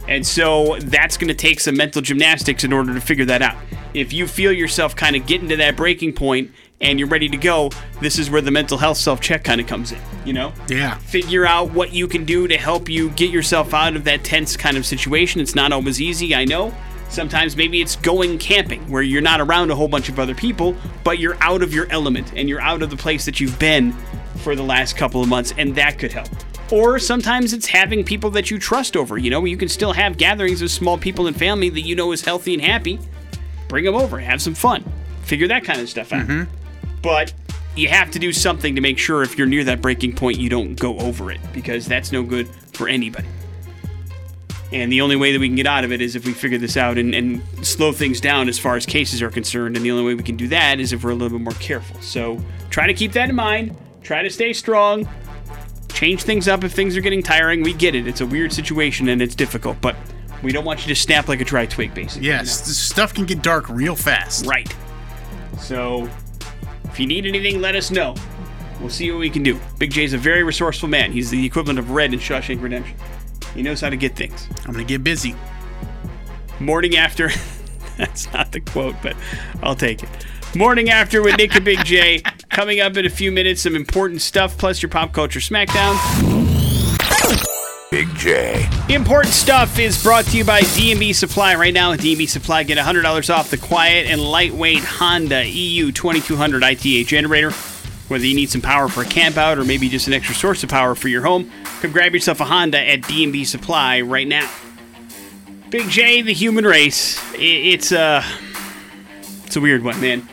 And 0.09 0.25
so 0.25 0.75
that's 0.79 1.17
going 1.17 1.27
to 1.27 1.35
take 1.35 1.59
some 1.59 1.77
mental 1.77 2.01
gymnastics 2.01 2.63
in 2.63 2.73
order 2.73 2.95
to 2.95 2.99
figure 2.99 3.25
that 3.25 3.43
out. 3.43 3.55
If 3.93 4.11
you 4.11 4.25
feel 4.25 4.51
yourself 4.51 4.95
kind 4.95 5.15
of 5.15 5.27
getting 5.27 5.47
to 5.49 5.55
that 5.57 5.77
breaking 5.77 6.13
point 6.13 6.51
and 6.81 6.97
you're 6.97 7.07
ready 7.07 7.29
to 7.29 7.37
go, 7.37 7.69
this 8.01 8.17
is 8.17 8.27
where 8.27 8.41
the 8.41 8.49
mental 8.49 8.79
health 8.79 8.97
self 8.97 9.21
check 9.21 9.43
kind 9.43 9.61
of 9.61 9.67
comes 9.67 9.91
in, 9.91 9.99
you 10.25 10.33
know? 10.33 10.51
Yeah. 10.67 10.95
Figure 10.95 11.45
out 11.45 11.71
what 11.73 11.93
you 11.93 12.07
can 12.07 12.25
do 12.25 12.47
to 12.47 12.57
help 12.57 12.89
you 12.89 13.11
get 13.11 13.29
yourself 13.29 13.71
out 13.71 13.95
of 13.95 14.03
that 14.05 14.23
tense 14.23 14.57
kind 14.57 14.77
of 14.77 14.85
situation. 14.85 15.41
It's 15.41 15.53
not 15.53 15.71
always 15.71 16.01
easy, 16.01 16.33
I 16.33 16.43
know. 16.43 16.73
Sometimes 17.09 17.55
maybe 17.55 17.79
it's 17.79 17.95
going 17.95 18.39
camping 18.39 18.81
where 18.89 19.03
you're 19.03 19.21
not 19.21 19.41
around 19.41 19.69
a 19.69 19.75
whole 19.75 19.87
bunch 19.87 20.09
of 20.09 20.17
other 20.17 20.33
people, 20.33 20.75
but 21.03 21.19
you're 21.19 21.37
out 21.41 21.61
of 21.61 21.71
your 21.71 21.87
element 21.91 22.33
and 22.35 22.49
you're 22.49 22.61
out 22.61 22.81
of 22.81 22.89
the 22.89 22.97
place 22.97 23.25
that 23.25 23.39
you've 23.39 23.59
been 23.59 23.93
for 24.37 24.55
the 24.55 24.63
last 24.63 24.97
couple 24.97 25.21
of 25.21 25.29
months, 25.29 25.53
and 25.57 25.75
that 25.75 25.99
could 25.99 26.11
help. 26.11 26.29
Or 26.71 26.99
sometimes 26.99 27.53
it's 27.53 27.65
having 27.65 28.03
people 28.03 28.29
that 28.31 28.51
you 28.51 28.59
trust 28.59 28.95
over. 28.95 29.17
You 29.17 29.31
know, 29.31 29.43
you 29.45 29.57
can 29.57 29.69
still 29.69 29.93
have 29.93 30.17
gatherings 30.17 30.61
of 30.61 30.69
small 30.69 30.97
people 30.97 31.27
and 31.27 31.35
family 31.35 31.69
that 31.69 31.81
you 31.81 31.95
know 31.95 32.11
is 32.11 32.21
healthy 32.23 32.53
and 32.53 32.61
happy. 32.61 32.99
Bring 33.67 33.85
them 33.85 33.95
over, 33.95 34.19
have 34.19 34.41
some 34.41 34.53
fun, 34.53 34.83
figure 35.23 35.47
that 35.47 35.63
kind 35.63 35.79
of 35.79 35.89
stuff 35.89 36.13
out. 36.13 36.27
Mm-hmm. 36.27 36.51
But 37.01 37.33
you 37.75 37.87
have 37.87 38.11
to 38.11 38.19
do 38.19 38.33
something 38.33 38.75
to 38.75 38.81
make 38.81 38.97
sure 38.97 39.23
if 39.23 39.37
you're 39.37 39.47
near 39.47 39.63
that 39.63 39.81
breaking 39.81 40.15
point, 40.15 40.37
you 40.37 40.49
don't 40.49 40.75
go 40.75 40.97
over 40.99 41.31
it 41.31 41.39
because 41.53 41.85
that's 41.85 42.11
no 42.11 42.23
good 42.23 42.47
for 42.73 42.87
anybody. 42.87 43.27
And 44.71 44.91
the 44.91 45.01
only 45.01 45.15
way 45.15 45.31
that 45.31 45.39
we 45.39 45.47
can 45.47 45.55
get 45.55 45.65
out 45.65 45.83
of 45.83 45.91
it 45.91 45.99
is 45.99 46.15
if 46.15 46.25
we 46.25 46.33
figure 46.33 46.59
this 46.59 46.77
out 46.77 46.99
and, 46.99 47.15
and 47.15 47.41
slow 47.65 47.91
things 47.91 48.21
down 48.21 48.47
as 48.47 48.59
far 48.59 48.75
as 48.75 48.85
cases 48.85 49.21
are 49.21 49.31
concerned. 49.31 49.75
And 49.75 49.83
the 49.83 49.89
only 49.89 50.03
way 50.03 50.13
we 50.13 50.21
can 50.21 50.37
do 50.37 50.47
that 50.49 50.79
is 50.79 50.93
if 50.93 51.03
we're 51.03 51.09
a 51.09 51.15
little 51.15 51.35
bit 51.37 51.43
more 51.43 51.53
careful. 51.53 51.99
So 52.01 52.39
try 52.69 52.85
to 52.85 52.93
keep 52.93 53.13
that 53.13 53.29
in 53.29 53.35
mind. 53.35 53.75
Try 54.03 54.21
to 54.21 54.29
stay 54.29 54.53
strong. 54.53 55.09
Change 55.99 56.23
things 56.23 56.47
up 56.47 56.63
if 56.63 56.71
things 56.71 56.95
are 56.95 57.01
getting 57.01 57.21
tiring. 57.21 57.61
We 57.61 57.73
get 57.73 57.93
it. 57.93 58.07
It's 58.07 58.21
a 58.21 58.25
weird 58.25 58.53
situation 58.53 59.09
and 59.09 59.21
it's 59.21 59.35
difficult, 59.35 59.81
but 59.81 59.97
we 60.41 60.53
don't 60.53 60.63
want 60.63 60.87
you 60.87 60.95
to 60.95 60.95
snap 60.95 61.27
like 61.27 61.41
a 61.41 61.43
dry 61.43 61.65
twig, 61.65 61.93
basically. 61.93 62.25
Yes, 62.25 62.61
this 62.61 62.77
stuff 62.77 63.13
can 63.13 63.25
get 63.25 63.41
dark 63.41 63.67
real 63.67 63.97
fast. 63.97 64.45
Right. 64.45 64.73
So, 65.59 66.09
if 66.85 67.01
you 67.01 67.05
need 67.05 67.25
anything, 67.25 67.59
let 67.59 67.75
us 67.75 67.91
know. 67.91 68.15
We'll 68.79 68.89
see 68.89 69.11
what 69.11 69.19
we 69.19 69.29
can 69.29 69.43
do. 69.43 69.59
Big 69.77 69.91
J's 69.91 70.13
a 70.13 70.17
very 70.17 70.41
resourceful 70.41 70.87
man. 70.87 71.11
He's 71.11 71.31
the 71.31 71.45
equivalent 71.45 71.79
of 71.79 71.91
Red 71.91 72.13
in 72.13 72.19
Shawshank 72.19 72.61
Redemption. 72.61 72.95
He 73.53 73.61
knows 73.61 73.81
how 73.81 73.89
to 73.89 73.97
get 73.97 74.15
things. 74.15 74.47
I'm 74.65 74.71
gonna 74.71 74.85
get 74.85 75.03
busy. 75.03 75.35
Morning 76.61 76.95
after. 76.95 77.29
That's 77.97 78.31
not 78.31 78.53
the 78.53 78.61
quote, 78.61 78.95
but 79.03 79.17
I'll 79.61 79.75
take 79.75 80.01
it. 80.03 80.09
Morning 80.55 80.89
after 80.89 81.21
with 81.21 81.37
Nick 81.37 81.55
and 81.55 81.63
Big 81.63 81.85
J. 81.85 82.23
Coming 82.49 82.79
up 82.79 82.97
in 82.97 83.05
a 83.05 83.09
few 83.09 83.31
minutes, 83.31 83.61
some 83.61 83.75
important 83.75 84.19
stuff, 84.19 84.57
plus 84.57 84.81
your 84.81 84.89
pop 84.89 85.13
culture 85.13 85.39
smackdown. 85.39 85.95
Big 87.91 88.07
J. 88.15 88.67
Important 88.89 89.31
stuff 89.31 89.77
is 89.77 90.01
brought 90.01 90.25
to 90.25 90.37
you 90.37 90.43
by 90.43 90.61
D&B 90.61 91.13
Supply. 91.13 91.53
Right 91.53 91.73
now 91.73 91.91
at 91.91 91.99
D&B 91.99 92.25
Supply, 92.25 92.63
get 92.63 92.79
$100 92.79 93.33
off 93.33 93.51
the 93.51 93.57
quiet 93.57 94.07
and 94.07 94.19
lightweight 94.19 94.83
Honda 94.83 95.47
EU 95.47 95.91
2200 95.91 96.63
ITA 96.63 97.03
generator. 97.03 97.51
Whether 98.07 98.25
you 98.25 98.33
need 98.33 98.49
some 98.49 98.61
power 98.61 98.89
for 98.89 99.03
a 99.03 99.05
camp 99.05 99.37
out 99.37 99.59
or 99.59 99.63
maybe 99.63 99.87
just 99.87 100.07
an 100.07 100.13
extra 100.13 100.33
source 100.33 100.63
of 100.63 100.69
power 100.69 100.95
for 100.95 101.09
your 101.09 101.21
home, 101.21 101.51
come 101.79 101.91
grab 101.91 102.15
yourself 102.15 102.39
a 102.39 102.45
Honda 102.45 102.79
at 102.79 103.03
D&B 103.03 103.45
Supply 103.45 104.01
right 104.01 104.27
now. 104.27 104.49
Big 105.69 105.87
J, 105.89 106.23
the 106.23 106.33
human 106.33 106.65
race. 106.65 107.21
It's 107.35 107.91
a, 107.91 108.23
it's 109.45 109.55
a 109.55 109.61
weird 109.61 109.83
one, 109.83 110.01
man. 110.01 110.27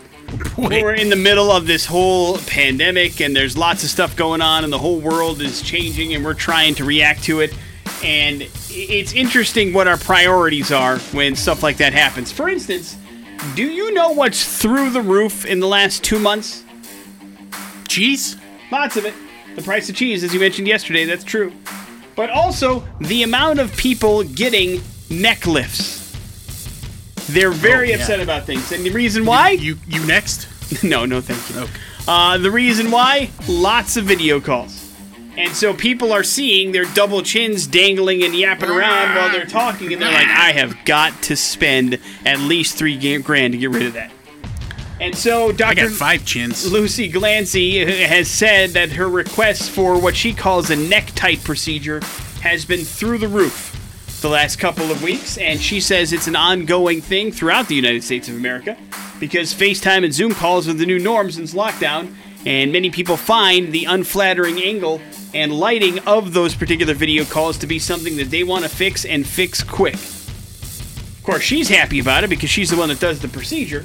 We're 0.57 0.94
in 0.94 1.11
the 1.11 1.16
middle 1.16 1.51
of 1.51 1.66
this 1.66 1.87
whole 1.87 2.38
pandemic, 2.38 3.20
and 3.20 3.37
there's 3.37 3.57
lots 3.57 3.85
of 3.85 3.90
stuff 3.90 4.16
going 4.16 4.40
on, 4.40 4.64
and 4.64 4.72
the 4.72 4.79
whole 4.79 5.01
world 5.01 5.40
is 5.40 5.62
changing, 5.62 6.14
and 6.14 6.25
we're 6.25 6.35
trying 6.35 6.75
to 6.77 6.85
react 6.85 7.25
to 7.25 7.40
it. 7.40 7.57
And 8.03 8.42
it's 8.70 9.12
interesting 9.12 9.72
what 9.72 9.88
our 9.88 9.96
priorities 9.96 10.72
are 10.72 10.99
when 11.12 11.37
stuff 11.37 11.62
like 11.62 11.79
that 11.79 11.92
happens. 11.92 12.33
For 12.33 12.49
instance, 12.49 12.96
do 13.55 13.64
you 13.64 13.92
know 13.94 14.11
what's 14.11 14.59
through 14.59 14.90
the 14.90 15.03
roof 15.03 15.44
in 15.44 15.61
the 15.61 15.66
last 15.66 16.03
two 16.03 16.18
months? 16.18 16.64
Cheese? 17.88 18.37
Lots 18.70 18.96
of 18.96 19.05
it. 19.05 19.14
The 19.55 19.62
price 19.62 19.88
of 19.88 19.96
cheese, 19.96 20.25
as 20.25 20.35
you 20.35 20.40
mentioned 20.40 20.68
yesterday, 20.68 21.05
that's 21.05 21.25
true. 21.25 21.53
But 22.14 22.31
also 22.31 22.87
the 23.01 23.22
amount 23.22 23.61
of 23.61 23.75
people 23.77 24.25
getting 24.25 24.83
neck 25.09 25.46
lifts. 25.46 25.95
They're 27.29 27.51
very 27.51 27.89
Oh, 27.93 27.97
yeah. 27.97 28.03
upset 28.03 28.21
about 28.21 28.45
things, 28.47 28.71
and 28.73 28.85
the 28.85 28.91
reason 28.91 29.25
why? 29.27 29.51
You 29.51 29.79
you 29.87 30.05
next? 30.07 30.49
no, 30.85 31.05
no, 31.07 31.21
thank 31.21 31.49
you. 31.51 31.62
Okay. 31.62 31.81
Uh, 32.09 32.39
the 32.39 32.51
reason 32.51 32.91
why? 32.91 33.31
Lots 33.49 33.97
of 33.97 34.05
video 34.05 34.41
calls. 34.41 34.83
And 35.37 35.53
so 35.55 35.75
people 35.75 36.12
are 36.12 36.23
seeing 36.23 36.73
their 36.73 36.87
double 36.95 37.21
chins 37.23 37.67
dangling 37.67 38.23
and 38.25 38.35
yapping 38.35 38.71
around 38.71 39.15
while 39.17 39.31
they're 39.31 39.45
talking, 39.45 39.93
and 39.93 40.01
they're 40.01 40.11
like, 40.12 40.27
I 40.29 40.53
have 40.53 40.77
got 40.87 41.21
to 41.25 41.37
spend 41.37 41.99
at 42.25 42.39
least 42.41 42.77
three 42.79 43.19
grand 43.19 43.53
to 43.53 43.59
get 43.59 43.71
rid 43.71 43.83
of 43.83 43.93
that. 43.93 44.11
And 44.99 45.15
so 45.15 45.51
I 45.51 45.53
Dr. 45.53 45.75
got 45.89 45.91
five 45.91 46.25
chins. 46.25 46.73
Lucy 46.73 47.12
Glancy 47.12 47.87
has 48.07 48.29
said 48.29 48.71
that 48.71 48.93
her 48.93 49.11
request 49.11 49.71
for 49.73 50.01
what 50.01 50.17
she 50.17 50.33
calls 50.33 50.71
a 50.71 50.77
neck 50.77 51.12
tight 51.15 51.45
procedure 51.45 52.01
has 52.41 52.65
been 52.65 52.83
through 52.85 53.19
the 53.19 53.29
roof 53.29 53.75
the 54.20 54.29
last 54.29 54.59
couple 54.59 54.90
of 54.90 55.02
weeks, 55.02 55.37
and 55.37 55.61
she 55.61 55.81
says 55.81 56.12
it's 56.12 56.26
an 56.26 56.37
ongoing 56.37 57.00
thing 57.00 57.31
throughout 57.31 57.68
the 57.68 57.74
United 57.74 58.02
States 58.02 58.29
of 58.29 58.35
America 58.35 58.76
because 59.20 59.55
FaceTime 59.55 60.05
and 60.05 60.12
Zoom 60.12 60.33
calls 60.33 60.68
are 60.68 60.72
the 60.72 60.87
new 60.87 60.98
norm 60.98 61.31
since 61.31 61.55
lockdown, 61.55 62.14
and 62.44 62.72
many 62.72 62.90
people 62.90 63.16
find 63.16 63.72
the 63.72 63.85
unflattering 63.85 64.61
angle 64.61 65.00
and 65.35 65.52
lighting 65.52 65.98
of 66.00 66.33
those 66.33 66.55
particular 66.55 66.94
video 66.94 67.24
calls 67.24 67.59
to 67.59 67.66
be 67.66 67.79
something 67.79 68.16
that 68.16 68.31
they 68.31 68.42
want 68.42 68.64
to 68.64 68.70
fix 68.70 69.05
and 69.05 69.26
fix 69.26 69.62
quick. 69.62 69.94
Of 69.94 71.20
course, 71.22 71.42
she's 71.42 71.68
happy 71.68 71.98
about 71.98 72.24
it 72.24 72.31
because 72.31 72.50
she's 72.50 72.70
the 72.70 72.76
one 72.76 72.88
that 72.88 73.00
does 73.00 73.20
the 73.20 73.29
procedure. 73.29 73.85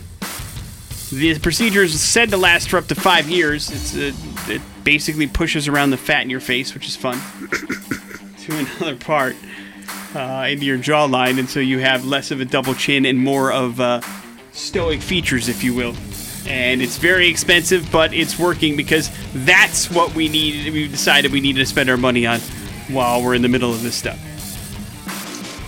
The 1.12 1.38
procedure 1.40 1.84
is 1.84 2.00
said 2.00 2.30
to 2.30 2.38
last 2.38 2.70
for 2.70 2.78
up 2.78 2.88
to 2.88 2.96
five 2.96 3.30
years. 3.30 3.70
It's 3.70 3.96
uh, 3.96 4.52
it 4.52 4.62
basically 4.86 5.28
pushes 5.28 5.68
around 5.68 5.90
the 5.90 5.98
fat 5.98 6.22
in 6.22 6.30
your 6.30 6.40
face, 6.40 6.74
which 6.74 6.88
is 6.88 6.96
fun, 6.96 7.16
to 8.40 8.58
another 8.58 8.96
part 8.96 9.36
uh, 10.16 10.48
into 10.50 10.66
your 10.66 10.78
jawline, 10.78 11.40
and 11.40 11.50
so 11.50 11.60
you 11.60 11.80
have 11.80 12.06
less 12.06 12.32
of 12.32 12.42
a 12.42 12.46
double 12.46 12.74
chin 12.74 13.06
and 13.06 13.18
more 13.18 13.52
of 13.52 13.80
uh, 13.80 14.02
stoic 14.52 15.02
features, 15.02 15.50
if 15.50 15.64
you 15.64 15.74
will. 15.74 15.96
And 16.48 16.82
it's 16.82 16.98
very 16.98 17.28
expensive, 17.28 17.92
but 17.92 18.14
it's 18.14 18.38
working 18.40 18.76
because 18.76 19.12
that's 19.34 19.92
what 19.92 20.14
we 20.16 20.28
need. 20.28 20.74
We 20.74 20.88
decided 20.88 21.32
we 21.32 21.40
needed 21.40 21.60
to 21.60 21.66
spend 21.66 21.90
our 21.90 21.98
money 21.98 22.26
on 22.26 22.40
while 22.90 23.24
we're 23.24 23.36
in 23.36 23.42
the 23.42 23.48
middle 23.48 23.72
of 23.72 23.84
this 23.84 23.96
stuff. 23.96 24.20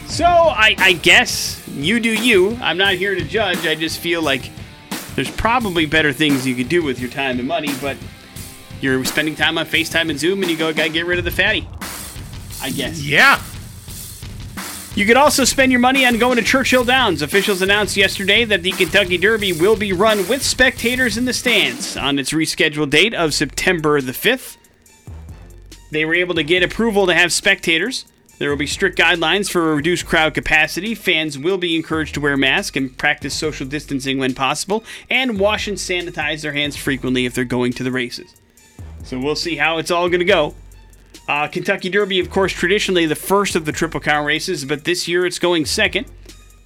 So 0.10 0.26
I, 0.26 0.76
I 0.78 0.94
guess 0.94 1.68
you 1.70 2.00
do 2.00 2.14
you. 2.14 2.58
I'm 2.62 2.78
not 2.78 2.96
here 2.96 3.16
to 3.16 3.24
judge. 3.24 3.66
I 3.66 3.76
just 3.76 4.00
feel 4.00 4.22
like 4.22 4.50
there's 5.16 5.32
probably 5.32 5.86
better 5.86 6.12
things 6.12 6.46
you 6.46 6.56
could 6.56 6.70
do 6.70 6.84
with 6.84 7.00
your 7.00 7.10
time 7.10 7.40
and 7.40 7.48
money, 7.48 7.72
but 7.82 7.98
you're 8.82 9.04
spending 9.06 9.36
time 9.36 9.58
on 9.58 9.66
FaceTime 9.66 10.10
and 10.10 10.20
Zoom, 10.20 10.42
and 10.42 10.52
you 10.52 10.58
go 10.58 10.74
gotta 10.74 10.90
get 10.90 11.06
rid 11.06 11.20
of 11.20 11.26
the 11.26 11.32
fatty. 11.32 11.68
I 12.62 12.70
guess. 12.70 13.02
Yeah. 13.02 13.42
You 14.96 15.08
could 15.08 15.18
also 15.18 15.44
spend 15.44 15.72
your 15.72 15.82
money 15.82 16.06
on 16.06 16.20
going 16.20 16.36
to 16.38 16.44
Churchill 16.44 16.84
Downs. 16.84 17.24
Officials 17.24 17.64
announced 17.64 17.98
yesterday 17.98 18.46
that 18.46 18.62
the 18.62 18.70
Kentucky 18.72 19.18
Derby 19.18 19.52
will 19.52 19.76
be 19.76 19.92
run 19.92 20.28
with 20.28 20.44
spectators 20.44 21.18
in 21.18 21.26
the 21.26 21.34
stands 21.34 21.98
on 21.98 22.20
its 22.20 22.32
rescheduled 22.32 22.92
date 22.92 23.16
of 23.16 23.34
September 23.34 24.00
the 24.02 24.12
5th. 24.12 24.58
They 25.90 26.06
were 26.06 26.14
able 26.14 26.36
to 26.36 26.44
get 26.44 26.62
approval 26.62 27.08
to 27.08 27.16
have 27.16 27.34
spectators. 27.34 28.06
There 28.38 28.52
will 28.52 28.58
be 28.58 28.68
strict 28.68 28.96
guidelines 28.96 29.50
for 29.50 29.76
reduced 29.76 30.06
crowd 30.06 30.36
capacity. 30.36 30.94
Fans 30.94 31.40
will 31.40 31.58
be 31.58 31.76
encouraged 31.76 32.14
to 32.14 32.22
wear 32.22 32.38
masks 32.38 32.78
and 32.78 32.96
practice 32.96 33.34
social 33.34 33.66
distancing 33.66 34.20
when 34.20 34.36
possible, 34.36 34.84
and 35.10 35.40
wash 35.40 35.68
and 35.68 35.78
sanitize 35.78 36.44
their 36.44 36.54
hands 36.54 36.76
frequently 36.76 37.26
if 37.26 37.34
they're 37.34 37.46
going 37.46 37.74
to 37.74 37.84
the 37.84 37.92
races. 37.92 38.36
So 39.04 39.20
we'll 39.20 39.36
see 39.36 39.56
how 39.56 39.80
it's 39.80 39.90
all 39.92 40.08
going 40.08 40.20
to 40.20 40.26
go. 40.26 40.54
Uh, 41.28 41.48
Kentucky 41.48 41.90
Derby, 41.90 42.20
of 42.20 42.30
course, 42.30 42.52
traditionally 42.52 43.06
the 43.06 43.16
first 43.16 43.56
of 43.56 43.66
the 43.66 43.72
Triple 43.72 44.00
Crown 44.00 44.26
races, 44.26 44.66
but 44.66 44.84
this 44.84 45.08
year 45.08 45.26
it's 45.26 45.40
going 45.40 45.66
second. 45.66 46.08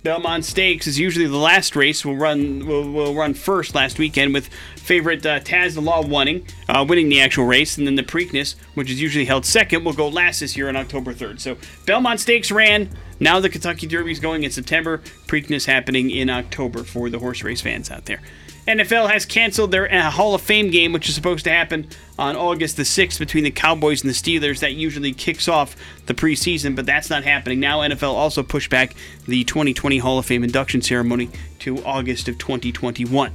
Belmont 0.03 0.45
Stakes 0.45 0.87
is 0.87 0.97
usually 0.97 1.27
the 1.27 1.37
last 1.37 1.75
race. 1.75 2.05
Will 2.05 2.15
run 2.15 2.65
will, 2.65 2.89
will 2.89 3.13
run 3.13 3.33
first 3.33 3.75
last 3.75 3.99
weekend 3.99 4.33
with 4.33 4.47
favorite 4.77 5.25
uh, 5.25 5.39
Tiz 5.41 5.75
the 5.75 5.81
Law 5.81 6.05
winning, 6.05 6.47
uh, 6.69 6.85
winning 6.87 7.09
the 7.09 7.19
actual 7.19 7.45
race, 7.45 7.77
and 7.77 7.85
then 7.85 7.95
the 7.95 8.03
Preakness, 8.03 8.55
which 8.73 8.89
is 8.89 9.01
usually 9.01 9.25
held 9.25 9.45
second, 9.45 9.83
will 9.83 9.93
go 9.93 10.07
last 10.07 10.39
this 10.39 10.55
year 10.55 10.69
on 10.69 10.75
October 10.75 11.13
3rd. 11.13 11.39
So 11.39 11.57
Belmont 11.85 12.19
Stakes 12.19 12.51
ran. 12.51 12.89
Now 13.19 13.39
the 13.39 13.49
Kentucky 13.49 13.85
Derby 13.85 14.11
is 14.11 14.19
going 14.19 14.43
in 14.43 14.51
September. 14.51 14.99
Preakness 15.27 15.65
happening 15.65 16.09
in 16.09 16.29
October 16.29 16.83
for 16.83 17.09
the 17.09 17.19
horse 17.19 17.43
race 17.43 17.61
fans 17.61 17.91
out 17.91 18.05
there. 18.05 18.21
NFL 18.67 19.09
has 19.09 19.25
canceled 19.25 19.71
their 19.71 19.91
uh, 19.91 20.11
Hall 20.11 20.35
of 20.35 20.41
Fame 20.41 20.69
game, 20.69 20.91
which 20.91 21.07
is 21.07 21.15
supposed 21.15 21.45
to 21.45 21.51
happen 21.51 21.87
on 22.19 22.35
August 22.35 22.75
the 22.75 22.83
6th 22.83 23.17
between 23.17 23.45
the 23.45 23.51
Cowboys 23.51 24.03
and 24.03 24.09
the 24.09 24.13
Steelers. 24.13 24.59
That 24.59 24.73
usually 24.73 25.13
kicks 25.13 25.47
off 25.47 25.77
the 26.05 26.13
preseason, 26.13 26.75
but 26.75 26.85
that's 26.85 27.09
not 27.09 27.23
happening. 27.23 27.61
Now, 27.61 27.79
NFL 27.79 28.13
also 28.13 28.43
pushed 28.43 28.69
back 28.69 28.93
the 29.25 29.45
2020 29.45 29.99
Hall 29.99 30.19
of 30.19 30.25
Fame 30.25 30.43
induction 30.43 30.81
ceremony 30.81 31.29
to 31.59 31.83
August 31.85 32.27
of 32.27 32.37
2021. 32.37 33.31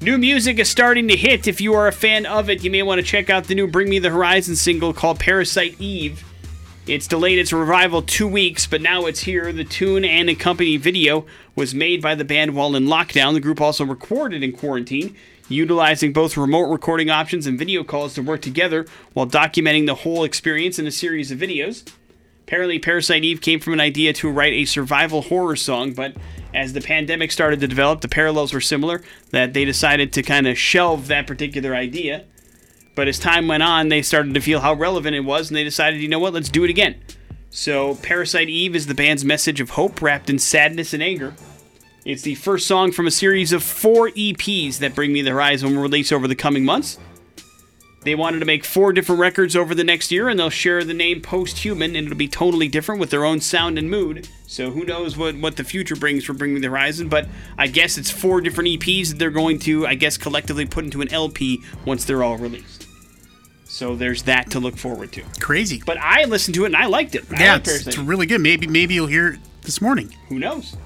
New 0.00 0.18
music 0.18 0.58
is 0.58 0.68
starting 0.68 1.06
to 1.08 1.16
hit. 1.16 1.46
If 1.46 1.60
you 1.60 1.74
are 1.74 1.86
a 1.86 1.92
fan 1.92 2.26
of 2.26 2.50
it, 2.50 2.64
you 2.64 2.70
may 2.70 2.82
want 2.82 3.00
to 3.00 3.06
check 3.06 3.30
out 3.30 3.44
the 3.44 3.54
new 3.54 3.68
Bring 3.68 3.88
Me 3.88 4.00
the 4.00 4.10
Horizon 4.10 4.56
single 4.56 4.92
called 4.92 5.20
Parasite 5.20 5.80
Eve. 5.80 6.24
It's 6.86 7.06
delayed 7.06 7.38
its 7.38 7.50
revival 7.50 8.02
two 8.02 8.28
weeks, 8.28 8.66
but 8.66 8.82
now 8.82 9.06
it's 9.06 9.20
here. 9.20 9.50
The 9.54 9.64
tune 9.64 10.04
and 10.04 10.28
accompanying 10.28 10.80
video 10.80 11.24
was 11.56 11.74
made 11.74 12.02
by 12.02 12.14
the 12.14 12.26
band 12.26 12.54
while 12.54 12.76
in 12.76 12.84
lockdown. 12.84 13.32
The 13.32 13.40
group 13.40 13.58
also 13.58 13.86
recorded 13.86 14.42
in 14.42 14.52
quarantine, 14.52 15.16
utilizing 15.48 16.12
both 16.12 16.36
remote 16.36 16.70
recording 16.70 17.08
options 17.08 17.46
and 17.46 17.58
video 17.58 17.84
calls 17.84 18.12
to 18.14 18.22
work 18.22 18.42
together 18.42 18.84
while 19.14 19.26
documenting 19.26 19.86
the 19.86 19.94
whole 19.94 20.24
experience 20.24 20.78
in 20.78 20.86
a 20.86 20.90
series 20.90 21.30
of 21.30 21.38
videos. 21.38 21.90
Apparently, 22.46 22.78
Parasite 22.78 23.24
Eve 23.24 23.40
came 23.40 23.60
from 23.60 23.72
an 23.72 23.80
idea 23.80 24.12
to 24.12 24.30
write 24.30 24.52
a 24.52 24.66
survival 24.66 25.22
horror 25.22 25.56
song, 25.56 25.94
but 25.94 26.14
as 26.52 26.74
the 26.74 26.82
pandemic 26.82 27.32
started 27.32 27.60
to 27.60 27.66
develop, 27.66 28.02
the 28.02 28.08
parallels 28.08 28.52
were 28.52 28.60
similar 28.60 29.02
that 29.30 29.54
they 29.54 29.64
decided 29.64 30.12
to 30.12 30.22
kind 30.22 30.46
of 30.46 30.58
shelve 30.58 31.08
that 31.08 31.26
particular 31.26 31.74
idea. 31.74 32.26
But 32.94 33.08
as 33.08 33.18
time 33.18 33.48
went 33.48 33.62
on, 33.62 33.88
they 33.88 34.02
started 34.02 34.34
to 34.34 34.40
feel 34.40 34.60
how 34.60 34.74
relevant 34.74 35.16
it 35.16 35.20
was, 35.20 35.50
and 35.50 35.56
they 35.56 35.64
decided, 35.64 36.00
you 36.00 36.08
know 36.08 36.18
what, 36.18 36.32
let's 36.32 36.48
do 36.48 36.64
it 36.64 36.70
again. 36.70 36.96
So, 37.50 37.96
Parasite 37.96 38.48
Eve 38.48 38.74
is 38.74 38.86
the 38.86 38.94
band's 38.94 39.24
message 39.24 39.60
of 39.60 39.70
hope 39.70 40.02
wrapped 40.02 40.28
in 40.28 40.38
sadness 40.38 40.92
and 40.92 41.02
anger. 41.02 41.34
It's 42.04 42.22
the 42.22 42.34
first 42.34 42.66
song 42.66 42.92
from 42.92 43.06
a 43.06 43.10
series 43.10 43.52
of 43.52 43.62
four 43.62 44.10
EPs 44.10 44.78
that 44.78 44.94
Bring 44.94 45.12
Me 45.12 45.22
the 45.22 45.30
Horizon 45.30 45.74
will 45.74 45.82
release 45.82 46.12
over 46.12 46.28
the 46.28 46.34
coming 46.34 46.64
months. 46.64 46.98
They 48.02 48.14
wanted 48.14 48.40
to 48.40 48.44
make 48.44 48.66
four 48.66 48.92
different 48.92 49.20
records 49.20 49.56
over 49.56 49.74
the 49.74 49.82
next 49.82 50.12
year, 50.12 50.28
and 50.28 50.38
they'll 50.38 50.50
share 50.50 50.84
the 50.84 50.92
name 50.92 51.22
Post 51.22 51.58
Human, 51.58 51.96
and 51.96 52.06
it'll 52.06 52.18
be 52.18 52.28
totally 52.28 52.68
different 52.68 53.00
with 53.00 53.08
their 53.08 53.24
own 53.24 53.40
sound 53.40 53.78
and 53.78 53.90
mood. 53.90 54.28
So 54.46 54.70
who 54.70 54.84
knows 54.84 55.16
what, 55.16 55.36
what 55.36 55.56
the 55.56 55.64
future 55.64 55.96
brings 55.96 56.24
for 56.24 56.34
Bring 56.34 56.52
Me 56.52 56.60
the 56.60 56.68
Horizon, 56.68 57.08
but 57.08 57.26
I 57.56 57.66
guess 57.66 57.96
it's 57.96 58.10
four 58.10 58.42
different 58.42 58.68
EPs 58.68 59.08
that 59.08 59.18
they're 59.18 59.30
going 59.30 59.58
to, 59.60 59.86
I 59.86 59.94
guess, 59.94 60.18
collectively 60.18 60.66
put 60.66 60.84
into 60.84 61.00
an 61.00 61.10
LP 61.10 61.62
once 61.86 62.04
they're 62.04 62.22
all 62.22 62.36
released. 62.36 62.83
So 63.74 63.96
there's 63.96 64.22
that 64.22 64.52
to 64.52 64.60
look 64.60 64.76
forward 64.76 65.10
to. 65.14 65.24
Crazy. 65.40 65.82
But 65.84 65.98
I 65.98 66.26
listened 66.26 66.54
to 66.54 66.62
it 66.62 66.66
and 66.66 66.76
I 66.76 66.86
liked 66.86 67.16
it. 67.16 67.24
I 67.32 67.42
yeah, 67.42 67.52
like 67.54 67.62
it's, 67.62 67.88
it's 67.88 67.98
really 67.98 68.24
good. 68.24 68.40
Maybe 68.40 68.68
maybe 68.68 68.94
you'll 68.94 69.08
hear 69.08 69.30
it 69.30 69.40
this 69.62 69.80
morning. 69.80 70.14
Who 70.28 70.38
knows? 70.38 70.76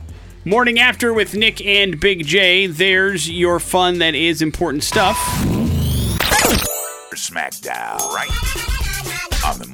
Morning 0.46 0.78
after 0.78 1.12
with 1.12 1.34
Nick 1.34 1.62
and 1.66 2.00
Big 2.00 2.24
J. 2.24 2.66
There's 2.66 3.30
your 3.30 3.60
fun 3.60 3.98
that 3.98 4.14
is 4.14 4.40
important 4.40 4.84
stuff. 4.84 5.18
SmackDown. 7.14 7.98
Right. 8.14 8.77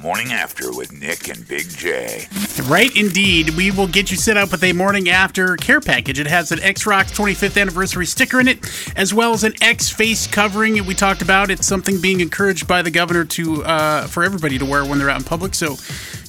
Morning 0.05 0.33
after 0.33 0.71
with 0.71 0.91
Nick 0.91 1.29
and 1.29 1.47
Big 1.47 1.67
J. 1.67 2.27
Right, 2.65 2.95
indeed. 2.95 3.49
We 3.57 3.71
will 3.71 3.87
get 3.87 4.11
you 4.11 4.17
set 4.17 4.37
up 4.37 4.51
with 4.51 4.63
a 4.63 4.71
morning 4.71 5.09
after 5.09 5.57
care 5.57 5.81
package. 5.81 6.19
It 6.19 6.27
has 6.27 6.51
an 6.51 6.59
X 6.59 6.85
Rocks 6.85 7.11
25th 7.11 7.59
anniversary 7.59 8.05
sticker 8.05 8.39
in 8.39 8.47
it, 8.47 8.59
as 8.95 9.15
well 9.15 9.33
as 9.33 9.43
an 9.43 9.53
X 9.63 9.89
face 9.89 10.27
covering. 10.27 10.85
We 10.85 10.93
talked 10.93 11.23
about 11.23 11.49
it's 11.49 11.65
something 11.65 11.99
being 11.99 12.19
encouraged 12.19 12.67
by 12.67 12.83
the 12.83 12.91
governor 12.91 13.25
to 13.25 13.65
uh, 13.65 14.05
for 14.05 14.23
everybody 14.23 14.59
to 14.59 14.65
wear 14.65 14.85
when 14.85 14.99
they're 14.99 15.09
out 15.09 15.21
in 15.21 15.25
public. 15.25 15.55
So 15.55 15.75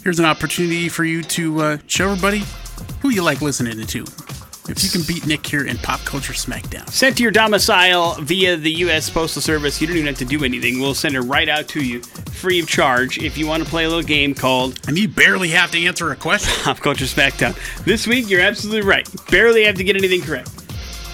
here's 0.02 0.18
an 0.18 0.24
opportunity 0.24 0.88
for 0.88 1.04
you 1.04 1.22
to 1.24 1.60
uh, 1.60 1.78
show 1.86 2.08
everybody 2.08 2.44
who 3.02 3.10
you 3.10 3.22
like 3.22 3.42
listening 3.42 3.86
to. 3.86 4.35
If 4.68 4.82
you 4.82 4.90
can 4.90 5.02
beat 5.02 5.26
Nick 5.26 5.46
here 5.46 5.64
in 5.64 5.78
Pop 5.78 6.00
Culture 6.00 6.32
Smackdown. 6.32 6.88
Sent 6.90 7.16
to 7.18 7.22
your 7.22 7.30
domicile 7.30 8.14
via 8.20 8.56
the 8.56 8.72
U.S. 8.72 9.08
Postal 9.08 9.40
Service. 9.40 9.80
You 9.80 9.86
don't 9.86 9.96
even 9.96 10.08
have 10.08 10.18
to 10.18 10.24
do 10.24 10.44
anything. 10.44 10.80
We'll 10.80 10.94
send 10.94 11.14
it 11.14 11.20
right 11.20 11.48
out 11.48 11.68
to 11.68 11.84
you, 11.84 12.02
free 12.02 12.58
of 12.58 12.66
charge, 12.66 13.18
if 13.18 13.38
you 13.38 13.46
want 13.46 13.62
to 13.62 13.68
play 13.68 13.84
a 13.84 13.88
little 13.88 14.02
game 14.02 14.34
called 14.34 14.80
And 14.88 14.98
you 14.98 15.06
barely 15.06 15.50
have 15.50 15.70
to 15.70 15.84
answer 15.84 16.10
a 16.10 16.16
question. 16.16 16.52
Pop 16.64 16.78
Culture 16.78 17.04
Smackdown. 17.04 17.56
This 17.84 18.06
week, 18.06 18.28
you're 18.28 18.40
absolutely 18.40 18.82
right. 18.82 19.08
Barely 19.30 19.64
have 19.64 19.76
to 19.76 19.84
get 19.84 19.96
anything 19.96 20.22
correct. 20.22 20.50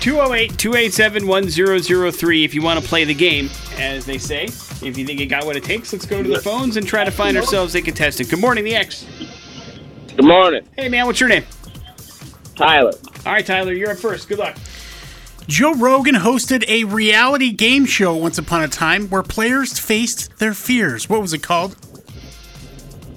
208 0.01 0.59
287 0.59 1.27
1003 1.27 2.45
if 2.45 2.55
you 2.55 2.63
want 2.63 2.81
to 2.81 2.89
play 2.89 3.05
the 3.05 3.15
game, 3.15 3.49
as 3.79 4.05
they 4.05 4.19
say. 4.19 4.45
If 4.47 4.99
you 4.99 5.07
think 5.07 5.21
you 5.21 5.27
got 5.27 5.45
what 5.45 5.57
it 5.57 5.63
takes, 5.63 5.93
let's 5.93 6.07
go 6.07 6.23
to 6.23 6.29
the 6.29 6.41
phones 6.41 6.77
and 6.77 6.87
try 6.87 7.05
to 7.05 7.11
find 7.11 7.37
ourselves 7.37 7.75
a 7.77 7.83
contestant. 7.83 8.29
Good 8.29 8.41
morning, 8.41 8.65
the 8.65 8.75
X. 8.75 9.07
Good 10.17 10.25
morning, 10.25 10.67
Hey, 10.77 10.89
man, 10.89 11.07
what's 11.07 11.21
your 11.21 11.29
name? 11.29 11.45
Tyler. 12.55 12.93
All 13.27 13.33
right, 13.33 13.45
Tyler, 13.45 13.73
you're 13.73 13.91
up 13.91 13.99
first. 13.99 14.29
Good 14.29 14.39
luck. 14.39 14.57
Joe 15.49 15.75
Rogan 15.75 16.15
hosted 16.15 16.65
a 16.69 16.85
reality 16.85 17.51
game 17.51 17.85
show 17.85 18.15
once 18.15 18.39
upon 18.39 18.63
a 18.63 18.69
time 18.69 19.09
where 19.09 19.23
players 19.23 19.79
faced 19.79 20.39
their 20.39 20.55
fears. 20.55 21.09
What 21.09 21.21
was 21.21 21.33
it 21.33 21.43
called? 21.43 21.77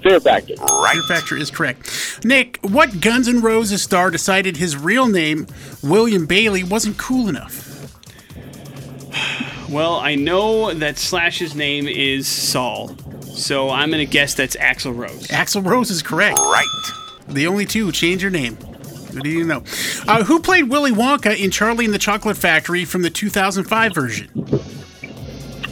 Fear 0.02 0.20
Factor. 0.20 0.54
Right. 0.54 0.94
Fear 0.94 1.02
Factor 1.16 1.36
is 1.36 1.50
correct. 1.50 2.20
Nick, 2.24 2.58
what 2.62 3.00
Guns 3.00 3.28
N' 3.28 3.40
Roses 3.40 3.82
star 3.82 4.10
decided 4.10 4.56
his 4.56 4.76
real 4.76 5.06
name, 5.08 5.46
William 5.82 6.26
Bailey, 6.26 6.62
wasn't 6.64 6.98
cool 6.98 7.28
enough? 7.28 7.64
Well, 9.68 9.96
I 9.96 10.14
know 10.14 10.72
that 10.72 10.96
Slash's 10.96 11.56
name 11.56 11.88
is 11.88 12.28
Saul, 12.28 12.96
so 13.22 13.68
I'm 13.68 13.90
gonna 13.90 14.04
guess 14.04 14.32
that's 14.32 14.54
Axl 14.54 14.96
Rose. 14.96 15.26
Axl 15.26 15.66
Rose 15.66 15.90
is 15.90 16.04
correct. 16.04 16.38
Right. 16.38 16.92
The 17.26 17.48
only 17.48 17.66
two 17.66 17.90
change 17.90 18.22
your 18.22 18.30
name. 18.30 18.56
What 19.16 19.24
do 19.24 19.30
you 19.30 19.44
know? 19.44 19.64
Uh, 20.06 20.24
who 20.24 20.40
played 20.40 20.64
Willy 20.68 20.92
Wonka 20.92 21.34
in 21.38 21.50
Charlie 21.50 21.86
and 21.86 21.94
the 21.94 21.98
Chocolate 21.98 22.36
Factory 22.36 22.84
from 22.84 23.00
the 23.00 23.08
2005 23.10 23.94
version? 23.94 24.28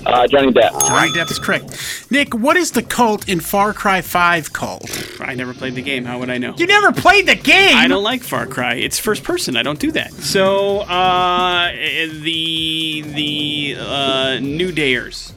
Uh, 0.07 0.27
Johnny 0.27 0.51
Depp. 0.53 0.87
Johnny 0.87 1.11
Depp 1.13 1.31
is 1.31 1.39
correct. 1.39 2.11
Nick, 2.11 2.35
what 2.35 2.57
is 2.57 2.71
the 2.73 2.83
cult 2.83 3.29
in 3.29 3.41
Far 3.41 3.73
Cry 3.75 4.01
5 4.01 4.53
called? 4.53 4.85
I 5.21 5.35
never 5.35 5.53
played 5.55 5.75
the 5.75 5.83
game. 5.83 6.05
How 6.05 6.19
would 6.19 6.29
I 6.31 6.39
know? 6.39 6.55
You 6.57 6.67
never 6.67 6.93
played 6.93 7.27
the 7.27 7.35
game! 7.35 7.77
I 7.77 7.87
don't 7.87 8.03
like 8.03 8.23
Far 8.23 8.47
Cry. 8.47 8.75
It's 8.75 8.99
first 8.99 9.25
person. 9.25 9.57
I 9.57 9.63
don't 9.63 9.79
do 9.79 9.93
that. 9.93 10.13
So, 10.13 10.81
uh, 10.81 11.71
the 11.73 13.03
the 13.03 13.77
uh, 13.79 14.39
New 14.41 14.73
Dayers. 14.73 15.33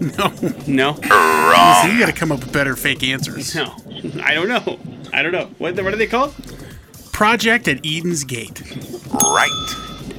No. 0.00 0.28
No, 0.66 0.94
So 0.94 1.92
you 1.92 1.98
gotta 2.00 2.12
come 2.12 2.30
up 2.32 2.40
with 2.40 2.52
better 2.52 2.74
fake 2.76 3.02
answers. 3.04 3.54
no, 3.54 3.72
I 4.22 4.34
don't 4.34 4.48
know. 4.48 4.78
I 5.12 5.22
don't 5.22 5.32
know. 5.32 5.46
What 5.58 5.76
what 5.76 5.94
are 5.94 5.96
they 5.96 6.06
called? 6.08 6.34
Project 7.16 7.66
at 7.66 7.78
Eden's 7.82 8.24
Gate. 8.24 8.60
Right. 9.10 9.48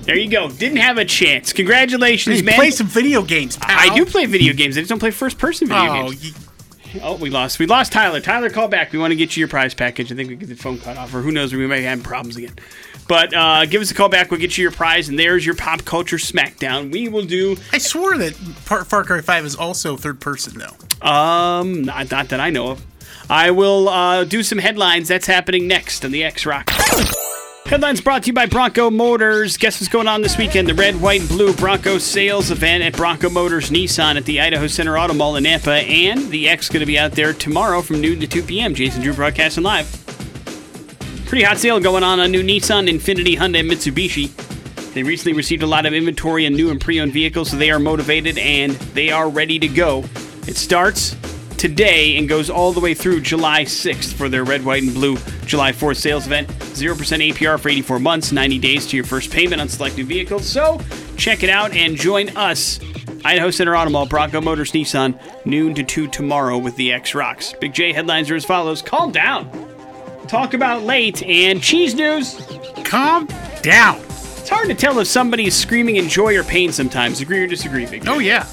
There 0.02 0.18
you 0.18 0.28
go. 0.32 0.50
Didn't 0.50 0.78
have 0.80 0.98
a 0.98 1.06
chance. 1.06 1.54
Congratulations, 1.54 2.38
Hey, 2.38 2.42
man. 2.42 2.56
play 2.56 2.72
some 2.72 2.88
video 2.88 3.22
games, 3.22 3.56
pal. 3.56 3.78
I 3.80 3.96
do 3.96 4.04
play 4.04 4.26
video 4.26 4.52
games. 4.52 4.76
I 4.80 4.82
just 4.82 4.90
don't 4.90 4.98
play 4.98 5.12
first 5.12 5.38
person 5.38 5.68
video 5.68 5.92
Oh, 5.92 6.10
games. 6.10 6.26
you, 6.26 7.02
Oh, 7.04 7.16
we 7.16 7.30
lost. 7.30 7.60
We 7.60 7.68
lost 7.68 7.92
Tyler. 7.92 8.20
Tyler, 8.20 8.50
call 8.50 8.68
back. 8.68 8.92
We 8.94 8.98
want 8.98 9.12
to 9.12 9.16
get 9.16 9.38
you 9.38 9.42
your 9.42 9.48
prize 9.48 9.76
package. 9.76 10.12
I 10.12 10.16
think 10.16 10.30
we 10.30 10.38
get 10.38 10.50
the 10.50 10.56
phone 10.56 10.80
cut 10.80 10.98
off, 10.98 11.14
or 11.14 11.22
who 11.22 11.32
knows? 11.32 11.54
We 11.54 11.68
might 11.68 11.82
have 11.84 12.02
problems 12.02 12.36
again. 12.36 12.56
But 13.08 13.32
uh, 13.36 13.68
give 13.68 13.80
us 13.80 13.92
a 13.92 13.94
call 13.94 14.10
back. 14.10 14.32
We'll 14.32 14.40
get 14.40 14.58
you 14.58 14.64
your 14.64 14.72
prize, 14.72 15.08
and 15.08 15.20
there's 15.20 15.46
your 15.46 15.54
pop 15.54 15.86
culture 15.86 16.18
smackdown. 16.18 16.92
We 16.92 17.10
will 17.10 17.26
do. 17.26 17.58
I 17.72 17.78
swore 17.78 18.18
that 18.18 18.34
Far, 18.34 18.84
Far 18.86 19.04
Cry 19.04 19.22
5 19.22 19.46
is 19.46 19.56
also 19.56 19.98
third 19.98 20.20
person, 20.20 20.58
though. 20.58 21.08
Um, 21.08 21.84
not, 21.84 22.10
not 22.10 22.30
that 22.30 22.40
I 22.40 22.50
know 22.50 22.72
of. 22.72 22.84
I 23.30 23.52
will 23.52 23.90
uh, 23.90 24.24
do 24.24 24.42
some 24.44 24.58
headlines. 24.58 25.08
That's 25.08 25.28
happening 25.28 25.68
next 25.68 26.06
on 26.06 26.12
the 26.12 26.24
X 26.24 26.46
Rock. 26.46 26.70
Headlines 27.66 28.00
brought 28.00 28.24
to 28.24 28.28
you 28.28 28.34
by 28.34 28.46
Bronco 28.46 28.90
Motors. 28.90 29.58
Guess 29.58 29.82
what's 29.82 29.92
going 29.92 30.08
on 30.08 30.22
this 30.22 30.38
weekend? 30.38 30.70
The 30.70 30.74
red, 30.74 31.02
white, 31.02 31.20
and 31.20 31.30
blue 31.30 31.54
Bronco 31.54 31.98
sales 31.98 32.50
event 32.50 32.82
at 32.82 32.96
Bronco 32.96 33.30
Motors 33.30 33.70
Nissan 33.70 34.16
at 34.16 34.24
the 34.24 34.40
Idaho 34.40 34.68
Center 34.68 34.98
Auto 34.98 35.14
Mall 35.14 35.36
in 35.36 35.44
Nampa. 35.44 35.84
And 35.84 36.30
the 36.30 36.48
X 36.48 36.68
is 36.68 36.70
going 36.70 36.80
to 36.80 36.86
be 36.86 36.98
out 36.98 37.12
there 37.12 37.34
tomorrow 37.34 37.82
from 37.82 38.00
noon 38.00 38.22
to 38.22 38.28
2 38.28 38.44
p.m. 38.44 38.74
Jason 38.74 39.02
Drew 39.02 39.14
broadcasting 39.14 39.66
live. 39.66 39.86
Pretty 41.26 41.44
hot 41.44 41.58
sale 41.58 41.82
going 41.82 42.06
on 42.06 42.22
on 42.22 42.32
new 42.32 42.42
Nissan, 42.42 42.90
Infiniti, 42.90 43.36
Hyundai, 43.36 43.60
and 43.60 43.70
Mitsubishi. 43.70 44.32
They 44.94 45.04
recently 45.04 45.34
received 45.34 45.62
a 45.62 45.68
lot 45.68 45.86
of 45.86 45.94
inventory 45.94 46.46
on 46.46 46.54
new 46.54 46.72
and 46.72 46.80
pre-owned 46.80 47.12
vehicles, 47.12 47.52
so 47.52 47.58
they 47.58 47.70
are 47.70 47.80
motivated 47.80 48.38
and 48.38 48.72
they 48.94 49.12
are 49.12 49.28
ready 49.28 49.60
to 49.60 49.68
go. 49.68 50.06
It 50.48 50.56
starts 50.56 51.18
today 51.58 52.18
and 52.18 52.30
goes 52.30 52.50
all 52.50 52.72
the 52.72 52.80
way 52.80 52.94
through 52.94 53.22
July 53.22 53.64
6th 53.64 54.14
for 54.14 54.30
their 54.30 54.44
red, 54.44 54.64
white, 54.64 54.84
and 54.84 54.94
blue 54.94 55.18
July 55.46 55.72
4th 55.72 55.98
sales 55.98 56.26
event. 56.26 56.48
0% 56.48 56.96
APR 56.96 57.60
for 57.60 57.70
84 57.70 58.00
months, 58.00 58.32
90 58.32 58.60
days 58.60 58.88
to 58.88 58.96
your 58.96 59.06
first 59.06 59.32
payment 59.32 59.62
on 59.62 59.68
select 59.68 59.98
new 59.98 60.06
vehicles. 60.06 60.46
So 60.46 60.80
check 61.18 61.44
it 61.44 61.50
out 61.50 61.76
and 61.76 61.96
join 61.96 62.30
us. 62.38 62.80
Idaho 63.26 63.52
Center 63.52 63.76
Auto 63.76 63.90
Mall, 63.90 64.06
Bronco 64.06 64.40
Motors 64.40 64.72
Nissan, 64.72 65.20
noon 65.46 65.74
to 65.76 65.84
2 65.84 66.08
tomorrow 66.08 66.58
with 66.58 66.76
the 66.76 66.94
X 66.94 67.16
Rocks. 67.16 67.54
Big 67.60 67.74
J 67.74 67.92
headlines 67.92 68.30
are 68.30 68.36
as 68.36 68.46
follows 68.46 68.82
Calm 68.82 69.12
down. 69.12 69.50
Talk 70.28 70.54
about 70.54 70.84
late 70.84 71.24
and 71.24 71.62
cheese 71.62 71.96
news. 71.96 72.36
Calm 72.84 73.28
down. 73.62 73.98
It's 74.00 74.50
hard 74.50 74.70
to 74.70 74.76
tell 74.76 75.00
if 75.00 75.08
somebody 75.08 75.48
is 75.48 75.56
screaming 75.56 75.98
in 75.98 76.08
joy 76.08 76.38
or 76.38 76.44
pain 76.44 76.72
sometimes. 76.72 77.20
Agree 77.20 77.40
or 77.40 77.48
disagree, 77.48 77.86
Big 77.86 78.06
J? 78.06 78.10
Oh, 78.10 78.20
yeah. 78.20 78.48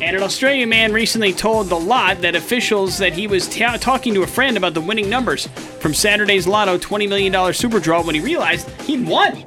And 0.00 0.16
an 0.16 0.22
Australian 0.22 0.68
man 0.68 0.92
recently 0.92 1.32
told 1.32 1.68
The 1.68 1.78
Lott 1.78 2.20
that 2.20 2.34
officials 2.34 2.98
that 2.98 3.12
he 3.12 3.26
was 3.26 3.48
ta- 3.48 3.78
talking 3.78 4.12
to 4.14 4.22
a 4.22 4.26
friend 4.26 4.56
about 4.56 4.74
the 4.74 4.80
winning 4.80 5.08
numbers 5.08 5.46
from 5.80 5.94
Saturday's 5.94 6.46
Lotto 6.46 6.76
$20 6.76 7.08
million 7.08 7.54
Super 7.54 7.80
Draw 7.80 8.02
when 8.02 8.14
he 8.14 8.20
realized 8.20 8.68
he'd 8.82 9.06
won. 9.06 9.44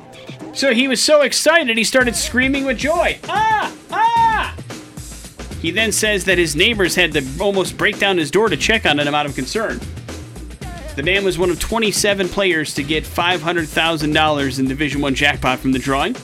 So 0.53 0.73
he 0.73 0.87
was 0.87 1.01
so 1.01 1.21
excited 1.21 1.77
he 1.77 1.83
started 1.83 2.15
screaming 2.15 2.65
with 2.65 2.77
joy. 2.77 3.19
Ah! 3.27 3.71
Ah! 3.91 4.55
He 5.61 5.69
then 5.69 5.91
says 5.91 6.25
that 6.25 6.37
his 6.37 6.55
neighbors 6.55 6.95
had 6.95 7.11
to 7.13 7.23
almost 7.39 7.77
break 7.77 7.99
down 7.99 8.17
his 8.17 8.31
door 8.31 8.49
to 8.49 8.57
check 8.57 8.85
on 8.85 8.97
him 8.99 9.13
out 9.13 9.25
of 9.25 9.35
concern. 9.35 9.79
The 10.95 11.03
man 11.03 11.23
was 11.23 11.37
one 11.37 11.51
of 11.51 11.59
27 11.59 12.29
players 12.29 12.73
to 12.73 12.81
get 12.81 13.03
$500,000 13.03 14.59
in 14.59 14.67
Division 14.67 15.01
1 15.01 15.13
jackpot 15.13 15.59
from 15.59 15.71
the 15.73 15.79
drawing. 15.79 16.15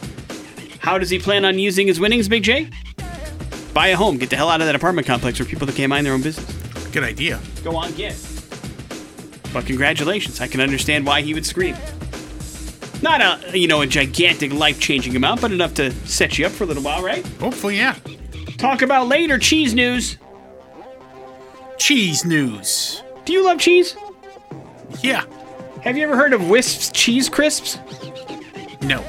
How 0.80 0.98
does 0.98 1.12
he 1.12 1.20
plan 1.20 1.46
on 1.46 1.60
using 1.60 1.86
his 1.86 2.00
winnings, 2.00 2.28
Big 2.28 2.42
J? 2.42 2.70
Buy 3.74 3.88
a 3.88 3.96
home. 3.96 4.18
Get 4.18 4.30
the 4.30 4.36
hell 4.36 4.50
out 4.50 4.62
of 4.62 4.68
that 4.68 4.76
apartment 4.76 5.08
complex 5.08 5.40
where 5.40 5.48
people 5.48 5.66
that 5.68 5.76
can't 5.76 5.90
mind 5.90 6.06
their 6.06 6.14
own 6.14 6.22
business. 6.22 6.52
Good 6.92 7.04
idea. 7.04 7.40
Go 7.64 7.76
on, 7.76 7.92
get. 7.94 8.16
But 9.52 9.66
congratulations. 9.66 10.42
I 10.42 10.48
can 10.48 10.62
understand 10.62 11.06
why 11.06 11.22
he 11.22 11.34
would 11.34 11.46
scream. 11.46 11.76
Not 13.02 13.22
a, 13.22 13.58
you 13.58 13.68
know, 13.68 13.82
a 13.82 13.88
gigantic 13.88 14.54
life-changing 14.54 15.16
amount, 15.16 15.42
but 15.42 15.52
enough 15.52 15.74
to 15.76 15.92
set 16.08 16.38
you 16.38 16.46
up 16.46 16.52
for 16.52 16.64
a 16.64 16.68
little 16.68 16.84
while, 16.84 17.04
right? 17.04 17.26
Hopefully, 17.40 17.78
yeah. 17.78 17.98
Talk 18.58 18.82
about 18.82 19.08
later 19.08 19.38
cheese 19.38 19.74
news. 19.74 20.18
Cheese 21.78 22.24
news. 22.24 23.04
Do 23.26 23.34
you 23.34 23.44
love 23.44 23.60
cheese? 23.60 23.98
Yeah. 25.02 25.26
Have 25.82 25.98
you 25.98 26.04
ever 26.06 26.16
heard 26.16 26.32
of 26.32 26.50
Whisps 26.50 26.92
cheese 26.92 27.28
crisps? 27.28 27.78
No. 28.84 29.04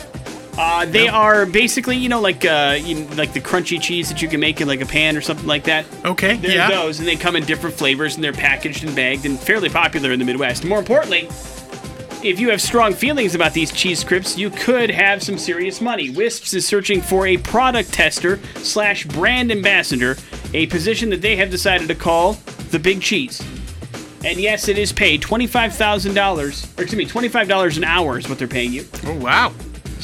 Uh, 0.57 0.87
they 0.87 1.09
are 1.09 1.47
basically, 1.47 1.97
you 1.97 2.09
know, 2.09 2.21
like 2.21 2.45
uh, 2.45 2.79
you 2.81 3.05
like 3.17 3.33
the 3.33 3.41
crunchy 3.41 3.81
cheese 3.81 4.09
that 4.09 4.23
you 4.23 4.29
can 4.29 4.39
make 4.39 4.61
in 4.61 4.69
like 4.69 4.81
a 4.81 4.87
pan 4.87 5.17
or 5.17 5.21
something 5.21 5.49
like 5.49 5.65
that. 5.65 5.85
Okay. 6.05 6.37
They're 6.37 6.53
yeah. 6.53 6.71
those, 6.71 7.01
and 7.01 7.09
they 7.09 7.17
come 7.17 7.35
in 7.35 7.45
different 7.45 7.75
flavors, 7.75 8.15
and 8.15 8.23
they're 8.23 8.33
packaged 8.33 8.85
and 8.85 8.95
bagged, 8.95 9.27
and 9.27 9.39
fairly 9.39 9.69
popular 9.69 10.13
in 10.13 10.21
the 10.21 10.25
Midwest. 10.25 10.65
More 10.65 10.79
importantly, 10.79 11.29
if 12.23 12.39
you 12.39 12.51
have 12.51 12.63
strong 12.63 12.95
feelings 12.95 13.35
about 13.35 13.53
these 13.53 13.73
cheese 13.73 14.05
crisps, 14.05 14.39
you 14.39 14.49
could 14.49 14.91
have 14.91 15.23
some 15.23 15.39
serious 15.39 15.81
money. 15.81 16.11
Whisps 16.11 16.55
is 16.55 16.65
searching 16.65 17.01
for 17.01 17.27
a 17.27 17.37
product 17.37 17.93
tester 17.93 18.39
slash 18.57 19.05
brand 19.07 19.51
ambassador, 19.51 20.17
a 20.55 20.67
position 20.67 21.11
that 21.11 21.21
they 21.21 21.35
have 21.35 21.51
decided 21.51 21.89
to 21.89 21.95
call 21.97 22.35
the 22.71 22.79
Big 22.79 23.03
Cheese. 23.03 23.43
And 24.25 24.39
yes, 24.39 24.69
it 24.69 24.79
is 24.79 24.93
paid 24.93 25.21
twenty-five 25.21 25.75
thousand 25.75 26.15
dollars, 26.15 26.65
or 26.79 26.85
excuse 26.85 26.95
me, 26.95 27.07
twenty-five 27.07 27.49
dollars 27.49 27.77
an 27.77 27.85
hour 27.85 28.19
is 28.19 28.29
what 28.29 28.39
they're 28.39 28.47
paying 28.47 28.73
you. 28.73 28.87
Oh, 29.05 29.19
wow. 29.19 29.53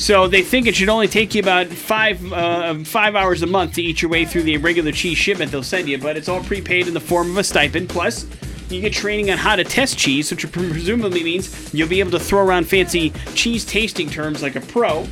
So 0.01 0.27
they 0.27 0.41
think 0.41 0.67
it 0.67 0.75
should 0.75 0.89
only 0.89 1.09
take 1.09 1.35
you 1.35 1.43
about 1.43 1.67
five 1.67 2.33
uh, 2.33 2.83
five 2.85 3.15
hours 3.15 3.43
a 3.43 3.47
month 3.47 3.75
to 3.75 3.83
eat 3.83 4.01
your 4.01 4.11
way 4.11 4.25
through 4.25 4.45
the 4.45 4.57
regular 4.57 4.93
cheese 4.93 5.19
shipment 5.19 5.53
they'll 5.53 5.63
send 5.63 5.91
you, 5.91 5.99
but 5.99 6.17
it's 6.17 6.27
all 6.27 6.43
prepaid 6.43 6.89
in 6.89 6.95
the 6.95 7.01
form 7.01 7.31
of 7.31 7.37
a 7.37 7.45
stipend. 7.45 7.91
Plus, 7.91 8.27
you 8.71 8.81
get 8.81 8.95
training 8.95 9.31
on 9.31 9.37
how 9.37 9.57
to 9.57 9.63
test 9.63 9.99
cheese, 9.99 10.31
which 10.31 10.51
presumably 10.51 11.23
means 11.23 11.75
you'll 11.75 11.87
be 11.87 12.01
able 12.01 12.13
to 12.13 12.19
throw 12.19 12.43
around 12.43 12.67
fancy 12.67 13.11
cheese 13.35 13.63
tasting 13.67 14.09
terms 14.09 14.43
like 14.43 14.57
a 14.57 14.63
pro. 14.63 15.07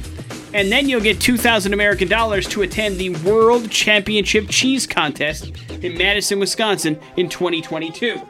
And 0.54 0.72
then 0.72 0.88
you'll 0.88 1.02
get 1.02 1.20
2,000 1.20 1.74
American 1.74 2.08
dollars 2.08 2.48
to 2.48 2.62
attend 2.62 2.96
the 2.96 3.10
World 3.10 3.70
Championship 3.70 4.46
Cheese 4.48 4.86
Contest 4.86 5.52
in 5.82 5.98
Madison, 5.98 6.40
Wisconsin 6.40 6.98
in 7.18 7.28
2022. 7.28 8.22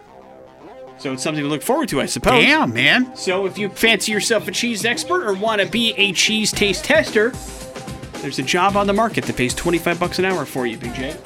So 0.98 1.12
it's 1.12 1.22
something 1.22 1.44
to 1.44 1.48
look 1.48 1.62
forward 1.62 1.88
to, 1.90 2.00
I 2.00 2.06
suppose. 2.06 2.44
Damn, 2.44 2.72
man. 2.72 3.14
So 3.16 3.46
if 3.46 3.56
you 3.56 3.68
fancy 3.68 4.10
yourself 4.10 4.48
a 4.48 4.50
cheese 4.50 4.84
expert 4.84 5.24
or 5.24 5.34
want 5.34 5.60
to 5.60 5.68
be 5.68 5.92
a 5.92 6.12
cheese 6.12 6.50
taste 6.50 6.84
tester, 6.84 7.30
there's 8.20 8.40
a 8.40 8.42
job 8.42 8.76
on 8.76 8.86
the 8.88 8.92
market 8.92 9.24
that 9.24 9.36
pays 9.36 9.54
25 9.54 10.00
bucks 10.00 10.18
an 10.18 10.24
hour 10.24 10.44
for 10.44 10.66
you, 10.66 10.76
Big 10.76 10.94
J. 10.94 11.16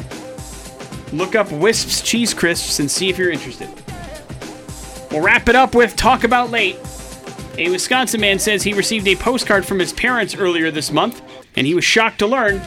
Look 1.12 1.34
up 1.34 1.50
Whisps 1.50 2.02
Cheese 2.02 2.34
Crisps 2.34 2.80
and 2.80 2.90
see 2.90 3.08
if 3.08 3.16
you're 3.16 3.30
interested. 3.30 3.68
We'll 5.10 5.22
wrap 5.22 5.48
it 5.48 5.54
up 5.54 5.74
with 5.74 5.96
Talk 5.96 6.24
About 6.24 6.50
Late. 6.50 6.76
A 7.58 7.70
Wisconsin 7.70 8.20
man 8.20 8.38
says 8.38 8.62
he 8.62 8.72
received 8.72 9.06
a 9.08 9.16
postcard 9.16 9.64
from 9.64 9.78
his 9.78 9.92
parents 9.92 10.34
earlier 10.34 10.70
this 10.70 10.90
month, 10.90 11.20
and 11.56 11.66
he 11.66 11.74
was 11.74 11.84
shocked 11.84 12.18
to 12.20 12.26
learn 12.26 12.62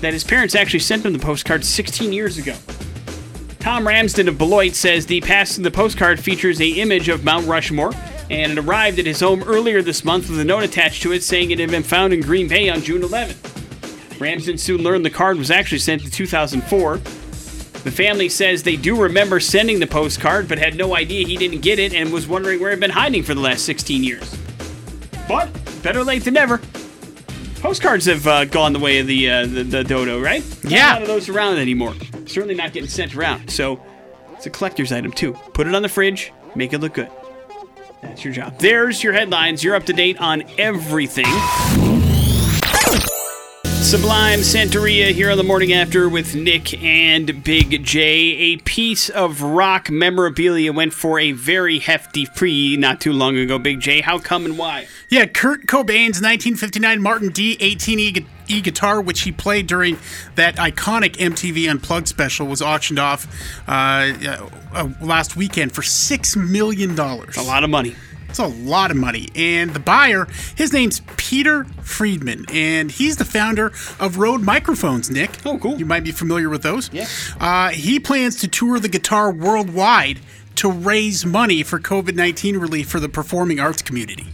that 0.00 0.12
his 0.12 0.24
parents 0.24 0.54
actually 0.54 0.80
sent 0.80 1.04
him 1.04 1.12
the 1.12 1.18
postcard 1.20 1.64
16 1.64 2.12
years 2.12 2.36
ago. 2.38 2.56
Tom 3.64 3.88
Ramsden 3.88 4.28
of 4.28 4.36
Beloit 4.36 4.74
says 4.74 5.06
the 5.06 5.22
pass 5.22 5.56
the 5.56 5.70
postcard 5.70 6.20
features 6.20 6.60
a 6.60 6.66
image 6.68 7.08
of 7.08 7.24
Mount 7.24 7.46
Rushmore, 7.46 7.92
and 8.28 8.52
it 8.52 8.58
arrived 8.58 8.98
at 8.98 9.06
his 9.06 9.20
home 9.20 9.42
earlier 9.44 9.80
this 9.80 10.04
month 10.04 10.28
with 10.28 10.38
a 10.38 10.44
note 10.44 10.64
attached 10.64 11.02
to 11.02 11.12
it 11.12 11.22
saying 11.22 11.50
it 11.50 11.58
had 11.58 11.70
been 11.70 11.82
found 11.82 12.12
in 12.12 12.20
Green 12.20 12.46
Bay 12.46 12.68
on 12.68 12.82
June 12.82 13.00
11th. 13.00 14.20
Ramsden 14.20 14.58
soon 14.58 14.82
learned 14.82 15.02
the 15.06 15.08
card 15.08 15.38
was 15.38 15.50
actually 15.50 15.78
sent 15.78 16.04
in 16.04 16.10
2004. 16.10 16.98
The 16.98 17.90
family 17.90 18.28
says 18.28 18.62
they 18.64 18.76
do 18.76 19.00
remember 19.00 19.40
sending 19.40 19.80
the 19.80 19.86
postcard, 19.86 20.46
but 20.46 20.58
had 20.58 20.76
no 20.76 20.94
idea 20.94 21.26
he 21.26 21.38
didn't 21.38 21.62
get 21.62 21.78
it 21.78 21.94
and 21.94 22.12
was 22.12 22.26
wondering 22.26 22.60
where 22.60 22.68
it 22.68 22.74
had 22.74 22.80
been 22.80 22.90
hiding 22.90 23.22
for 23.22 23.32
the 23.32 23.40
last 23.40 23.64
16 23.64 24.04
years. 24.04 24.36
But 25.26 25.48
better 25.82 26.04
late 26.04 26.24
than 26.24 26.34
never. 26.34 26.60
Postcards 27.60 28.04
have 28.04 28.26
uh, 28.26 28.44
gone 28.44 28.74
the 28.74 28.78
way 28.78 28.98
of 28.98 29.06
the, 29.06 29.30
uh, 29.30 29.46
the 29.46 29.62
the 29.64 29.84
dodo, 29.84 30.20
right? 30.20 30.44
Not 30.64 30.70
Yeah. 30.70 30.90
a 30.90 30.92
lot 30.92 31.02
of 31.02 31.08
those 31.08 31.30
around 31.30 31.56
anymore. 31.56 31.94
Certainly 32.34 32.56
not 32.56 32.72
getting 32.72 32.88
sent 32.88 33.14
around. 33.14 33.48
So 33.48 33.80
It's 34.32 34.46
a 34.46 34.50
collector's 34.50 34.90
item 34.90 35.12
too. 35.12 35.34
Put 35.52 35.68
it 35.68 35.74
on 35.76 35.82
the 35.82 35.88
fridge, 35.88 36.32
make 36.56 36.72
it 36.72 36.78
look 36.78 36.94
good. 36.94 37.08
That's 38.02 38.24
your 38.24 38.34
job. 38.34 38.58
There's 38.58 39.04
your 39.04 39.12
headlines. 39.12 39.62
You're 39.62 39.76
up 39.76 39.84
to 39.84 39.92
date 39.92 40.18
on 40.18 40.42
everything. 40.58 41.26
Sublime 43.84 44.40
Santeria 44.40 45.12
here 45.12 45.30
on 45.30 45.36
the 45.36 45.44
morning 45.44 45.72
after 45.72 46.08
with 46.08 46.34
Nick 46.34 46.82
and 46.82 47.44
Big 47.44 47.84
J. 47.84 48.00
A 48.08 48.56
piece 48.56 49.10
of 49.10 49.40
rock 49.40 49.88
memorabilia 49.88 50.72
went 50.72 50.92
for 50.92 51.20
a 51.20 51.30
very 51.30 51.78
hefty 51.78 52.24
fee 52.24 52.76
not 52.76 53.00
too 53.00 53.12
long 53.12 53.36
ago. 53.36 53.58
Big 53.60 53.78
J, 53.78 54.00
how 54.00 54.18
come 54.18 54.44
and 54.44 54.58
why? 54.58 54.88
Yeah, 55.08 55.26
Kurt 55.26 55.66
Cobain's 55.66 56.20
1959 56.20 57.00
Martin 57.00 57.30
D18E 57.30 58.26
e 58.48 58.60
guitar, 58.60 59.00
which 59.00 59.22
he 59.22 59.32
played 59.32 59.66
during 59.66 59.98
that 60.34 60.56
iconic 60.56 61.16
MTV 61.16 61.68
Unplugged 61.70 62.08
special, 62.08 62.46
was 62.46 62.62
auctioned 62.62 62.98
off 62.98 63.26
uh, 63.68 64.12
uh, 64.72 64.88
last 65.00 65.36
weekend 65.36 65.72
for 65.72 65.82
six 65.82 66.36
million 66.36 66.94
dollars. 66.94 67.36
A 67.36 67.42
lot 67.42 67.64
of 67.64 67.70
money. 67.70 67.96
It's 68.28 68.40
a 68.40 68.46
lot 68.48 68.90
of 68.90 68.96
money. 68.96 69.28
And 69.36 69.70
the 69.70 69.78
buyer, 69.78 70.26
his 70.56 70.72
name's 70.72 71.02
Peter 71.16 71.62
Freedman, 71.82 72.44
and 72.52 72.90
he's 72.90 73.16
the 73.16 73.24
founder 73.24 73.68
of 74.00 74.18
Rode 74.18 74.42
Microphones, 74.42 75.08
Nick. 75.08 75.30
Oh, 75.46 75.56
cool. 75.56 75.78
You 75.78 75.86
might 75.86 76.02
be 76.02 76.10
familiar 76.10 76.48
with 76.48 76.64
those. 76.64 76.92
Yeah. 76.92 77.06
Uh, 77.38 77.68
he 77.68 78.00
plans 78.00 78.40
to 78.40 78.48
tour 78.48 78.80
the 78.80 78.88
guitar 78.88 79.32
worldwide 79.32 80.18
to 80.56 80.68
raise 80.68 81.24
money 81.24 81.62
for 81.62 81.78
COVID 81.78 82.16
19 82.16 82.56
relief 82.56 82.88
for 82.88 82.98
the 82.98 83.08
performing 83.08 83.60
arts 83.60 83.82
community. 83.82 84.26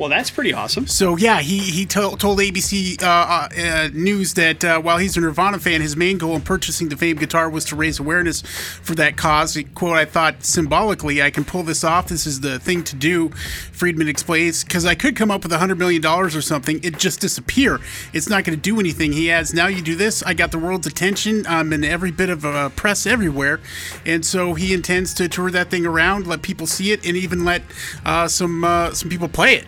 Well, 0.00 0.08
that's 0.08 0.30
pretty 0.30 0.54
awesome. 0.54 0.86
So 0.86 1.18
yeah, 1.18 1.42
he 1.42 1.58
he 1.58 1.84
told, 1.84 2.20
told 2.20 2.38
ABC 2.38 3.02
uh, 3.02 3.06
uh, 3.06 3.48
uh, 3.54 3.88
News 3.92 4.32
that 4.32 4.64
uh, 4.64 4.80
while 4.80 4.96
he's 4.96 5.14
a 5.18 5.20
Nirvana 5.20 5.58
fan, 5.58 5.82
his 5.82 5.94
main 5.94 6.16
goal 6.16 6.34
in 6.36 6.40
purchasing 6.40 6.88
the 6.88 6.96
famed 6.96 7.20
guitar 7.20 7.50
was 7.50 7.66
to 7.66 7.76
raise 7.76 8.00
awareness 8.00 8.40
for 8.40 8.94
that 8.94 9.18
cause. 9.18 9.52
He, 9.52 9.64
quote: 9.64 9.98
"I 9.98 10.06
thought 10.06 10.42
symbolically, 10.42 11.20
I 11.20 11.28
can 11.28 11.44
pull 11.44 11.64
this 11.64 11.84
off. 11.84 12.08
This 12.08 12.26
is 12.26 12.40
the 12.40 12.58
thing 12.58 12.82
to 12.84 12.96
do." 12.96 13.28
Freedman 13.72 14.08
explains, 14.08 14.64
"Because 14.64 14.86
I 14.86 14.94
could 14.94 15.16
come 15.16 15.30
up 15.30 15.42
with 15.42 15.52
a 15.52 15.58
hundred 15.58 15.78
million 15.78 16.00
dollars 16.00 16.34
or 16.34 16.40
something, 16.40 16.80
it 16.82 16.96
just 16.96 17.20
disappear. 17.20 17.78
It's 18.14 18.30
not 18.30 18.44
going 18.44 18.56
to 18.56 18.62
do 18.62 18.80
anything." 18.80 19.12
He 19.12 19.30
adds, 19.30 19.52
"Now 19.52 19.66
you 19.66 19.82
do 19.82 19.96
this, 19.96 20.22
I 20.22 20.32
got 20.32 20.50
the 20.50 20.58
world's 20.58 20.86
attention. 20.86 21.46
I'm 21.46 21.74
in 21.74 21.84
every 21.84 22.10
bit 22.10 22.30
of 22.30 22.46
uh, 22.46 22.70
press 22.70 23.04
everywhere, 23.04 23.60
and 24.06 24.24
so 24.24 24.54
he 24.54 24.72
intends 24.72 25.12
to 25.12 25.28
tour 25.28 25.50
that 25.50 25.68
thing 25.68 25.84
around, 25.84 26.26
let 26.26 26.40
people 26.40 26.66
see 26.66 26.90
it, 26.90 27.06
and 27.06 27.18
even 27.18 27.44
let 27.44 27.60
uh, 28.06 28.28
some 28.28 28.62
some 28.94 29.10
people 29.10 29.28
play 29.28 29.56
it." 29.56 29.66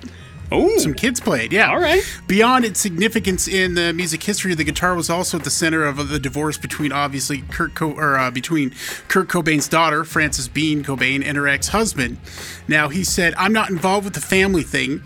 Oh, 0.53 0.77
some 0.79 0.95
kids 0.95 1.19
played. 1.19 1.53
Yeah. 1.53 1.71
All 1.71 1.81
right. 1.81 2.03
Beyond 2.27 2.65
its 2.65 2.79
significance 2.79 3.49
in 3.49 3.75
the 3.75 3.93
music 3.93 4.23
history, 4.23 4.55
the 4.55 4.65
guitar 4.65 4.95
was 4.95 5.09
also 5.09 5.39
at 5.39 5.45
the 5.45 5.51
center 5.51 5.85
of 5.85 6.09
the 6.09 6.19
divorce 6.21 6.59
between 6.59 6.93
obviously 6.93 7.43
Kurt 7.51 7.75
Co- 7.75 7.93
or 7.93 8.19
uh, 8.19 8.31
between 8.31 8.75
Kurt 9.09 9.29
Cobain's 9.29 9.69
daughter 9.69 10.05
Frances 10.05 10.49
Bean 10.49 10.85
Cobain 10.85 11.25
and 11.25 11.37
her 11.37 11.49
ex-husband. 11.49 12.19
Now 12.69 12.89
he 12.89 13.03
said, 13.03 13.35
"I'm 13.39 13.53
not 13.53 13.71
involved 13.71 14.05
with 14.05 14.15
the 14.15 14.21
family 14.21 14.63
thing." 14.63 15.03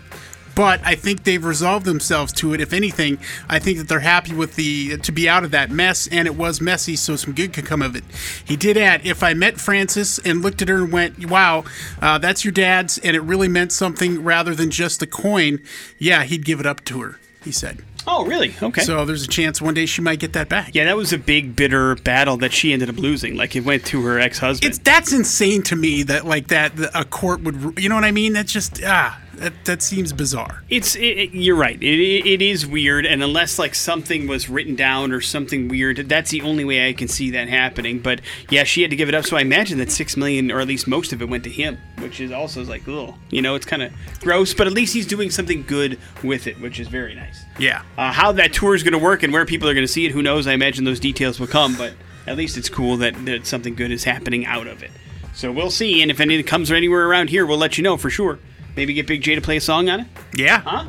But 0.57 0.81
I 0.83 0.95
think 0.95 1.23
they've 1.23 1.45
resolved 1.45 1.85
themselves 1.85 2.33
to 2.33 2.55
it. 2.55 2.59
If 2.59 2.73
anything, 2.73 3.19
I 3.47 3.59
think 3.59 3.77
that 3.77 3.87
they're 3.87 3.99
happy 3.99 4.33
with 4.33 4.55
the 4.55 4.97
to 4.97 5.11
be 5.11 5.29
out 5.29 5.43
of 5.43 5.51
that 5.51 5.69
mess, 5.69 6.07
and 6.07 6.27
it 6.27 6.35
was 6.35 6.59
messy, 6.59 6.95
so 6.95 7.15
some 7.15 7.33
good 7.33 7.53
could 7.53 7.67
come 7.67 7.83
of 7.83 7.95
it. 7.95 8.03
He 8.43 8.55
did 8.55 8.75
add, 8.75 9.05
"If 9.05 9.21
I 9.21 9.35
met 9.35 9.61
Frances 9.61 10.19
and 10.25 10.41
looked 10.41 10.63
at 10.63 10.67
her 10.69 10.77
and 10.77 10.91
went, 10.91 11.29
wow, 11.29 11.63
uh, 12.01 12.17
that's 12.17 12.43
your 12.43 12.51
dad's, 12.51 12.97
and 12.97 13.15
it 13.15 13.21
really 13.21 13.47
meant 13.47 13.71
something 13.71 14.23
rather 14.23 14.55
than 14.55 14.71
just 14.71 15.03
a 15.03 15.05
coin, 15.05 15.59
yeah, 15.99 16.23
he'd 16.23 16.43
give 16.43 16.59
it 16.59 16.65
up 16.65 16.83
to 16.85 17.01
her." 17.01 17.19
He 17.43 17.51
said. 17.51 17.83
Oh, 18.09 18.25
really? 18.25 18.55
Okay. 18.63 18.83
So 18.83 19.03
there's 19.03 19.23
a 19.23 19.27
chance 19.27 19.61
one 19.61 19.73
day 19.73 19.85
she 19.85 20.01
might 20.01 20.19
get 20.19 20.31
that 20.31 20.47
back. 20.47 20.73
Yeah, 20.73 20.85
that 20.85 20.95
was 20.95 21.11
a 21.11 21.17
big 21.17 21.57
bitter 21.57 21.95
battle 21.95 22.37
that 22.37 22.53
she 22.53 22.71
ended 22.71 22.89
up 22.89 22.95
losing. 22.95 23.35
Like 23.35 23.53
it 23.57 23.65
went 23.65 23.85
to 23.87 24.01
her 24.05 24.17
ex-husband. 24.17 24.69
It's 24.69 24.79
that's 24.79 25.11
insane 25.11 25.61
to 25.63 25.75
me 25.75 26.03
that 26.03 26.25
like 26.25 26.47
that 26.47 26.71
a 26.95 27.03
court 27.03 27.41
would 27.41 27.77
you 27.77 27.89
know 27.89 27.95
what 27.95 28.05
I 28.05 28.11
mean? 28.11 28.31
That's 28.31 28.51
just 28.51 28.81
ah 28.85 29.19
that, 29.37 29.65
that 29.65 29.81
seems 29.81 30.13
bizarre. 30.13 30.63
It's 30.69 30.95
it, 30.95 30.99
it, 30.99 31.31
you're 31.33 31.55
right. 31.55 31.81
It, 31.81 32.25
it 32.25 32.41
is 32.41 32.65
weird, 32.65 33.05
and 33.05 33.23
unless 33.23 33.57
like 33.57 33.75
something 33.75 34.27
was 34.27 34.49
written 34.49 34.75
down 34.75 35.11
or 35.11 35.21
something 35.21 35.67
weird, 35.67 35.97
that's 36.09 36.31
the 36.31 36.41
only 36.41 36.65
way 36.65 36.87
I 36.87 36.93
can 36.93 37.07
see 37.07 37.31
that 37.31 37.47
happening. 37.47 37.99
But 37.99 38.21
yeah, 38.49 38.63
she 38.63 38.81
had 38.81 38.91
to 38.91 38.97
give 38.97 39.09
it 39.09 39.15
up, 39.15 39.25
so 39.25 39.37
I 39.37 39.41
imagine 39.41 39.77
that 39.79 39.91
six 39.91 40.17
million, 40.17 40.51
or 40.51 40.59
at 40.59 40.67
least 40.67 40.87
most 40.87 41.13
of 41.13 41.21
it, 41.21 41.29
went 41.29 41.43
to 41.45 41.49
him, 41.49 41.77
which 41.99 42.19
is 42.19 42.31
also 42.31 42.63
like, 42.63 42.87
oh, 42.87 43.15
you 43.29 43.41
know, 43.41 43.55
it's 43.55 43.65
kind 43.65 43.83
of 43.83 43.93
gross. 44.21 44.53
But 44.53 44.67
at 44.67 44.73
least 44.73 44.93
he's 44.93 45.07
doing 45.07 45.29
something 45.29 45.63
good 45.63 45.99
with 46.23 46.47
it, 46.47 46.59
which 46.59 46.79
is 46.79 46.87
very 46.87 47.15
nice. 47.15 47.43
Yeah. 47.59 47.83
Uh, 47.97 48.11
how 48.11 48.31
that 48.33 48.53
tour 48.53 48.75
is 48.75 48.83
going 48.83 48.93
to 48.93 48.99
work 48.99 49.23
and 49.23 49.33
where 49.33 49.45
people 49.45 49.69
are 49.69 49.73
going 49.73 49.85
to 49.85 49.91
see 49.91 50.05
it, 50.05 50.11
who 50.11 50.21
knows? 50.21 50.47
I 50.47 50.53
imagine 50.53 50.85
those 50.85 50.99
details 50.99 51.39
will 51.39 51.47
come, 51.47 51.75
but 51.75 51.93
at 52.25 52.37
least 52.37 52.57
it's 52.57 52.69
cool 52.69 52.97
that, 52.97 53.25
that 53.25 53.47
something 53.47 53.75
good 53.75 53.91
is 53.91 54.03
happening 54.03 54.45
out 54.45 54.67
of 54.67 54.83
it. 54.83 54.91
So 55.33 55.51
we'll 55.51 55.69
see, 55.69 56.01
and 56.01 56.09
if 56.09 56.19
anything 56.19 56.45
comes 56.45 56.71
anywhere 56.71 57.07
around 57.07 57.29
here, 57.29 57.45
we'll 57.45 57.59
let 57.59 57.77
you 57.77 57.83
know 57.83 57.95
for 57.95 58.09
sure. 58.09 58.39
Maybe 58.77 58.93
get 58.93 59.07
Big 59.07 59.23
J 59.23 59.33
to 59.33 59.41
play 59.41 59.57
a 59.57 59.61
song 59.61 59.89
on 59.89 60.01
it? 60.01 60.07
Yeah. 60.35 60.61
Huh? 60.61 60.87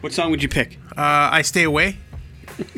What 0.00 0.12
song 0.12 0.32
would 0.32 0.42
you 0.42 0.48
pick? 0.48 0.76
Uh, 0.96 1.30
I 1.30 1.42
Stay 1.42 1.62
Away. 1.62 1.98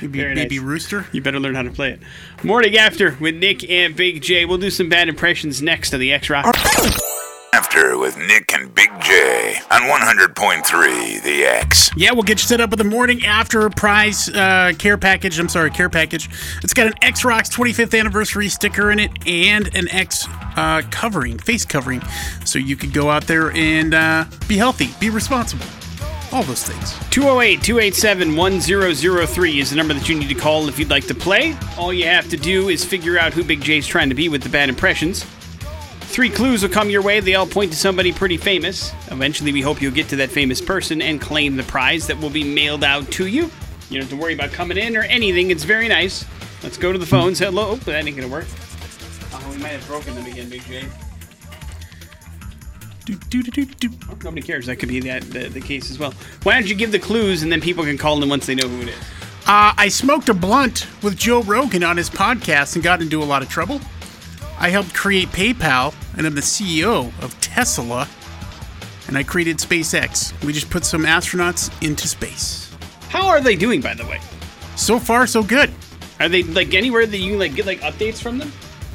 maybe 0.00 0.20
Very 0.20 0.36
maybe 0.36 0.58
nice. 0.58 0.64
Rooster. 0.64 1.06
You 1.10 1.20
better 1.22 1.40
learn 1.40 1.56
how 1.56 1.62
to 1.62 1.72
play 1.72 1.90
it. 1.90 2.00
Morning 2.44 2.76
After 2.76 3.16
with 3.20 3.34
Nick 3.34 3.68
and 3.68 3.96
Big 3.96 4.22
J. 4.22 4.44
We'll 4.44 4.58
do 4.58 4.70
some 4.70 4.88
bad 4.88 5.08
impressions 5.08 5.60
next 5.60 5.92
on 5.92 5.98
the 5.98 6.12
X 6.12 6.30
Rock. 6.30 6.51
After 7.54 7.98
with 7.98 8.16
Nick 8.16 8.54
and 8.54 8.74
Big 8.74 8.88
J 9.02 9.56
on 9.70 9.82
100.3 9.82 11.22
The 11.22 11.44
X. 11.44 11.90
Yeah, 11.94 12.12
we'll 12.12 12.22
get 12.22 12.40
you 12.40 12.48
set 12.48 12.62
up 12.62 12.70
with 12.70 12.78
the 12.78 12.84
morning 12.84 13.26
after 13.26 13.68
prize 13.68 14.30
uh, 14.30 14.72
care 14.78 14.96
package. 14.96 15.38
I'm 15.38 15.50
sorry, 15.50 15.70
care 15.70 15.90
package. 15.90 16.30
It's 16.62 16.72
got 16.72 16.86
an 16.86 16.94
X 17.02 17.26
Rocks 17.26 17.50
25th 17.54 17.98
anniversary 17.98 18.48
sticker 18.48 18.90
in 18.90 18.98
it 18.98 19.10
and 19.26 19.68
an 19.76 19.86
X 19.90 20.26
uh, 20.56 20.80
covering, 20.90 21.38
face 21.38 21.66
covering, 21.66 22.00
so 22.46 22.58
you 22.58 22.74
could 22.74 22.94
go 22.94 23.10
out 23.10 23.26
there 23.26 23.50
and 23.50 23.92
uh, 23.92 24.24
be 24.48 24.56
healthy, 24.56 24.88
be 24.98 25.10
responsible, 25.10 25.66
all 26.32 26.44
those 26.44 26.64
things. 26.64 26.94
208 27.10 27.62
287 27.62 28.34
1003 28.34 29.60
is 29.60 29.68
the 29.68 29.76
number 29.76 29.92
that 29.92 30.08
you 30.08 30.18
need 30.18 30.30
to 30.30 30.34
call 30.34 30.70
if 30.70 30.78
you'd 30.78 30.88
like 30.88 31.06
to 31.06 31.14
play. 31.14 31.54
All 31.76 31.92
you 31.92 32.06
have 32.06 32.30
to 32.30 32.38
do 32.38 32.70
is 32.70 32.82
figure 32.82 33.18
out 33.18 33.34
who 33.34 33.44
Big 33.44 33.60
J's 33.60 33.86
trying 33.86 34.08
to 34.08 34.14
be 34.14 34.30
with 34.30 34.42
the 34.42 34.48
bad 34.48 34.70
impressions. 34.70 35.26
Three 36.12 36.28
clues 36.28 36.62
will 36.62 36.68
come 36.68 36.90
your 36.90 37.00
way. 37.00 37.20
They 37.20 37.36
all 37.36 37.46
point 37.46 37.72
to 37.72 37.78
somebody 37.78 38.12
pretty 38.12 38.36
famous. 38.36 38.92
Eventually, 39.10 39.50
we 39.50 39.62
hope 39.62 39.80
you'll 39.80 39.92
get 39.92 40.10
to 40.10 40.16
that 40.16 40.30
famous 40.30 40.60
person 40.60 41.00
and 41.00 41.18
claim 41.18 41.56
the 41.56 41.62
prize 41.62 42.06
that 42.06 42.20
will 42.20 42.28
be 42.28 42.44
mailed 42.44 42.84
out 42.84 43.10
to 43.12 43.26
you. 43.26 43.44
You 43.88 43.98
don't 43.98 44.02
have 44.02 44.10
to 44.10 44.16
worry 44.16 44.34
about 44.34 44.52
coming 44.52 44.76
in 44.76 44.94
or 44.94 45.04
anything. 45.04 45.50
It's 45.50 45.64
very 45.64 45.88
nice. 45.88 46.26
Let's 46.62 46.76
go 46.76 46.92
to 46.92 46.98
the 46.98 47.06
phones. 47.06 47.38
Hello. 47.38 47.70
Oh, 47.70 47.76
that 47.76 48.06
ain't 48.06 48.14
going 48.14 48.28
to 48.28 48.32
work. 48.32 48.44
Oh, 49.32 49.50
we 49.50 49.56
might 49.56 49.68
have 49.68 49.86
broken 49.86 50.14
them 50.14 50.26
again, 50.26 50.50
Big 50.50 50.62
J. 50.64 50.84
Do, 53.06 53.14
do, 53.14 53.42
do, 53.42 53.50
do, 53.50 53.64
do. 53.64 53.88
Oh, 54.10 54.18
nobody 54.22 54.42
cares. 54.42 54.66
That 54.66 54.76
could 54.76 54.90
be 54.90 55.00
that 55.00 55.22
the, 55.30 55.48
the 55.48 55.62
case 55.62 55.90
as 55.90 55.98
well. 55.98 56.12
Why 56.42 56.52
don't 56.52 56.68
you 56.68 56.74
give 56.74 56.92
the 56.92 56.98
clues 56.98 57.42
and 57.42 57.50
then 57.50 57.62
people 57.62 57.84
can 57.84 57.96
call 57.96 58.22
in 58.22 58.28
once 58.28 58.44
they 58.44 58.54
know 58.54 58.68
who 58.68 58.82
it 58.82 58.88
is? 58.88 59.00
Uh, 59.46 59.72
I 59.78 59.88
smoked 59.88 60.28
a 60.28 60.34
blunt 60.34 60.86
with 61.02 61.16
Joe 61.16 61.40
Rogan 61.42 61.82
on 61.82 61.96
his 61.96 62.10
podcast 62.10 62.74
and 62.74 62.84
got 62.84 63.00
into 63.00 63.22
a 63.22 63.24
lot 63.24 63.40
of 63.40 63.48
trouble. 63.48 63.80
I 64.58 64.68
helped 64.68 64.94
create 64.94 65.28
PayPal, 65.28 65.94
and 66.16 66.26
I'm 66.26 66.34
the 66.34 66.40
CEO 66.40 67.06
of 67.22 67.38
Tesla, 67.40 68.08
and 69.08 69.16
I 69.18 69.22
created 69.22 69.58
SpaceX. 69.58 70.32
We 70.44 70.52
just 70.52 70.70
put 70.70 70.84
some 70.84 71.02
astronauts 71.04 71.70
into 71.86 72.08
space. 72.08 72.74
How 73.08 73.28
are 73.28 73.40
they 73.40 73.56
doing, 73.56 73.80
by 73.80 73.94
the 73.94 74.04
way? 74.06 74.20
So 74.76 74.98
far, 74.98 75.26
so 75.26 75.42
good. 75.42 75.70
Are 76.20 76.28
they 76.28 76.42
like 76.44 76.74
anywhere 76.74 77.04
that 77.06 77.18
you 77.18 77.30
can 77.32 77.38
like 77.38 77.54
get 77.54 77.66
like 77.66 77.80
updates 77.80 78.20
from 78.22 78.38
them? 78.38 78.52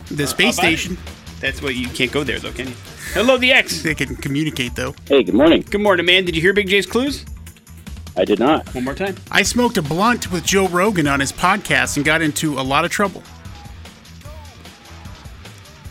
The 0.09 0.25
space 0.27 0.57
about 0.57 0.71
it? 0.71 0.77
station, 0.79 0.97
That's 1.41 1.61
what 1.61 1.75
you 1.75 1.87
can't 1.89 2.11
go 2.11 2.23
there 2.23 2.39
though, 2.39 2.51
can 2.53 2.67
you? 2.69 2.73
Hello, 3.13 3.37
the 3.37 3.51
X. 3.51 3.83
they 3.83 3.95
can 3.95 4.15
communicate 4.15 4.75
though. 4.75 4.95
Hey, 5.07 5.23
good 5.23 5.35
morning. 5.35 5.61
Good 5.69 5.81
morning, 5.81 6.05
man. 6.05 6.25
Did 6.25 6.35
you 6.35 6.41
hear 6.41 6.53
Big 6.53 6.67
J's 6.67 6.85
clues? 6.85 7.25
I 8.15 8.25
did 8.25 8.39
not. 8.39 8.73
One 8.73 8.83
more 8.83 8.95
time. 8.95 9.15
I 9.31 9.43
smoked 9.43 9.77
a 9.77 9.81
blunt 9.81 10.31
with 10.31 10.43
Joe 10.43 10.67
Rogan 10.69 11.07
on 11.07 11.19
his 11.19 11.31
podcast 11.31 11.97
and 11.97 12.05
got 12.05 12.21
into 12.21 12.57
a 12.59 12.61
lot 12.63 12.83
of 12.83 12.89
trouble. 12.91 13.21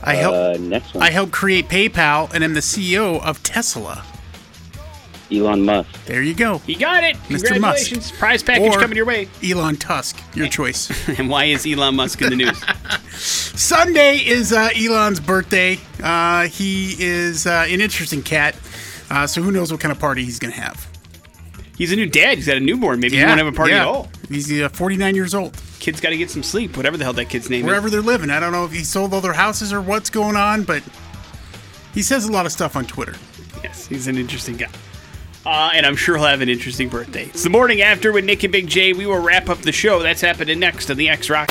I 0.07 0.15
helped. 0.15 0.37
Uh, 0.37 0.63
next 0.63 0.95
one. 0.95 1.03
I 1.03 1.11
helped 1.11 1.33
create 1.33 1.69
PayPal, 1.69 2.33
and 2.33 2.45
I'm 2.45 2.55
the 2.55 2.61
CEO 2.61 3.21
of 3.23 3.43
Tesla. 3.43 4.05
Elon 5.33 5.65
Musk. 5.65 6.05
There 6.05 6.23
you 6.23 6.35
go. 6.35 6.63
You 6.67 6.79
got 6.79 7.03
it. 7.03 7.17
Mr. 7.25 7.61
Musk. 7.61 7.89
Congratulations. 7.89 8.13
Prize 8.13 8.43
package 8.43 8.75
Or- 8.75 8.81
coming 8.81 8.97
your 8.97 9.07
way. 9.07 9.29
Elon 9.45 9.77
Tusk, 9.77 10.21
your 10.35 10.49
choice. 10.59 10.91
and 11.19 11.29
why 11.29 11.45
is 11.45 11.67
Elon 11.67 11.97
Musk 11.97 12.23
in 12.23 12.31
the 12.31 12.37
news? 12.37 12.65
Sunday 13.11 14.19
is 14.19 14.53
uh, 14.53 14.69
Elon's 14.77 15.19
birthday. 15.19 15.79
Uh, 16.03 16.47
he 16.47 16.95
is 16.99 17.47
uh, 17.47 17.67
an 17.69 17.81
interesting 17.81 18.23
cat. 18.23 18.55
Uh, 19.11 19.27
so 19.27 19.43
who 19.43 19.51
knows 19.51 19.73
what 19.73 19.81
kind 19.81 19.93
of 19.93 19.99
party 19.99 20.25
he's 20.25 20.39
going 20.39 20.53
to 20.53 20.61
have? 20.61 20.87
He's 21.77 21.93
a 21.93 21.97
new 21.97 22.07
dad. 22.07 22.39
He's 22.39 22.47
got 22.47 22.57
a 22.57 22.61
newborn. 22.61 23.01
Maybe 23.01 23.19
he 23.19 23.25
won't 23.25 23.39
have 23.39 23.47
a 23.47 23.53
party 23.53 23.73
yeah. 23.73 23.83
at 23.83 23.87
all. 23.87 24.09
He's 24.29 24.51
uh, 24.61 24.69
49 24.69 25.15
years 25.15 25.35
old. 25.35 25.57
Kid's 25.79 26.01
got 26.01 26.11
to 26.11 26.17
get 26.17 26.31
some 26.31 26.43
sleep. 26.43 26.77
Whatever 26.77 26.97
the 26.97 27.05
hell 27.05 27.13
that 27.15 27.29
kid's 27.29 27.51
name 27.51 27.61
is. 27.61 27.67
Wherever 27.67 27.87
is. 27.87 27.93
they're 27.93 28.03
living. 28.03 28.31
I 28.31 28.41
don't 28.41 28.53
know 28.53 28.65
if 28.65 28.73
he 28.73 28.85
sold 28.85 29.15
all 29.15 29.21
their 29.21 29.33
houses 29.33 29.73
or 29.73 29.81
what's 29.81 30.11
going 30.11 30.37
on, 30.37 30.65
but 30.65 30.83
he 31.95 32.03
says 32.03 32.27
a 32.27 32.33
lot 32.33 32.47
of 32.47 32.53
stuff 32.53 32.77
on 32.77 32.85
Twitter. 32.85 33.15
Yes, 33.63 33.87
he's 33.87 34.07
an 34.07 34.17
interesting 34.17 34.57
guy. 34.57 34.71
Uh, 35.45 35.71
and 35.73 35.87
I'm 35.87 35.95
sure 35.95 36.17
he'll 36.17 36.27
have 36.27 36.41
an 36.41 36.49
interesting 36.49 36.89
birthday. 36.89 37.27
It's 37.27 37.45
the 37.45 37.51
morning 37.51 37.81
after 37.81 38.11
with 38.13 38.25
Nick 38.25 38.43
and 38.43 38.53
Big 38.53 38.67
J. 38.67 38.93
We 38.93 39.07
will 39.07 39.21
wrap 39.21 39.49
up 39.49 39.59
the 39.59 39.73
show. 39.73 40.03
That's 40.03 40.21
happening 40.21 40.59
next 40.59 40.91
on 40.91 40.97
the 40.97 41.09
X 41.09 41.31
Rock. 41.31 41.51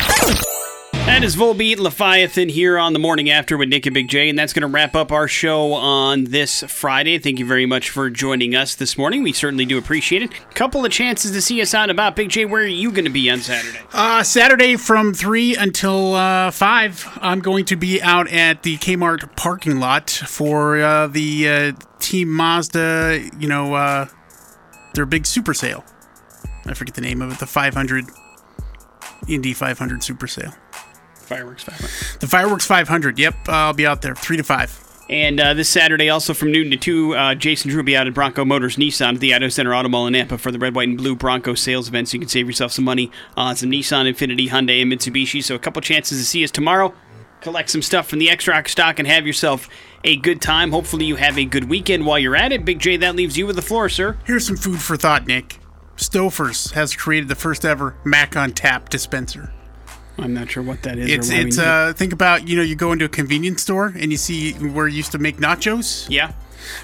That 1.05 1.23
is 1.23 1.35
Volbeat 1.35 1.77
Leviathan 1.77 2.49
here 2.49 2.79
on 2.79 2.93
the 2.93 2.99
morning 2.99 3.29
after 3.29 3.57
with 3.57 3.69
Nick 3.69 3.85
and 3.85 3.93
Big 3.93 4.09
J, 4.09 4.27
and 4.27 4.37
that's 4.37 4.53
going 4.53 4.61
to 4.61 4.67
wrap 4.67 4.95
up 4.95 5.11
our 5.11 5.27
show 5.27 5.73
on 5.73 6.25
this 6.25 6.63
Friday. 6.63 7.19
Thank 7.19 7.37
you 7.37 7.45
very 7.45 7.67
much 7.67 7.91
for 7.91 8.09
joining 8.09 8.55
us 8.55 8.73
this 8.73 8.97
morning. 8.97 9.21
We 9.21 9.31
certainly 9.31 9.65
do 9.65 9.77
appreciate 9.77 10.23
it. 10.23 10.31
Couple 10.55 10.83
of 10.83 10.91
chances 10.91 11.31
to 11.31 11.41
see 11.41 11.61
us 11.61 11.75
out 11.75 11.91
about 11.91 12.15
Big 12.15 12.29
J. 12.29 12.45
Where 12.45 12.63
are 12.63 12.67
you 12.67 12.91
going 12.91 13.05
to 13.05 13.11
be 13.11 13.29
on 13.29 13.39
Saturday? 13.39 13.79
Uh, 13.93 14.23
Saturday 14.23 14.75
from 14.75 15.13
3 15.13 15.55
until 15.55 16.15
uh, 16.15 16.49
5, 16.49 17.19
I'm 17.21 17.39
going 17.39 17.65
to 17.65 17.75
be 17.75 18.01
out 18.01 18.27
at 18.29 18.63
the 18.63 18.77
Kmart 18.77 19.35
parking 19.37 19.79
lot 19.79 20.09
for 20.09 20.81
uh, 20.81 21.07
the 21.07 21.47
uh, 21.47 21.71
Team 21.99 22.29
Mazda, 22.29 23.29
you 23.39 23.47
know, 23.47 23.75
uh, 23.75 24.07
their 24.95 25.05
big 25.05 25.27
super 25.27 25.53
sale. 25.53 25.85
I 26.65 26.73
forget 26.73 26.95
the 26.95 27.01
name 27.01 27.21
of 27.21 27.31
it, 27.31 27.39
the 27.39 27.45
500, 27.45 28.05
Indy 29.27 29.53
500 29.53 30.03
super 30.03 30.27
sale. 30.27 30.53
Fireworks 31.25 31.63
500. 31.63 32.21
The 32.21 32.27
Fireworks 32.27 32.65
500, 32.65 33.19
yep, 33.19 33.35
I'll 33.47 33.73
be 33.73 33.85
out 33.85 34.01
there, 34.01 34.15
3 34.15 34.37
to 34.37 34.43
5. 34.43 34.85
And 35.07 35.39
uh, 35.39 35.53
this 35.53 35.69
Saturday, 35.69 36.09
also 36.09 36.33
from 36.33 36.51
noon 36.51 36.71
to 36.71 36.77
2, 36.77 37.15
uh, 37.15 37.35
Jason 37.35 37.69
Drew 37.69 37.79
will 37.79 37.85
be 37.85 37.95
out 37.95 38.07
at 38.07 38.13
Bronco 38.13 38.43
Motors 38.43 38.75
Nissan 38.75 39.15
at 39.15 39.19
the 39.19 39.35
Idaho 39.35 39.49
Center 39.49 39.75
Auto 39.75 39.87
Mall 39.87 40.07
in 40.07 40.13
Nampa 40.13 40.39
for 40.39 40.51
the 40.51 40.57
red, 40.57 40.73
white, 40.73 40.89
and 40.89 40.97
blue 40.97 41.15
Bronco 41.15 41.53
sales 41.53 41.87
event. 41.87 42.09
So 42.09 42.15
you 42.15 42.19
can 42.21 42.29
save 42.29 42.47
yourself 42.47 42.71
some 42.71 42.85
money 42.85 43.11
on 43.37 43.55
some 43.55 43.69
Nissan, 43.69 44.11
Infiniti, 44.11 44.49
Hyundai, 44.49 44.81
and 44.81 44.91
Mitsubishi. 44.91 45.43
So 45.43 45.53
a 45.53 45.59
couple 45.59 45.81
chances 45.83 46.17
to 46.19 46.25
see 46.25 46.43
us 46.43 46.49
tomorrow. 46.49 46.93
Collect 47.41 47.69
some 47.69 47.83
stuff 47.83 48.07
from 48.07 48.17
the 48.17 48.31
extra 48.31 48.67
stock 48.67 48.97
and 48.97 49.07
have 49.07 49.27
yourself 49.27 49.69
a 50.03 50.15
good 50.17 50.41
time. 50.41 50.71
Hopefully, 50.71 51.05
you 51.05 51.17
have 51.17 51.37
a 51.37 51.45
good 51.45 51.69
weekend 51.69 52.07
while 52.07 52.17
you're 52.17 52.35
at 52.35 52.51
it. 52.51 52.65
Big 52.65 52.79
J, 52.79 52.97
that 52.97 53.15
leaves 53.15 53.37
you 53.37 53.45
with 53.45 53.55
the 53.55 53.61
floor, 53.61 53.89
sir. 53.89 54.17
Here's 54.25 54.47
some 54.47 54.57
food 54.57 54.81
for 54.81 54.97
thought, 54.97 55.27
Nick. 55.27 55.59
Stouffer's 55.97 56.71
has 56.71 56.95
created 56.95 57.29
the 57.29 57.35
first 57.35 57.63
ever 57.63 57.95
Mac 58.03 58.35
on 58.35 58.51
Tap 58.51 58.89
dispenser. 58.89 59.53
I'm 60.17 60.33
not 60.33 60.49
sure 60.49 60.63
what 60.63 60.81
that 60.83 60.97
is. 60.97 61.09
It's 61.09 61.29
or 61.29 61.33
it's 61.33 61.57
need 61.57 61.63
it. 61.63 61.67
uh 61.67 61.93
think 61.93 62.13
about 62.13 62.47
you 62.47 62.55
know 62.57 62.63
you 62.63 62.75
go 62.75 62.91
into 62.91 63.05
a 63.05 63.09
convenience 63.09 63.61
store 63.61 63.87
and 63.87 64.11
you 64.11 64.17
see 64.17 64.53
where 64.53 64.87
you 64.87 64.97
used 64.97 65.11
to 65.11 65.17
make 65.17 65.37
nachos. 65.37 66.07
yeah. 66.09 66.31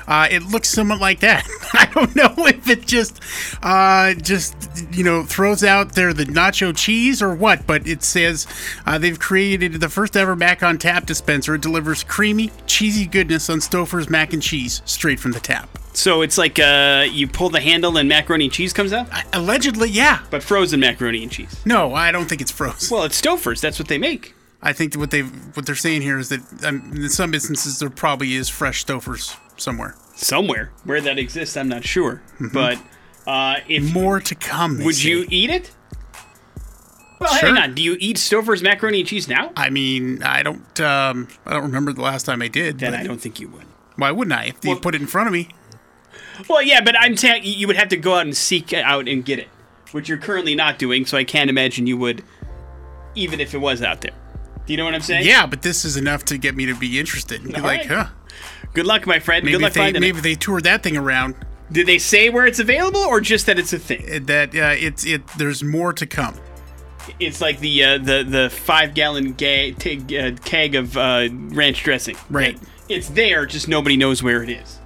Uh, 0.08 0.28
it 0.30 0.44
looks 0.44 0.70
somewhat 0.70 1.00
like 1.02 1.22
that. 1.22 1.44
I 1.74 1.86
don't 1.96 2.16
know 2.16 2.34
if 2.38 2.70
it 2.70 2.86
just 2.86 3.20
uh, 3.64 4.14
just 4.14 4.56
you 4.92 5.04
know 5.04 5.24
throws 5.24 5.64
out 5.64 5.96
there 5.96 6.14
the 6.14 6.26
nacho 6.26 6.76
cheese 6.76 7.20
or 7.22 7.34
what, 7.34 7.66
but 7.66 7.88
it 7.88 8.04
says 8.04 8.46
uh, 8.86 9.00
they've 9.00 9.18
created 9.20 9.74
the 9.74 9.90
first 9.90 10.16
ever 10.16 10.36
mac 10.36 10.62
on 10.62 10.78
tap 10.78 11.08
dispenser. 11.08 11.56
It 11.56 11.62
delivers 11.62 12.04
creamy, 12.04 12.52
cheesy 12.68 13.08
goodness 13.08 13.50
on 13.50 13.58
Stouffer's 13.58 14.10
mac 14.10 14.34
and 14.34 14.42
cheese 14.42 14.84
straight 14.86 15.20
from 15.20 15.32
the 15.32 15.40
tap. 15.40 15.81
So 15.94 16.22
it's 16.22 16.38
like 16.38 16.58
uh, 16.60 17.06
you 17.12 17.28
pull 17.28 17.50
the 17.50 17.60
handle 17.60 17.98
and 17.98 18.08
macaroni 18.08 18.46
and 18.46 18.54
cheese 18.54 18.72
comes 18.74 18.94
out, 18.94 19.08
Allegedly, 19.34 19.90
yeah. 19.90 20.20
but 20.30 20.42
frozen 20.42 20.80
macaroni 20.80 21.22
and 21.24 21.32
cheese. 21.32 21.62
No, 21.66 21.94
I 21.94 22.12
don't 22.12 22.28
think 22.30 22.40
it's 22.42 22.52
frozen. 22.52 22.96
Well, 22.96 23.04
it's 23.06 23.22
Stouffer's. 23.22 23.60
That's 23.62 23.78
what 23.78 23.88
they 23.90 23.98
make. 23.98 24.34
I 24.62 24.74
think 24.74 24.96
what 24.96 25.12
they 25.12 25.22
what 25.22 25.66
they're 25.66 25.76
saying 25.76 26.02
here 26.04 26.18
is 26.20 26.30
that 26.30 26.64
um, 26.64 26.92
in 26.96 27.10
some 27.10 27.34
instances 27.34 27.80
there 27.80 27.90
probably 27.90 28.36
is 28.36 28.48
fresh 28.48 28.86
Stouffer's 28.86 29.36
somewhere. 29.58 29.96
Somewhere 30.16 30.72
where 30.84 31.02
that 31.02 31.18
exists, 31.18 31.58
I'm 31.58 31.68
not 31.68 31.84
sure. 31.84 32.22
But 32.54 32.78
uh, 33.28 33.56
if 33.68 33.92
More 33.94 34.20
to 34.22 34.36
come. 34.36 34.84
would 34.84 34.96
say. 34.96 35.10
you 35.10 35.26
eat 35.30 35.50
it? 35.50 35.72
Well, 37.20 37.34
Sure. 37.36 37.50
hang 37.54 37.58
on. 37.64 37.76
Do 37.76 37.82
you 37.84 37.98
eat 38.00 38.18
Stouffer's 38.18 38.64
macaroni 38.64 39.00
and 39.02 39.08
cheese 39.08 39.28
now? 39.28 39.52
I 39.56 39.70
mean, 39.70 40.24
I 40.24 40.42
don't. 40.42 40.80
Um, 40.80 41.28
I 41.46 41.52
don't 41.54 41.64
remember 41.64 41.94
the 41.94 42.02
last 42.02 42.24
time 42.26 42.42
I 42.42 42.48
did. 42.48 42.80
Then 42.80 42.94
but 42.94 43.00
I 43.00 43.04
don't 43.04 43.22
think 43.22 43.40
you 43.40 43.48
would. 43.50 43.66
Why 43.96 44.12
wouldn't 44.12 44.34
I? 44.34 44.46
If 44.46 44.64
you 44.66 44.76
put 44.78 44.96
it 44.96 45.02
in 45.02 45.08
front 45.08 45.28
of 45.28 45.34
me. 45.34 45.50
Well, 46.50 46.62
yeah, 46.62 46.82
but 46.82 46.96
I'm 47.00 47.16
saying 47.18 47.44
you 47.46 47.68
would 47.68 47.76
have 47.76 47.90
to 47.90 47.98
go 47.98 48.16
out 48.16 48.22
and 48.26 48.36
seek 48.36 48.74
it 48.74 48.84
out 48.84 49.08
and 49.08 49.24
get 49.24 49.40
it, 49.40 49.48
which 49.92 50.10
you're 50.10 50.18
currently 50.18 50.56
not 50.56 50.80
doing. 50.80 51.06
So 51.06 51.18
I 51.18 51.24
can't 51.24 51.50
imagine 51.50 51.88
you 51.88 51.98
would, 51.98 52.24
even 53.16 53.40
if 53.40 53.54
it 53.54 53.60
was 53.60 53.82
out 53.82 54.02
there. 54.02 54.12
Do 54.66 54.74
you 54.74 54.78
know 54.78 54.86
what 54.86 54.94
I'm 54.96 55.02
saying? 55.02 55.26
Yeah, 55.26 55.46
but 55.46 55.62
this 55.62 55.84
is 55.86 55.98
enough 55.98 56.26
to 56.26 56.38
get 56.38 56.56
me 56.56 56.66
to 56.68 56.76
be 56.76 57.00
interested. 57.00 57.44
Be 57.44 57.56
All 57.56 57.62
like, 57.64 57.82
right. 57.82 57.88
huh? 57.88 58.06
Good 58.74 58.86
luck, 58.86 59.06
my 59.06 59.20
friend. 59.20 59.44
Maybe 59.44 59.54
Good 59.58 59.62
luck 59.64 59.74
they 59.74 59.80
finding 59.82 60.02
maybe 60.02 60.20
it. 60.20 60.22
they 60.22 60.36
toured 60.36 60.64
that 60.64 60.84
thing 60.84 60.96
around. 60.98 61.36
Did 61.72 61.88
they 61.88 61.98
say 62.00 62.30
where 62.30 62.46
it's 62.46 62.60
available, 62.60 63.00
or 63.02 63.22
just 63.22 63.46
that 63.46 63.58
it's 63.58 63.74
a 63.74 63.80
thing? 63.80 64.26
That 64.26 64.50
uh, 64.56 64.76
it's 64.78 65.06
it. 65.06 65.26
There's 65.38 65.64
more 65.64 65.94
to 65.94 66.06
come. 66.06 66.36
It's 67.20 67.42
like 67.42 67.60
the 67.60 67.84
uh, 67.84 67.98
the 67.98 68.24
the 68.24 68.50
five 68.50 68.94
gallon 68.94 69.34
ga- 69.34 69.72
t- 69.74 70.18
uh, 70.18 70.36
keg 70.44 70.76
of 70.76 70.96
uh, 70.98 71.30
ranch 71.32 71.84
dressing. 71.84 72.16
Right. 72.30 72.58
It's 72.90 73.08
there, 73.10 73.46
just 73.46 73.68
nobody 73.70 73.96
knows 73.96 74.22
where 74.22 74.44
it 74.44 74.50
is. 74.50 74.80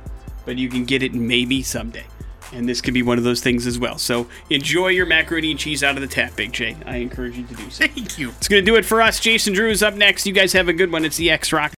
But 0.45 0.57
you 0.57 0.69
can 0.69 0.85
get 0.85 1.03
it 1.03 1.13
maybe 1.13 1.63
someday. 1.63 2.05
And 2.53 2.69
this 2.69 2.79
could 2.79 2.93
be 2.93 3.01
one 3.01 3.17
of 3.17 3.23
those 3.23 3.41
things 3.41 3.65
as 3.65 3.79
well. 3.79 3.97
So 3.97 4.27
enjoy 4.49 4.89
your 4.89 5.05
macaroni 5.05 5.51
and 5.51 5.59
cheese 5.59 5.83
out 5.83 5.95
of 5.95 6.01
the 6.01 6.07
tap, 6.07 6.35
Big 6.35 6.53
J. 6.53 6.77
I 6.85 6.97
encourage 6.97 7.35
you 7.35 7.43
to 7.45 7.55
do 7.55 7.69
so. 7.69 7.87
Thank 7.87 8.19
you. 8.19 8.29
It's 8.29 8.47
going 8.47 8.63
to 8.63 8.71
do 8.71 8.77
it 8.77 8.85
for 8.85 9.01
us. 9.01 9.19
Jason 9.19 9.53
Drew 9.53 9.69
is 9.69 9.81
up 9.81 9.95
next. 9.95 10.27
You 10.27 10.33
guys 10.33 10.53
have 10.53 10.69
a 10.69 10.73
good 10.73 10.91
one. 10.91 11.03
It's 11.05 11.17
the 11.17 11.31
X 11.31 11.51
Rock. 11.51 11.73